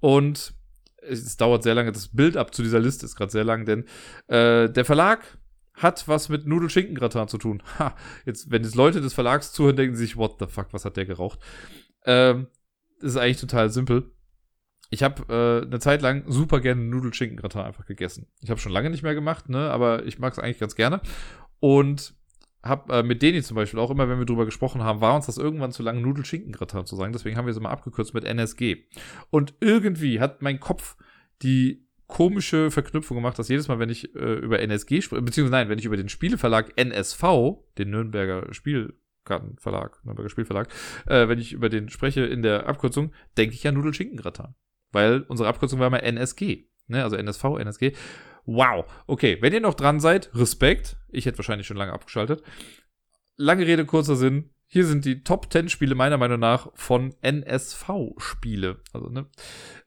[0.00, 0.54] Und
[1.02, 3.84] es dauert sehr lange, das Bild ab zu dieser Liste ist gerade sehr lang, denn
[4.28, 5.38] äh, der Verlag
[5.74, 7.62] hat was mit Nudelschinkengratin zu tun.
[7.78, 10.84] Ha, jetzt, wenn jetzt Leute des Verlags zuhören, denken sie sich, what the fuck, was
[10.84, 11.40] hat der geraucht?
[12.04, 12.46] Ähm,
[13.00, 14.11] ist eigentlich total simpel.
[14.92, 18.26] Ich habe äh, eine Zeit lang super gerne Nudelschinkengratin einfach gegessen.
[18.42, 21.00] Ich habe schon lange nicht mehr gemacht, ne, aber ich mag es eigentlich ganz gerne.
[21.60, 22.14] Und
[22.62, 25.24] hab äh, mit Deni zum Beispiel auch immer, wenn wir drüber gesprochen haben, war uns
[25.24, 27.14] das irgendwann zu lang, Nudelschinkengratin zu sagen.
[27.14, 28.84] Deswegen haben wir es immer abgekürzt mit NSG.
[29.30, 30.96] Und irgendwie hat mein Kopf
[31.40, 35.70] die komische Verknüpfung gemacht, dass jedes Mal, wenn ich äh, über NSG spreche, beziehungsweise nein,
[35.70, 37.22] wenn ich über den Spieleverlag NSV,
[37.78, 40.68] den Nürnberger Spielkartenverlag, Nürnberger Spielverlag,
[41.06, 44.54] äh, wenn ich über den spreche in der Abkürzung, denke ich ja Nudelschinkengratin.
[44.92, 46.66] Weil unsere Abkürzung war immer NSG.
[46.86, 47.02] Ne?
[47.02, 47.92] Also NSV, NSG.
[48.44, 48.84] Wow.
[49.06, 50.96] Okay, wenn ihr noch dran seid, Respekt.
[51.10, 52.42] Ich hätte wahrscheinlich schon lange abgeschaltet.
[53.36, 54.50] Lange Rede, kurzer Sinn.
[54.66, 58.80] Hier sind die Top 10 Spiele meiner Meinung nach von NSV-Spiele.
[58.92, 59.26] Also, ne?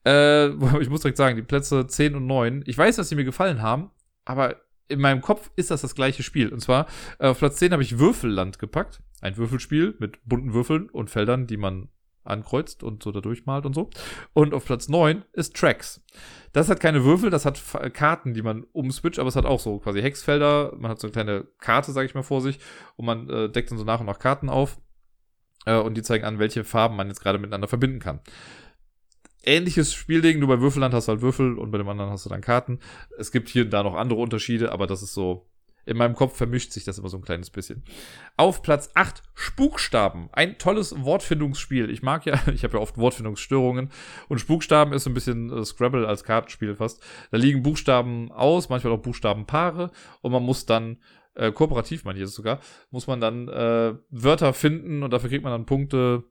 [0.06, 0.50] Äh,
[0.82, 2.64] ich muss direkt sagen, die Plätze 10 und 9.
[2.68, 3.92] Ich weiß, dass sie mir gefallen haben,
[4.26, 6.50] aber in meinem Kopf ist das das gleiche Spiel.
[6.50, 6.86] Und zwar
[7.20, 9.02] äh, auf Platz 10 habe ich Würfelland gepackt.
[9.22, 11.90] Ein Würfelspiel mit bunten Würfeln und Feldern, die man
[12.26, 13.90] ankreuzt und so da durchmalt und so.
[14.34, 16.04] Und auf Platz 9 ist Tracks.
[16.54, 17.62] Das hat keine Würfel, das hat
[17.94, 20.74] Karten, die man umswitcht, aber es hat auch so quasi Hexfelder.
[20.78, 22.60] Man hat so eine kleine Karte, sage ich mal, vor sich
[22.96, 24.78] und man äh, deckt dann so nach und nach Karten auf
[25.66, 28.22] äh, und die zeigen an, welche Farben man jetzt gerade miteinander verbinden kann.
[29.44, 32.30] Ähnliches Spielding, nur bei Würfelland hast du halt Würfel und bei dem anderen hast du
[32.30, 32.80] dann Karten.
[33.18, 35.48] Es gibt hier und da noch andere Unterschiede, aber das ist so
[35.86, 37.84] in meinem Kopf vermischt sich das immer so ein kleines bisschen.
[38.38, 40.30] Auf Platz 8 Spukstaben.
[40.32, 41.90] Ein tolles Wortfindungsspiel.
[41.90, 43.92] Ich mag ja, ich habe ja oft Wortfindungsstörungen
[44.28, 47.02] und Spukstaben ist so ein bisschen äh, Scrabble als Kartenspiel fast.
[47.32, 50.98] Da liegen Buchstaben aus, manchmal auch Buchstabenpaare und man muss dann
[51.36, 52.60] äh, kooperativ, meine ich jetzt sogar,
[52.92, 56.24] muss man dann äh, Wörter finden und dafür kriegt man dann Punkte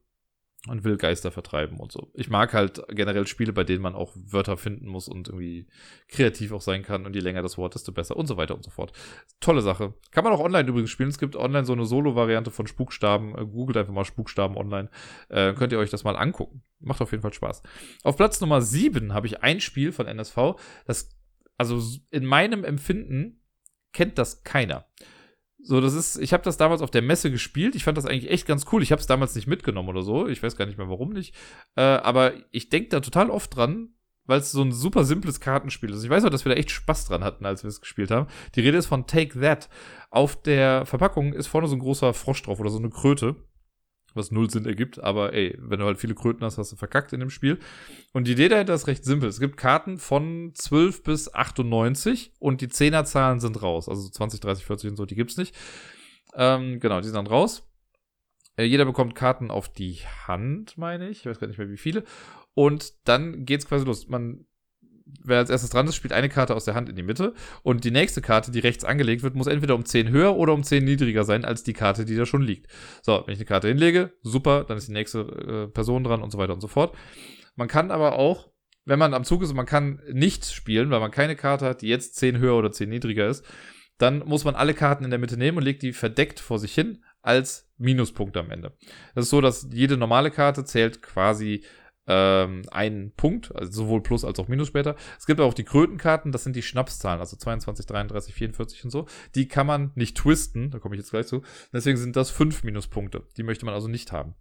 [0.67, 2.11] und will Geister vertreiben und so.
[2.15, 5.67] Ich mag halt generell Spiele, bei denen man auch Wörter finden muss und irgendwie
[6.09, 8.65] kreativ auch sein kann und je länger das Wort, desto besser und so weiter und
[8.65, 8.93] so fort.
[9.41, 9.95] Tolle Sache.
[10.11, 11.11] Kann man auch online übrigens spielen.
[11.11, 13.37] Es gibt online so eine Solo-Variante von Spukstaben.
[13.37, 14.89] Äh, googelt einfach mal Spukstaben online.
[15.29, 16.63] Äh, könnt ihr euch das mal angucken.
[16.81, 17.63] Macht auf jeden Fall Spaß.
[18.03, 20.55] Auf Platz Nummer 7 habe ich ein Spiel von NSV,
[20.87, 21.11] das,
[21.59, 23.43] also in meinem Empfinden
[23.93, 24.87] kennt das keiner.
[25.67, 27.75] So, das ist, ich habe das damals auf der Messe gespielt.
[27.75, 28.83] Ich fand das eigentlich echt ganz cool.
[28.83, 30.29] Ich habe es damals nicht mitgenommen oder so.
[30.29, 31.35] Ich weiß gar nicht mehr, warum nicht.
[31.75, 33.89] Äh, aber ich denke da total oft dran,
[34.27, 36.05] weil es so ein super simples Kartenspiel ist.
[36.05, 38.27] Ich weiß auch, dass wir da echt Spaß dran hatten, als wir es gespielt haben.
[38.55, 39.71] Die Rede ist von Take That.
[40.11, 43.37] Auf der Verpackung ist vorne so ein großer Frosch drauf oder so eine Kröte
[44.15, 47.13] was null Sinn ergibt, aber ey, wenn du halt viele Kröten hast, hast du verkackt
[47.13, 47.59] in dem Spiel.
[48.13, 49.29] Und die Idee dahinter ist recht simpel.
[49.29, 53.89] Es gibt Karten von 12 bis 98 und die Zehnerzahlen sind raus.
[53.89, 55.55] Also 20, 30, 40 und so, die gibt's nicht.
[56.35, 57.69] Ähm, genau, die sind dann raus.
[58.57, 61.21] Äh, jeder bekommt Karten auf die Hand, meine ich.
[61.21, 62.05] Ich weiß gar nicht mehr wie viele.
[62.55, 64.09] Und dann geht's quasi los.
[64.09, 64.47] Man
[65.23, 67.85] wer als erstes dran ist, spielt eine Karte aus der Hand in die Mitte und
[67.85, 70.85] die nächste Karte, die rechts angelegt wird, muss entweder um 10 höher oder um 10
[70.85, 72.67] niedriger sein als die Karte, die da schon liegt.
[73.03, 76.31] So, wenn ich eine Karte hinlege, super, dann ist die nächste äh, Person dran und
[76.31, 76.97] so weiter und so fort.
[77.57, 78.51] Man kann aber auch,
[78.85, 81.83] wenn man am Zug ist und man kann nichts spielen, weil man keine Karte hat,
[81.83, 83.45] die jetzt 10 höher oder 10 niedriger ist,
[83.99, 86.75] dann muss man alle Karten in der Mitte nehmen und legt die verdeckt vor sich
[86.75, 88.77] hin als Minuspunkte am Ende.
[89.15, 91.65] Das ist so, dass jede normale Karte zählt quasi
[92.07, 94.97] ähm, einen Punkt, also sowohl Plus als auch Minus später.
[95.19, 99.07] Es gibt auch die Krötenkarten, das sind die Schnapszahlen, also 22, 33, 44 und so.
[99.35, 101.43] Die kann man nicht twisten, da komme ich jetzt gleich zu.
[101.73, 103.27] Deswegen sind das fünf Minuspunkte.
[103.37, 104.35] Die möchte man also nicht haben.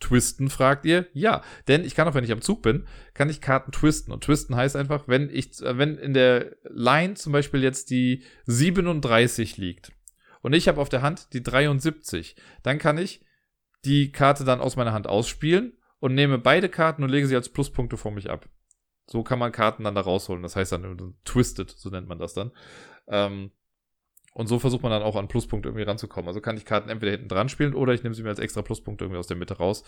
[0.00, 1.06] Twisten, fragt ihr?
[1.12, 4.12] Ja, denn ich kann auch, wenn ich am Zug bin, kann ich Karten twisten.
[4.12, 8.24] Und twisten heißt einfach, wenn ich, äh, wenn in der Line zum Beispiel jetzt die
[8.46, 9.92] 37 liegt
[10.42, 13.24] und ich habe auf der Hand die 73, dann kann ich
[13.84, 17.48] die Karte dann aus meiner Hand ausspielen und nehme beide Karten und lege sie als
[17.48, 18.48] Pluspunkte vor mich ab.
[19.06, 20.42] So kann man Karten dann da rausholen.
[20.42, 22.52] Das heißt dann Twisted, so nennt man das dann.
[23.08, 23.50] Ähm,
[24.32, 26.28] und so versucht man dann auch an Pluspunkte irgendwie ranzukommen.
[26.28, 28.62] Also kann ich Karten entweder hinten dran spielen oder ich nehme sie mir als extra
[28.62, 29.82] Pluspunkte irgendwie aus der Mitte raus.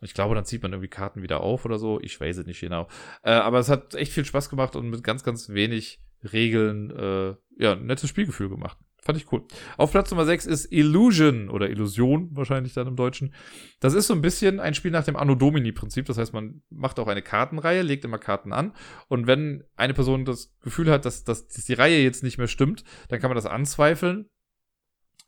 [0.00, 2.00] Ich glaube, dann zieht man irgendwie Karten wieder auf oder so.
[2.00, 2.88] Ich weiß es nicht genau.
[3.22, 6.00] Äh, aber es hat echt viel Spaß gemacht und mit ganz, ganz wenig
[6.32, 8.78] Regeln, äh, ja, ein nettes Spielgefühl gemacht.
[9.04, 9.42] Fand ich cool.
[9.76, 13.34] Auf Platz Nummer 6 ist Illusion oder Illusion wahrscheinlich dann im Deutschen.
[13.80, 16.06] Das ist so ein bisschen ein Spiel nach dem Anno Domini-Prinzip.
[16.06, 18.72] Das heißt, man macht auch eine Kartenreihe, legt immer Karten an.
[19.08, 22.48] Und wenn eine Person das Gefühl hat, dass, dass, dass die Reihe jetzt nicht mehr
[22.48, 24.30] stimmt, dann kann man das anzweifeln.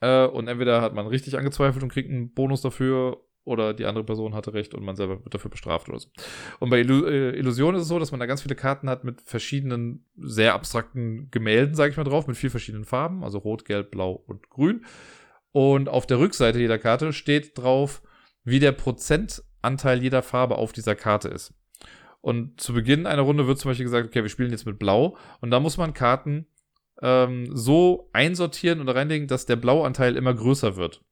[0.00, 4.04] Äh, und entweder hat man richtig angezweifelt und kriegt einen Bonus dafür oder die andere
[4.04, 6.08] Person hatte recht und man selber wird dafür bestraft oder so.
[6.58, 9.04] Und bei Illu äh, Illusion ist es so, dass man da ganz viele Karten hat
[9.04, 13.64] mit verschiedenen sehr abstrakten Gemälden, sage ich mal drauf, mit vier verschiedenen Farben, also rot,
[13.64, 14.84] gelb, blau und grün.
[15.52, 18.02] Und auf der Rückseite jeder Karte steht drauf,
[18.44, 21.54] wie der Prozentanteil jeder Farbe auf dieser Karte ist.
[22.20, 25.16] Und zu Beginn einer Runde wird zum Beispiel gesagt, okay, wir spielen jetzt mit Blau
[25.40, 26.46] und da muss man Karten
[27.00, 31.04] ähm, so einsortieren und reinlegen, dass der Blauanteil immer größer wird.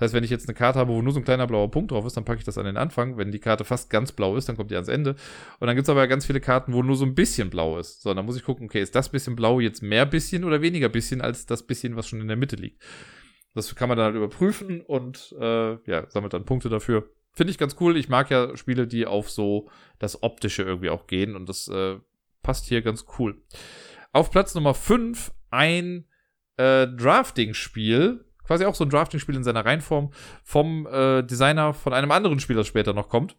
[0.00, 1.90] Das heißt, wenn ich jetzt eine Karte habe, wo nur so ein kleiner blauer Punkt
[1.90, 3.18] drauf ist, dann packe ich das an den Anfang.
[3.18, 5.10] Wenn die Karte fast ganz blau ist, dann kommt die ans Ende.
[5.58, 8.00] Und dann gibt es aber ganz viele Karten, wo nur so ein bisschen blau ist.
[8.00, 10.88] So, dann muss ich gucken, okay, ist das bisschen blau jetzt mehr bisschen oder weniger
[10.88, 12.82] bisschen als das bisschen, was schon in der Mitte liegt.
[13.54, 17.10] Das kann man dann halt überprüfen und äh, ja, sammelt dann Punkte dafür.
[17.32, 17.98] Finde ich ganz cool.
[17.98, 21.98] Ich mag ja Spiele, die auf so das Optische irgendwie auch gehen und das äh,
[22.42, 23.42] passt hier ganz cool.
[24.12, 26.06] Auf Platz Nummer 5 ein
[26.56, 30.10] äh, Drafting-Spiel, quasi auch so ein Drafting-Spiel in seiner Reihenform
[30.42, 33.36] vom äh, Designer von einem anderen Spiel, das später noch kommt.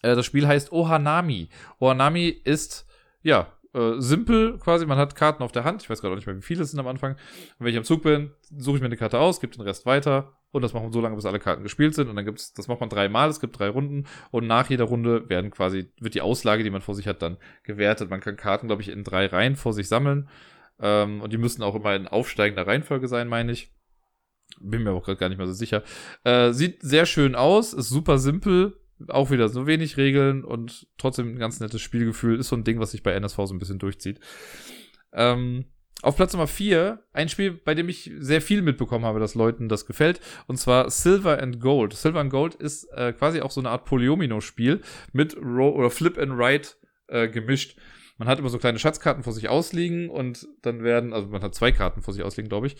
[0.00, 1.50] Äh, das Spiel heißt Ohanami.
[1.80, 2.86] Ohanami ist,
[3.20, 4.86] ja, äh, simpel quasi.
[4.86, 5.82] Man hat Karten auf der Hand.
[5.82, 7.12] Ich weiß gerade auch nicht mehr, wie viele es sind am Anfang.
[7.12, 9.84] Und wenn ich am Zug bin, suche ich mir eine Karte aus, gebe den Rest
[9.84, 10.38] weiter.
[10.50, 12.08] Und das macht man so lange, bis alle Karten gespielt sind.
[12.08, 13.28] Und dann gibt's, das macht man dreimal.
[13.28, 14.06] Es gibt drei Runden.
[14.30, 17.36] Und nach jeder Runde werden quasi, wird die Auslage, die man vor sich hat, dann
[17.64, 18.08] gewertet.
[18.08, 20.30] Man kann Karten, glaube ich, in drei Reihen vor sich sammeln.
[20.80, 23.74] Ähm, und die müssen auch immer in aufsteigender Reihenfolge sein, meine ich.
[24.60, 25.82] Bin mir auch gerade gar nicht mehr so sicher.
[26.24, 28.78] Äh, sieht sehr schön aus, ist super simpel,
[29.08, 32.38] auch wieder so wenig Regeln und trotzdem ein ganz nettes Spielgefühl.
[32.38, 34.20] Ist so ein Ding, was sich bei NSV so ein bisschen durchzieht.
[35.12, 35.66] Ähm,
[36.02, 39.68] auf Platz Nummer 4, ein Spiel, bei dem ich sehr viel mitbekommen habe, dass Leuten
[39.68, 41.92] das gefällt, und zwar Silver and Gold.
[41.92, 44.80] Silver and Gold ist äh, quasi auch so eine Art Polyomino-Spiel
[45.12, 46.76] mit Roll oder Flip and Right
[47.06, 47.78] äh, gemischt.
[48.18, 51.54] Man hat immer so kleine Schatzkarten vor sich ausliegen und dann werden, also man hat
[51.54, 52.76] zwei Karten vor sich ausliegen, glaube ich.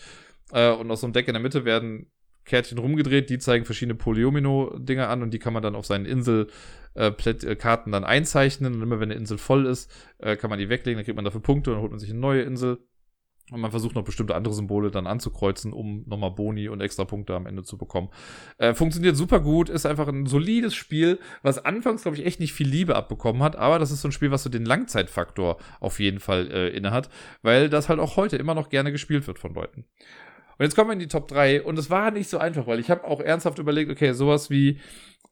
[0.53, 2.07] Äh, und aus so einem Deck in der Mitte werden
[2.45, 7.93] Kärtchen rumgedreht, die zeigen verschiedene Polyomino-Dinger an und die kann man dann auf seinen Inselkarten
[7.93, 8.75] äh, dann einzeichnen.
[8.75, 11.25] Und immer wenn eine Insel voll ist, äh, kann man die weglegen, dann kriegt man
[11.25, 12.79] dafür Punkte und dann holt man sich eine neue Insel.
[13.51, 17.35] Und man versucht noch bestimmte andere Symbole dann anzukreuzen, um nochmal Boni und extra Punkte
[17.35, 18.09] am Ende zu bekommen.
[18.57, 22.53] Äh, funktioniert super gut, ist einfach ein solides Spiel, was anfangs, glaube ich, echt nicht
[22.53, 25.99] viel Liebe abbekommen hat, aber das ist so ein Spiel, was so den Langzeitfaktor auf
[25.99, 27.09] jeden Fall äh, inne hat,
[27.41, 29.85] weil das halt auch heute immer noch gerne gespielt wird von Leuten.
[30.57, 32.79] Und jetzt kommen wir in die Top 3 und es war nicht so einfach, weil
[32.79, 34.79] ich habe auch ernsthaft überlegt, okay, sowas wie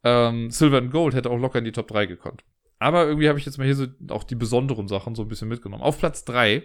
[0.04, 2.44] ähm, Silver and Gold hätte auch locker in die Top 3 gekonnt.
[2.80, 5.48] Aber irgendwie habe ich jetzt mal hier so auch die besonderen Sachen so ein bisschen
[5.48, 5.84] mitgenommen.
[5.84, 6.64] Auf Platz 3,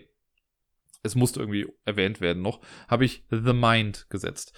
[1.03, 4.55] es musste irgendwie erwähnt werden noch, habe ich The Mind gesetzt.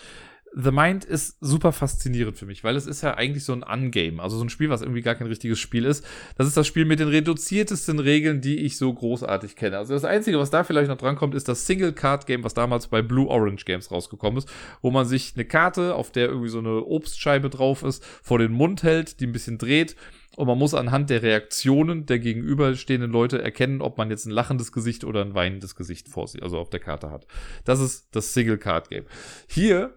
[0.55, 4.23] The Mind ist super faszinierend für mich, weil es ist ja eigentlich so ein Ungame,
[4.23, 6.05] also so ein Spiel, was irgendwie gar kein richtiges Spiel ist.
[6.37, 9.79] Das ist das Spiel mit den reduziertesten Regeln, die ich so großartig kenne.
[9.79, 13.29] Also das Einzige, was da vielleicht noch drankommt, ist das Single-Card-Game, was damals bei Blue
[13.29, 14.49] Orange Games rausgekommen ist,
[14.83, 18.53] wo man sich eine Karte, auf der irgendwie so eine Obstscheibe drauf ist, vor den
[18.53, 19.97] Mund hält, die ein bisschen dreht
[20.39, 24.71] und man muss anhand der Reaktionen der gegenüberstehenden Leute erkennen, ob man jetzt ein lachendes
[24.71, 27.27] Gesicht oder ein weinendes Gesicht vor sich, also auf der Karte hat.
[27.65, 29.05] Das ist das Single-Card-Game.
[29.49, 29.97] Hier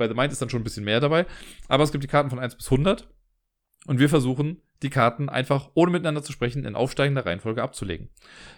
[0.00, 1.26] bei The Mind ist dann schon ein bisschen mehr dabei.
[1.68, 3.08] Aber es gibt die Karten von 1 bis 100.
[3.86, 8.10] Und wir versuchen, die Karten einfach, ohne miteinander zu sprechen, in aufsteigender Reihenfolge abzulegen.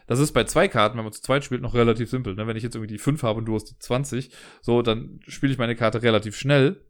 [0.07, 2.35] Das ist bei zwei Karten, wenn man zu zweit spielt, noch relativ simpel.
[2.35, 2.47] Ne?
[2.47, 4.31] Wenn ich jetzt irgendwie die 5 habe und du hast die 20,
[4.63, 6.85] so, dann spiele ich meine Karte relativ schnell,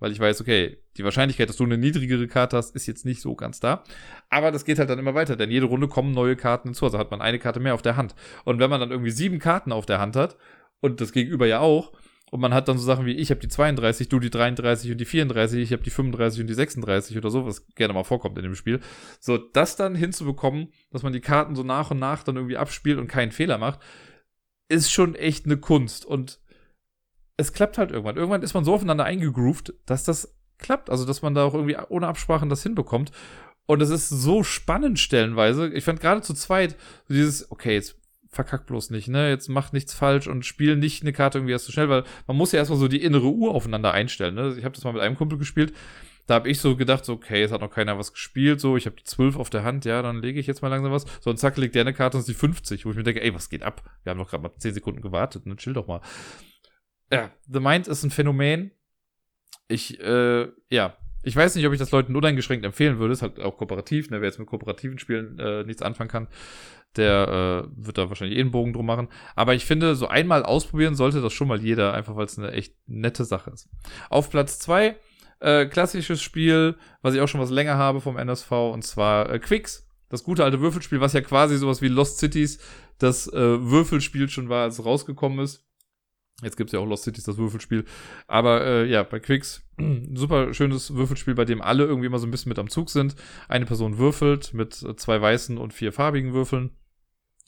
[0.00, 3.20] weil ich weiß, okay, die Wahrscheinlichkeit, dass du eine niedrigere Karte hast, ist jetzt nicht
[3.20, 3.84] so ganz da.
[4.28, 6.84] Aber das geht halt dann immer weiter, denn jede Runde kommen neue Karten hinzu.
[6.84, 8.14] Also hat man eine Karte mehr auf der Hand.
[8.44, 10.36] Und wenn man dann irgendwie sieben Karten auf der Hand hat,
[10.80, 11.92] und das Gegenüber ja auch,
[12.30, 14.98] und man hat dann so Sachen wie, ich habe die 32, du die 33 und
[14.98, 18.36] die 34, ich habe die 35 und die 36 oder so, was gerne mal vorkommt
[18.36, 18.80] in dem Spiel.
[19.20, 22.98] So, das dann hinzubekommen, dass man die Karten so nach und nach dann irgendwie abspielt
[22.98, 23.80] und keinen Fehler macht,
[24.68, 26.04] ist schon echt eine Kunst.
[26.04, 26.40] Und
[27.36, 28.16] es klappt halt irgendwann.
[28.16, 30.90] Irgendwann ist man so aufeinander eingegroovt, dass das klappt.
[30.90, 33.10] Also, dass man da auch irgendwie ohne Absprachen das hinbekommt.
[33.66, 35.68] Und es ist so spannend stellenweise.
[35.68, 36.76] Ich fand gerade zu zweit
[37.08, 37.97] dieses, okay, jetzt
[38.30, 39.28] verkack bloß nicht, ne?
[39.28, 42.04] Jetzt mach nichts falsch und spiel nicht eine Karte irgendwie erst zu so schnell, weil
[42.26, 44.54] man muss ja erstmal so die innere Uhr aufeinander einstellen, ne?
[44.58, 45.72] Ich habe das mal mit einem Kumpel gespielt.
[46.26, 48.84] Da habe ich so gedacht, so, okay, es hat noch keiner was gespielt, so, ich
[48.84, 51.06] habe die 12 auf der Hand, ja, dann lege ich jetzt mal langsam was.
[51.20, 53.34] So, und zack, legt der eine Karte und die 50, wo ich mir denke, ey,
[53.34, 53.82] was geht ab?
[54.02, 55.56] Wir haben doch gerade mal 10 Sekunden gewartet, ne?
[55.56, 56.02] Chill doch mal.
[57.10, 58.72] Ja, The Mind ist ein Phänomen.
[59.68, 63.12] Ich, äh, ja, ich weiß nicht, ob ich das Leuten uneingeschränkt empfehlen würde.
[63.12, 64.20] Ist halt auch kooperativ, ne?
[64.20, 66.28] Wer jetzt mit kooperativen Spielen äh, nichts anfangen kann,
[66.96, 69.08] der äh, wird da wahrscheinlich eh einen Bogen drum machen.
[69.34, 72.52] Aber ich finde, so einmal ausprobieren sollte das schon mal jeder, einfach weil es eine
[72.52, 73.68] echt nette Sache ist.
[74.10, 74.96] Auf Platz zwei
[75.40, 79.38] äh, klassisches Spiel, was ich auch schon was länger habe vom NSV, und zwar äh,
[79.38, 79.86] Quicks.
[80.08, 82.58] Das gute alte Würfelspiel, was ja quasi sowas wie Lost Cities,
[82.98, 85.67] das äh, Würfelspiel schon war, als es rausgekommen ist.
[86.42, 87.84] Jetzt gibt's ja auch Lost Cities, das Würfelspiel.
[88.28, 89.64] Aber äh, ja, bei Quicks,
[90.14, 93.16] super schönes Würfelspiel, bei dem alle irgendwie immer so ein bisschen mit am Zug sind.
[93.48, 96.70] Eine Person würfelt mit zwei weißen und vier farbigen Würfeln.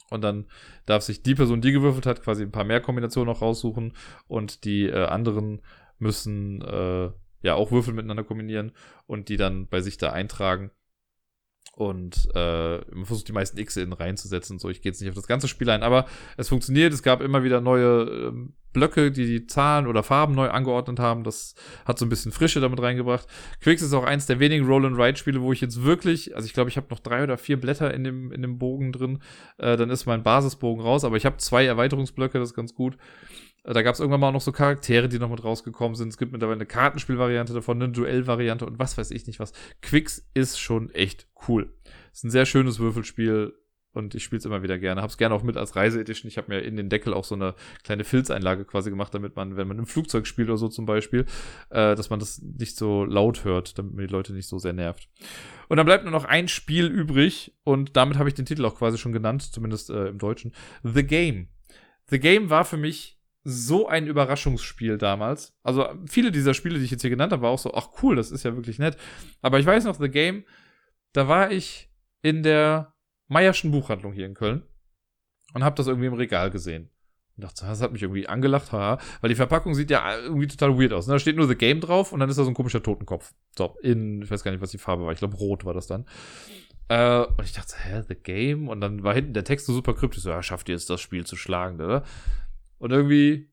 [0.09, 0.45] Und dann
[0.85, 3.93] darf sich die Person, die gewürfelt hat, quasi ein paar mehr Kombinationen noch raussuchen.
[4.27, 5.61] Und die äh, anderen
[5.97, 7.11] müssen äh,
[7.43, 8.73] ja auch Würfel miteinander kombinieren
[9.07, 10.71] und die dann bei sich da eintragen
[11.71, 14.69] und äh, man versucht die meisten X in reinzusetzen und so.
[14.69, 16.05] Ich gehe jetzt nicht auf das ganze Spiel ein, aber
[16.37, 16.93] es funktioniert.
[16.93, 21.23] Es gab immer wieder neue ähm, Blöcke, die die Zahlen oder Farben neu angeordnet haben.
[21.23, 23.27] Das hat so ein bisschen Frische damit reingebracht.
[23.61, 26.77] Quicks ist auch eins der wenigen Roll-and-Ride-Spiele, wo ich jetzt wirklich, also ich glaube, ich
[26.77, 29.19] habe noch drei oder vier Blätter in dem, in dem Bogen drin.
[29.57, 32.97] Äh, dann ist mein Basisbogen raus, aber ich habe zwei Erweiterungsblöcke, das ist ganz gut.
[33.63, 36.09] Da gab es irgendwann mal auch noch so Charaktere, die noch mit rausgekommen sind.
[36.09, 39.53] Es gibt mittlerweile eine Kartenspielvariante davon, eine Duellvariante und was weiß ich nicht was.
[39.81, 41.71] Quicks ist schon echt cool.
[42.11, 43.53] Ist ein sehr schönes Würfelspiel
[43.93, 45.01] und ich spiele es immer wieder gerne.
[45.01, 46.27] Hab's gerne auch mit als Reise-Edition.
[46.27, 49.57] Ich habe mir in den Deckel auch so eine kleine Filzeinlage quasi gemacht, damit man,
[49.57, 51.25] wenn man im Flugzeug spielt oder so zum Beispiel,
[51.69, 54.73] äh, dass man das nicht so laut hört, damit man die Leute nicht so sehr
[54.73, 55.09] nervt.
[55.67, 58.75] Und dann bleibt nur noch ein Spiel übrig und damit habe ich den Titel auch
[58.75, 60.53] quasi schon genannt, zumindest äh, im Deutschen.
[60.83, 61.49] The Game.
[62.09, 65.57] The Game war für mich so ein Überraschungsspiel damals.
[65.63, 68.15] Also viele dieser Spiele, die ich jetzt hier genannt habe, war auch so, ach cool,
[68.15, 68.97] das ist ja wirklich nett.
[69.41, 70.45] Aber ich weiß noch, The Game,
[71.13, 71.89] da war ich
[72.21, 72.93] in der
[73.27, 74.63] Meierschen Buchhandlung hier in Köln
[75.53, 76.89] und habe das irgendwie im Regal gesehen.
[77.37, 80.77] Und dachte, das hat mich irgendwie angelacht, haha, weil die Verpackung sieht ja irgendwie total
[80.77, 81.05] weird aus.
[81.05, 83.33] Da steht nur The Game drauf und dann ist da so ein komischer Totenkopf.
[83.57, 85.87] So, in, ich weiß gar nicht, was die Farbe war, ich glaube rot war das
[85.87, 86.05] dann.
[86.89, 88.67] Äh, und ich dachte, hä, The Game?
[88.67, 90.99] Und dann war hinten der Text so super kryptisch, so, ja, schafft ihr es, das
[90.99, 92.03] Spiel zu schlagen, oder?
[92.81, 93.49] Und irgendwie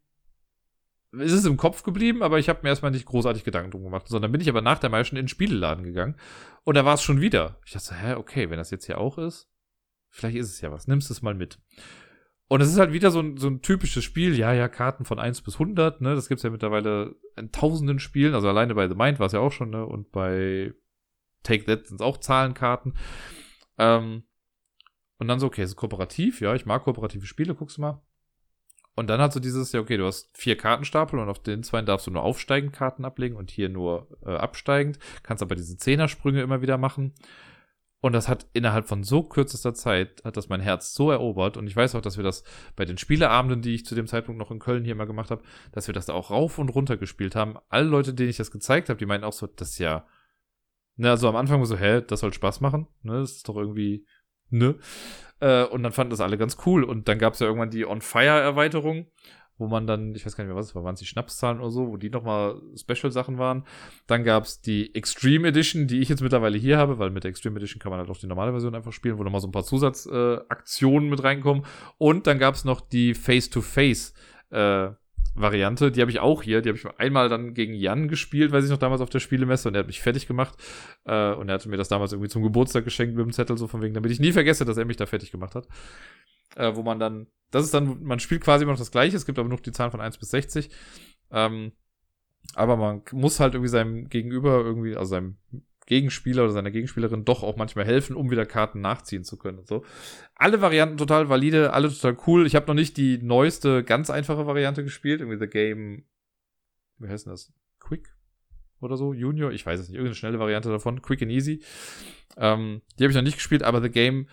[1.13, 4.09] ist es im Kopf geblieben, aber ich habe mir erstmal nicht großartig Gedanken drum gemacht,
[4.09, 6.17] sondern bin ich aber nach der Meischen in den Spieleladen gegangen
[6.65, 7.61] und da war es schon wieder.
[7.65, 9.49] Ich dachte, hä, okay, wenn das jetzt hier auch ist,
[10.11, 10.87] Vielleicht ist es ja was.
[10.87, 11.61] Nimmst es mal mit.
[12.49, 14.37] Und es ist halt wieder so ein, so ein typisches Spiel.
[14.37, 16.15] Ja, ja, Karten von 1 bis 100, ne?
[16.15, 18.35] Das gibt's ja mittlerweile in tausenden Spielen.
[18.35, 19.85] Also alleine bei The Mind war es ja auch schon, ne?
[19.85, 20.73] Und bei
[21.43, 22.95] Take That sind es auch Zahlenkarten.
[23.77, 24.25] Ähm,
[25.19, 26.41] und dann so, okay, es ist kooperativ.
[26.41, 28.03] Ja, ich mag kooperative Spiele, guckst du mal.
[28.99, 31.81] Und dann hat so dieses, ja, okay, du hast vier Kartenstapel und auf den zwei
[31.83, 34.99] darfst du nur aufsteigend Karten ablegen und hier nur äh, absteigend.
[35.23, 37.15] Kannst aber diese Zehnersprünge immer wieder machen.
[38.01, 41.57] Und das hat innerhalb von so kürzester Zeit, hat das mein Herz so erobert.
[41.57, 42.43] Und ich weiß auch, dass wir das
[42.75, 45.43] bei den Spieleabenden, die ich zu dem Zeitpunkt noch in Köln hier mal gemacht habe,
[45.71, 47.57] dass wir das da auch rauf und runter gespielt haben.
[47.69, 50.09] Alle Leute, denen ich das gezeigt habe, die meinten auch so, das ist ja,
[50.97, 53.57] ne, also am Anfang war so, hä, das soll Spaß machen, ne, das ist doch
[53.57, 54.07] irgendwie,
[54.51, 54.77] ne.
[55.41, 56.85] Äh, und dann fanden das alle ganz cool.
[56.85, 59.07] Und dann gab es ja irgendwann die On-Fire-Erweiterung
[59.59, 61.61] wo man dann, ich weiß gar nicht mehr, was es war, waren es die Schnapszahlen
[61.61, 63.65] oder so, wo die nochmal Special-Sachen waren.
[64.07, 67.31] Dann gab es die Extreme Edition, die ich jetzt mittlerweile hier habe, weil mit der
[67.31, 69.53] Extreme Edition kann man halt auch die normale Version einfach spielen, wo nochmal so ein
[69.53, 71.65] paar Zusatzaktionen äh, mit reinkommen.
[71.99, 74.15] Und dann gab es noch die Face-to-Face
[74.51, 74.91] äh,
[75.41, 76.63] Variante, die habe ich auch hier.
[76.63, 79.69] Die habe ich einmal dann gegen Jan gespielt, weiß ich noch damals auf der Spielemesse
[79.69, 80.55] und er hat mich fertig gemacht.
[81.05, 83.67] Äh, und er hatte mir das damals irgendwie zum Geburtstag geschenkt mit dem Zettel, so
[83.67, 85.67] von wegen, damit ich nie vergesse, dass er mich da fertig gemacht hat
[86.57, 89.27] äh, wo man dann, das ist dann, man spielt quasi immer noch das Gleiche, es
[89.27, 90.71] gibt aber noch die Zahlen von 1 bis 60.
[91.31, 91.73] Ähm,
[92.55, 95.37] aber man muss halt irgendwie seinem Gegenüber irgendwie, also seinem
[95.89, 99.67] Gegenspieler oder seiner Gegenspielerin doch auch manchmal helfen, um wieder Karten nachziehen zu können und
[99.67, 99.85] so.
[100.35, 102.47] Alle Varianten total valide, alle total cool.
[102.47, 106.05] Ich habe noch nicht die neueste, ganz einfache Variante gespielt, irgendwie The Game,
[106.99, 107.55] wie heißt denn das?
[107.81, 108.15] Quick
[108.81, 109.15] oder so?
[109.15, 109.51] Junior?
[109.51, 109.97] Ich weiß es nicht.
[109.97, 111.01] Irgendeine schnelle Variante davon.
[111.01, 111.63] Quick and Easy.
[112.37, 114.27] Ähm, die habe ich noch nicht gespielt, aber The Game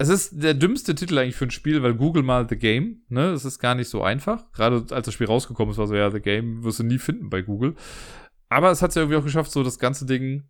[0.00, 3.30] es ist der dümmste Titel eigentlich für ein Spiel, weil Google mal The Game, ne?
[3.30, 4.52] Es ist gar nicht so einfach.
[4.52, 7.28] Gerade als das Spiel rausgekommen ist, war so, ja, The Game wirst du nie finden
[7.30, 7.74] bei Google.
[8.50, 10.48] Aber es hat es ja irgendwie auch geschafft, so das ganze Ding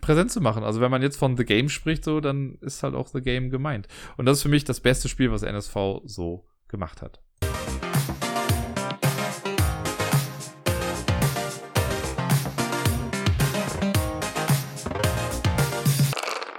[0.00, 0.62] präsent zu machen.
[0.62, 3.50] Also wenn man jetzt von The Game spricht, so, dann ist halt auch The Game
[3.50, 3.88] gemeint.
[4.16, 7.20] Und das ist für mich das beste Spiel, was NSV so gemacht hat.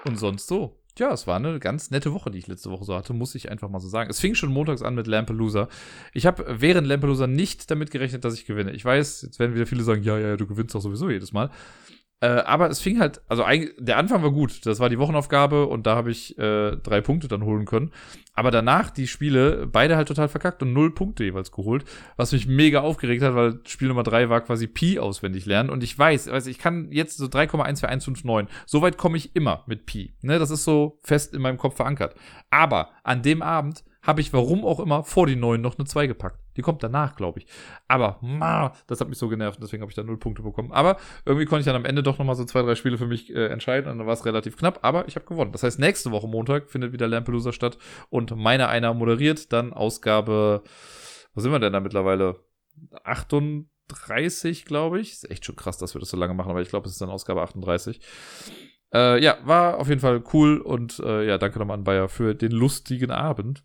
[0.03, 2.95] Und sonst so ja, es war eine ganz nette Woche, die ich letzte Woche so
[2.95, 4.11] hatte, muss ich einfach mal so sagen.
[4.11, 5.67] Es fing schon montags an mit Lampelusa.
[6.13, 8.71] Ich habe während Lampelusa nicht damit gerechnet, dass ich gewinne.
[8.71, 11.49] Ich weiß, jetzt werden wieder viele sagen, ja, ja, du gewinnst doch sowieso jedes Mal.
[12.21, 13.43] Äh, aber es fing halt, also
[13.79, 14.65] der Anfang war gut.
[14.65, 17.91] Das war die Wochenaufgabe und da habe ich äh, drei Punkte dann holen können.
[18.35, 21.83] Aber danach die Spiele, beide halt total verkackt und null Punkte jeweils geholt,
[22.17, 25.71] was mich mega aufgeregt hat, weil Spiel Nummer drei war quasi Pi auswendig lernen.
[25.71, 28.47] Und ich weiß, also ich kann jetzt so 3,14159.
[28.67, 30.13] So weit komme ich immer mit Pi.
[30.21, 32.15] Ne, das ist so fest in meinem Kopf verankert.
[32.51, 36.07] Aber an dem Abend habe ich, warum auch immer, vor die neuen noch eine 2
[36.07, 36.40] gepackt.
[36.57, 37.47] Die kommt danach, glaube ich.
[37.87, 40.71] Aber, ma, das hat mich so genervt, deswegen habe ich da null Punkte bekommen.
[40.71, 43.33] Aber irgendwie konnte ich dann am Ende doch nochmal so zwei, drei Spiele für mich
[43.33, 45.51] äh, entscheiden und dann war es relativ knapp, aber ich habe gewonnen.
[45.51, 47.77] Das heißt, nächste Woche Montag findet wieder Lampelusa statt
[48.09, 50.63] und meine einer moderiert dann Ausgabe,
[51.33, 52.39] wo sind wir denn da mittlerweile?
[53.03, 55.11] 38, glaube ich.
[55.11, 57.01] Ist echt schon krass, dass wir das so lange machen, aber ich glaube, es ist
[57.01, 57.99] dann Ausgabe 38.
[58.93, 62.35] Äh, ja, war auf jeden Fall cool und äh, ja, danke nochmal an Bayer für
[62.35, 63.63] den lustigen Abend.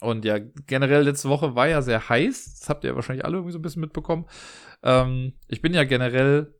[0.00, 2.58] Und ja, generell letzte Woche war ja sehr heiß.
[2.60, 4.26] Das habt ihr ja wahrscheinlich alle irgendwie so ein bisschen mitbekommen.
[4.82, 6.52] Ähm, ich bin ja generell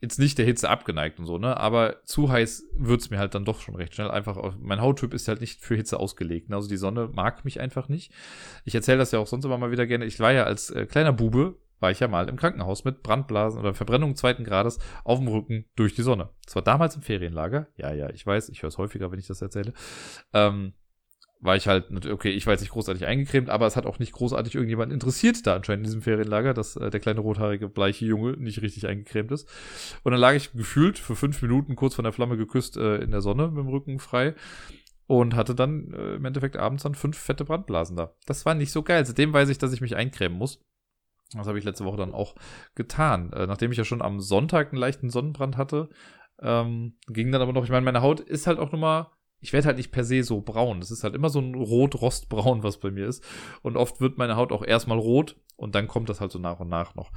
[0.00, 1.56] jetzt nicht der Hitze abgeneigt und so, ne?
[1.58, 4.10] Aber zu heiß wird's mir halt dann doch schon recht schnell.
[4.10, 6.48] Einfach, mein Hauttyp ist halt nicht für Hitze ausgelegt.
[6.48, 6.56] Ne?
[6.56, 8.12] Also die Sonne mag mich einfach nicht.
[8.64, 10.06] Ich erzähle das ja auch sonst immer mal wieder gerne.
[10.06, 13.60] Ich war ja als äh, kleiner Bube, war ich ja mal im Krankenhaus mit Brandblasen
[13.60, 16.30] oder Verbrennung zweiten Grades auf dem Rücken durch die Sonne.
[16.44, 17.68] Das war damals im Ferienlager.
[17.76, 19.72] Ja, ja, ich weiß, ich höre es häufiger, wenn ich das erzähle.
[20.32, 20.74] Ähm,
[21.40, 24.12] war ich halt, okay, ich war jetzt nicht großartig eingecremt, aber es hat auch nicht
[24.12, 28.32] großartig irgendjemand interessiert da anscheinend in diesem Ferienlager, dass äh, der kleine rothaarige, bleiche Junge
[28.32, 29.48] nicht richtig eingecremt ist.
[30.02, 33.10] Und dann lag ich gefühlt für fünf Minuten kurz von der Flamme geküsst äh, in
[33.10, 34.34] der Sonne mit dem Rücken frei
[35.06, 38.14] und hatte dann äh, im Endeffekt abends dann fünf fette Brandblasen da.
[38.26, 39.06] Das war nicht so geil.
[39.06, 40.62] Seitdem weiß ich, dass ich mich eincremen muss.
[41.32, 42.34] Das habe ich letzte Woche dann auch
[42.74, 43.32] getan.
[43.32, 45.88] Äh, nachdem ich ja schon am Sonntag einen leichten Sonnenbrand hatte,
[46.42, 49.06] ähm, ging dann aber noch, ich meine, meine Haut ist halt auch nochmal
[49.40, 50.80] ich werde halt nicht per se so braun.
[50.80, 53.24] Das ist halt immer so ein rot-rostbraun, was bei mir ist.
[53.62, 56.60] Und oft wird meine Haut auch erstmal rot und dann kommt das halt so nach
[56.60, 57.10] und nach noch.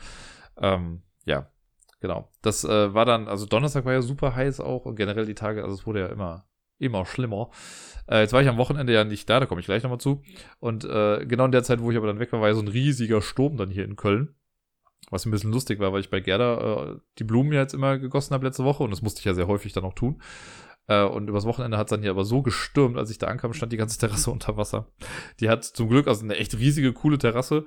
[0.58, 1.52] Ähm, ja,
[2.00, 2.30] genau.
[2.42, 5.64] Das äh, war dann, also Donnerstag war ja super heiß auch und generell die Tage,
[5.64, 6.46] also es wurde ja immer,
[6.80, 7.50] immer schlimmer.
[8.08, 10.22] Äh, jetzt war ich am Wochenende ja nicht da, da komme ich gleich nochmal zu.
[10.60, 12.62] Und äh, genau in der Zeit, wo ich aber dann weg war, war ja so
[12.62, 14.36] ein riesiger Sturm dann hier in Köln.
[15.10, 17.98] Was ein bisschen lustig war, weil ich bei Gerda äh, die Blumen ja jetzt immer
[17.98, 20.22] gegossen habe letzte Woche und das musste ich ja sehr häufig dann auch tun.
[20.88, 23.54] Äh, und übers Wochenende hat es dann hier aber so gestürmt, als ich da ankam,
[23.54, 24.88] stand die ganze Terrasse unter Wasser.
[25.40, 27.66] Die hat zum Glück also eine echt riesige, coole Terrasse.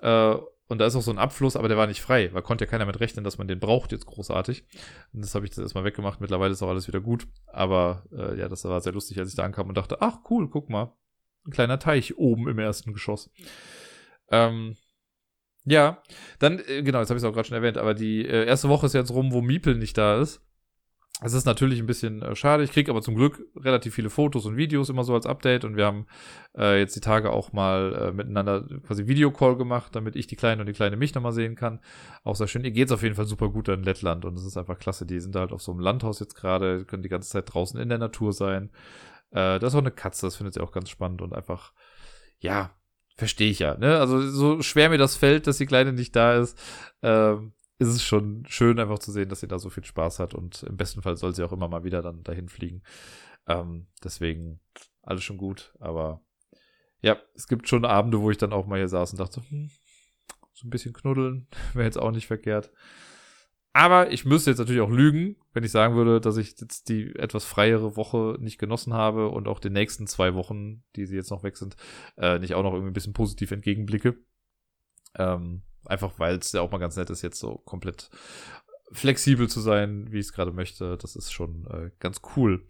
[0.00, 0.36] Äh,
[0.68, 2.70] und da ist auch so ein Abfluss, aber der war nicht frei, weil konnte ja
[2.70, 4.66] keiner mit rechnen, dass man den braucht jetzt großartig.
[5.14, 6.20] Und das habe ich jetzt erstmal weggemacht.
[6.20, 7.26] Mittlerweile ist auch alles wieder gut.
[7.46, 10.50] Aber äh, ja, das war sehr lustig, als ich da ankam und dachte, ach cool,
[10.50, 10.92] guck mal.
[11.46, 13.30] Ein kleiner Teich oben im ersten Geschoss.
[14.30, 14.76] Ähm,
[15.64, 16.02] ja,
[16.38, 18.68] dann, äh, genau, jetzt habe ich es auch gerade schon erwähnt, aber die äh, erste
[18.68, 20.42] Woche ist jetzt rum, wo Miepel nicht da ist.
[21.20, 22.62] Es ist natürlich ein bisschen äh, schade.
[22.62, 25.76] Ich kriege aber zum Glück relativ viele Fotos und Videos immer so als Update und
[25.76, 26.06] wir haben
[26.56, 30.62] äh, jetzt die Tage auch mal äh, miteinander quasi Videocall gemacht, damit ich die Kleine
[30.62, 31.80] und die Kleine mich nochmal sehen kann.
[32.22, 32.64] Auch sehr schön.
[32.64, 35.06] Ihr geht's auf jeden Fall super gut in Lettland und es ist einfach klasse.
[35.06, 37.88] Die sind halt auf so einem Landhaus jetzt gerade, können die ganze Zeit draußen in
[37.88, 38.70] der Natur sein.
[39.30, 41.72] Äh, da ist auch eine Katze, das findet sie auch ganz spannend und einfach,
[42.38, 42.70] ja,
[43.16, 43.76] verstehe ich ja.
[43.76, 43.98] Ne?
[43.98, 46.56] Also so schwer mir das fällt, dass die Kleine nicht da ist.
[47.02, 50.34] Ähm, ist es schon schön, einfach zu sehen, dass sie da so viel Spaß hat
[50.34, 52.82] und im besten Fall soll sie auch immer mal wieder dann dahin fliegen.
[53.46, 54.60] Ähm, deswegen
[55.02, 56.20] alles schon gut, aber
[57.00, 59.70] ja, es gibt schon Abende, wo ich dann auch mal hier saß und dachte, hm,
[60.52, 62.72] so ein bisschen knuddeln wäre jetzt auch nicht verkehrt.
[63.72, 67.14] Aber ich müsste jetzt natürlich auch lügen, wenn ich sagen würde, dass ich jetzt die
[67.14, 71.30] etwas freiere Woche nicht genossen habe und auch den nächsten zwei Wochen, die sie jetzt
[71.30, 71.76] noch weg sind,
[72.16, 74.16] äh, nicht auch noch irgendwie ein bisschen positiv entgegenblicke.
[75.14, 78.10] Ähm, Einfach weil es ja auch mal ganz nett ist, jetzt so komplett
[78.92, 80.96] flexibel zu sein, wie ich es gerade möchte.
[80.96, 82.62] Das ist schon äh, ganz cool.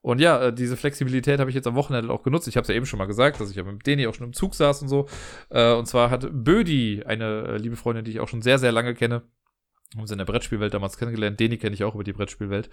[0.00, 2.48] Und ja, äh, diese Flexibilität habe ich jetzt am Wochenende auch genutzt.
[2.48, 4.26] Ich habe es ja eben schon mal gesagt, dass ich ja mit Deni auch schon
[4.26, 5.06] im Zug saß und so.
[5.48, 8.72] Äh, und zwar hat Bödi, eine äh, liebe Freundin, die ich auch schon sehr, sehr
[8.72, 9.22] lange kenne,
[9.96, 11.38] haben sie in der Brettspielwelt damals kennengelernt.
[11.38, 12.70] Deni kenne ich auch über die Brettspielwelt.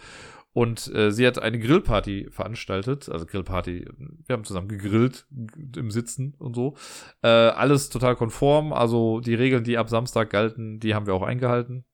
[0.54, 3.10] Und äh, sie hat eine Grillparty veranstaltet.
[3.10, 3.88] Also Grillparty,
[4.26, 5.28] wir haben zusammen gegrillt
[5.76, 6.76] im Sitzen und so.
[7.22, 8.74] Äh, alles total konform.
[8.74, 11.86] Also die Regeln, die ab Samstag galten, die haben wir auch eingehalten.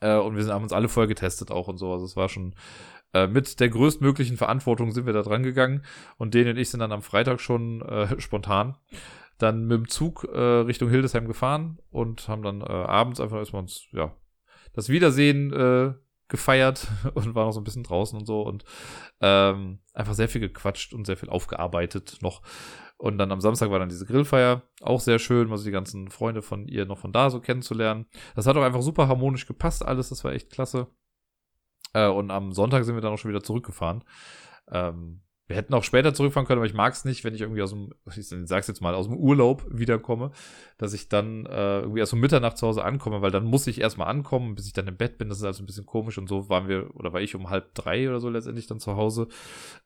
[0.00, 1.92] Äh, und wir haben uns alle voll getestet auch und so.
[1.92, 2.54] Also es war schon
[3.14, 5.84] äh, mit der größtmöglichen Verantwortung sind wir da dran gegangen.
[6.18, 8.76] Und Deni und ich sind dann am Freitag schon äh, spontan
[9.38, 13.88] dann mit dem Zug äh, Richtung Hildesheim gefahren und haben dann abends einfach erstmal uns,
[13.90, 14.14] ja,
[14.72, 15.94] das Wiedersehen äh,
[16.28, 18.64] gefeiert und war noch so ein bisschen draußen und so und
[19.20, 22.42] ähm, einfach sehr viel gequatscht und sehr viel aufgearbeitet noch.
[22.96, 26.40] Und dann am Samstag war dann diese Grillfeier, auch sehr schön, also die ganzen Freunde
[26.40, 28.06] von ihr noch von da so kennenzulernen.
[28.36, 30.86] Das hat auch einfach super harmonisch gepasst, alles, das war echt klasse.
[31.94, 34.04] Äh, und am Sonntag sind wir dann auch schon wieder zurückgefahren.
[34.70, 37.60] Ähm, wir hätten auch später zurückfahren können, aber ich mag es nicht, wenn ich irgendwie
[37.60, 40.30] aus dem, ich sag's jetzt mal, aus dem Urlaub wiederkomme,
[40.78, 43.78] dass ich dann äh, irgendwie erst um Mitternacht zu Hause ankomme, weil dann muss ich
[43.78, 45.28] erstmal ankommen, bis ich dann im Bett bin.
[45.28, 47.74] Das ist also ein bisschen komisch und so waren wir, oder war ich um halb
[47.74, 49.28] drei oder so letztendlich dann zu Hause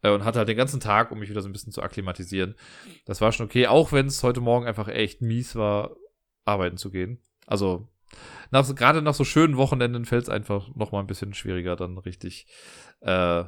[0.02, 2.55] äh, und hatte halt den ganzen Tag, um mich wieder so ein bisschen zu akklimatisieren.
[3.05, 5.97] Das war schon okay, auch wenn es heute Morgen einfach echt mies war,
[6.44, 7.18] arbeiten zu gehen.
[7.44, 7.88] Also
[8.52, 11.98] nach, gerade nach so schönen Wochenenden fällt es einfach noch mal ein bisschen schwieriger, dann
[11.98, 12.47] richtig
[13.01, 13.44] äh,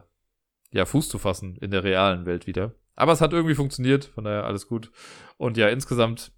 [0.70, 2.74] ja, Fuß zu fassen in der realen Welt wieder.
[2.94, 4.90] Aber es hat irgendwie funktioniert, von daher alles gut.
[5.36, 6.32] Und ja, insgesamt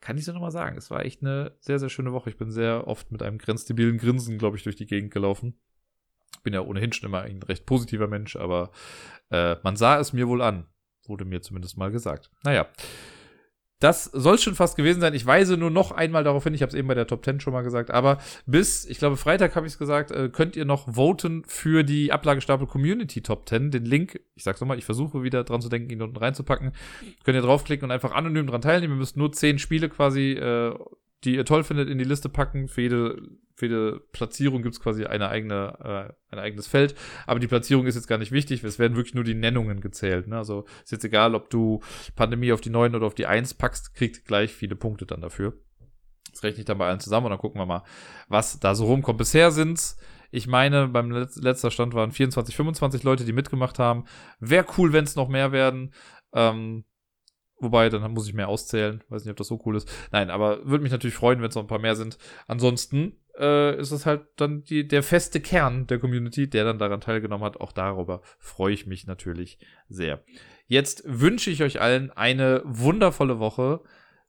[0.00, 2.30] kann ich es ja nochmal sagen, es war echt eine sehr, sehr schöne Woche.
[2.30, 5.58] Ich bin sehr oft mit einem grenzdebilen Grinsen, glaube ich, durch die Gegend gelaufen.
[6.42, 8.70] Bin ja ohnehin schon immer ein recht positiver Mensch, aber
[9.30, 10.66] äh, man sah es mir wohl an,
[11.06, 12.30] wurde mir zumindest mal gesagt.
[12.44, 12.66] Naja,
[13.78, 15.14] das soll schon fast gewesen sein.
[15.14, 17.40] Ich weise nur noch einmal darauf hin, ich habe es eben bei der Top 10
[17.40, 20.64] schon mal gesagt, aber bis, ich glaube, Freitag habe ich es gesagt, äh, könnt ihr
[20.64, 23.70] noch voten für die Ablagestapel Community Top 10.
[23.70, 26.72] Den Link, ich sag's nochmal, ich versuche wieder dran zu denken, ihn unten reinzupacken.
[27.24, 28.94] Könnt ihr draufklicken und einfach anonym dran teilnehmen.
[28.94, 30.74] Ihr müsst nur 10 Spiele quasi äh,
[31.24, 32.68] die ihr toll findet, in die Liste packen.
[32.68, 33.22] Für jede,
[33.56, 36.94] für jede Platzierung gibt's quasi eine eigene, äh, ein eigenes Feld.
[37.26, 38.62] Aber die Platzierung ist jetzt gar nicht wichtig.
[38.62, 40.28] Es werden wirklich nur die Nennungen gezählt.
[40.28, 40.36] Ne?
[40.36, 41.80] Also ist jetzt egal, ob du
[42.14, 45.54] Pandemie auf die 9 oder auf die 1 packst, kriegt gleich viele Punkte dann dafür.
[46.30, 47.82] Das rechne ich dann bei allen zusammen und dann gucken wir mal,
[48.28, 49.18] was da so rumkommt.
[49.18, 49.98] Bisher sind's
[50.32, 54.04] ich meine, beim letzter Stand waren 24, 25 Leute, die mitgemacht haben.
[54.40, 55.94] Wäre cool, wenn es noch mehr werden.
[56.34, 56.84] Ähm,
[57.58, 59.02] Wobei, dann muss ich mehr auszählen.
[59.08, 59.90] Weiß nicht, ob das so cool ist.
[60.12, 62.18] Nein, aber würde mich natürlich freuen, wenn es noch ein paar mehr sind.
[62.46, 67.00] Ansonsten äh, ist es halt dann die, der feste Kern der Community, der dann daran
[67.00, 67.60] teilgenommen hat.
[67.60, 69.58] Auch darüber freue ich mich natürlich
[69.88, 70.22] sehr.
[70.66, 73.80] Jetzt wünsche ich euch allen eine wundervolle Woche.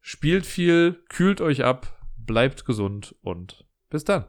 [0.01, 4.25] Spielt viel, kühlt euch ab, bleibt gesund und bis dann.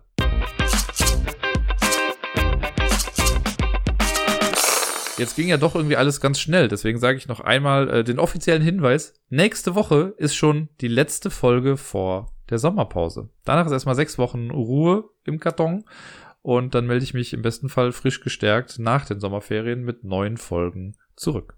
[5.19, 8.21] Jetzt ging ja doch irgendwie alles ganz schnell, deswegen sage ich noch einmal äh, den
[8.21, 9.15] offiziellen Hinweis.
[9.31, 13.29] Nächste Woche ist schon die letzte Folge vor der Sommerpause.
[13.45, 15.85] Danach ist erstmal sechs Wochen Ruhe im Karton
[16.43, 20.37] und dann melde ich mich im besten Fall frisch gestärkt nach den Sommerferien mit neuen
[20.37, 21.58] Folgen zurück.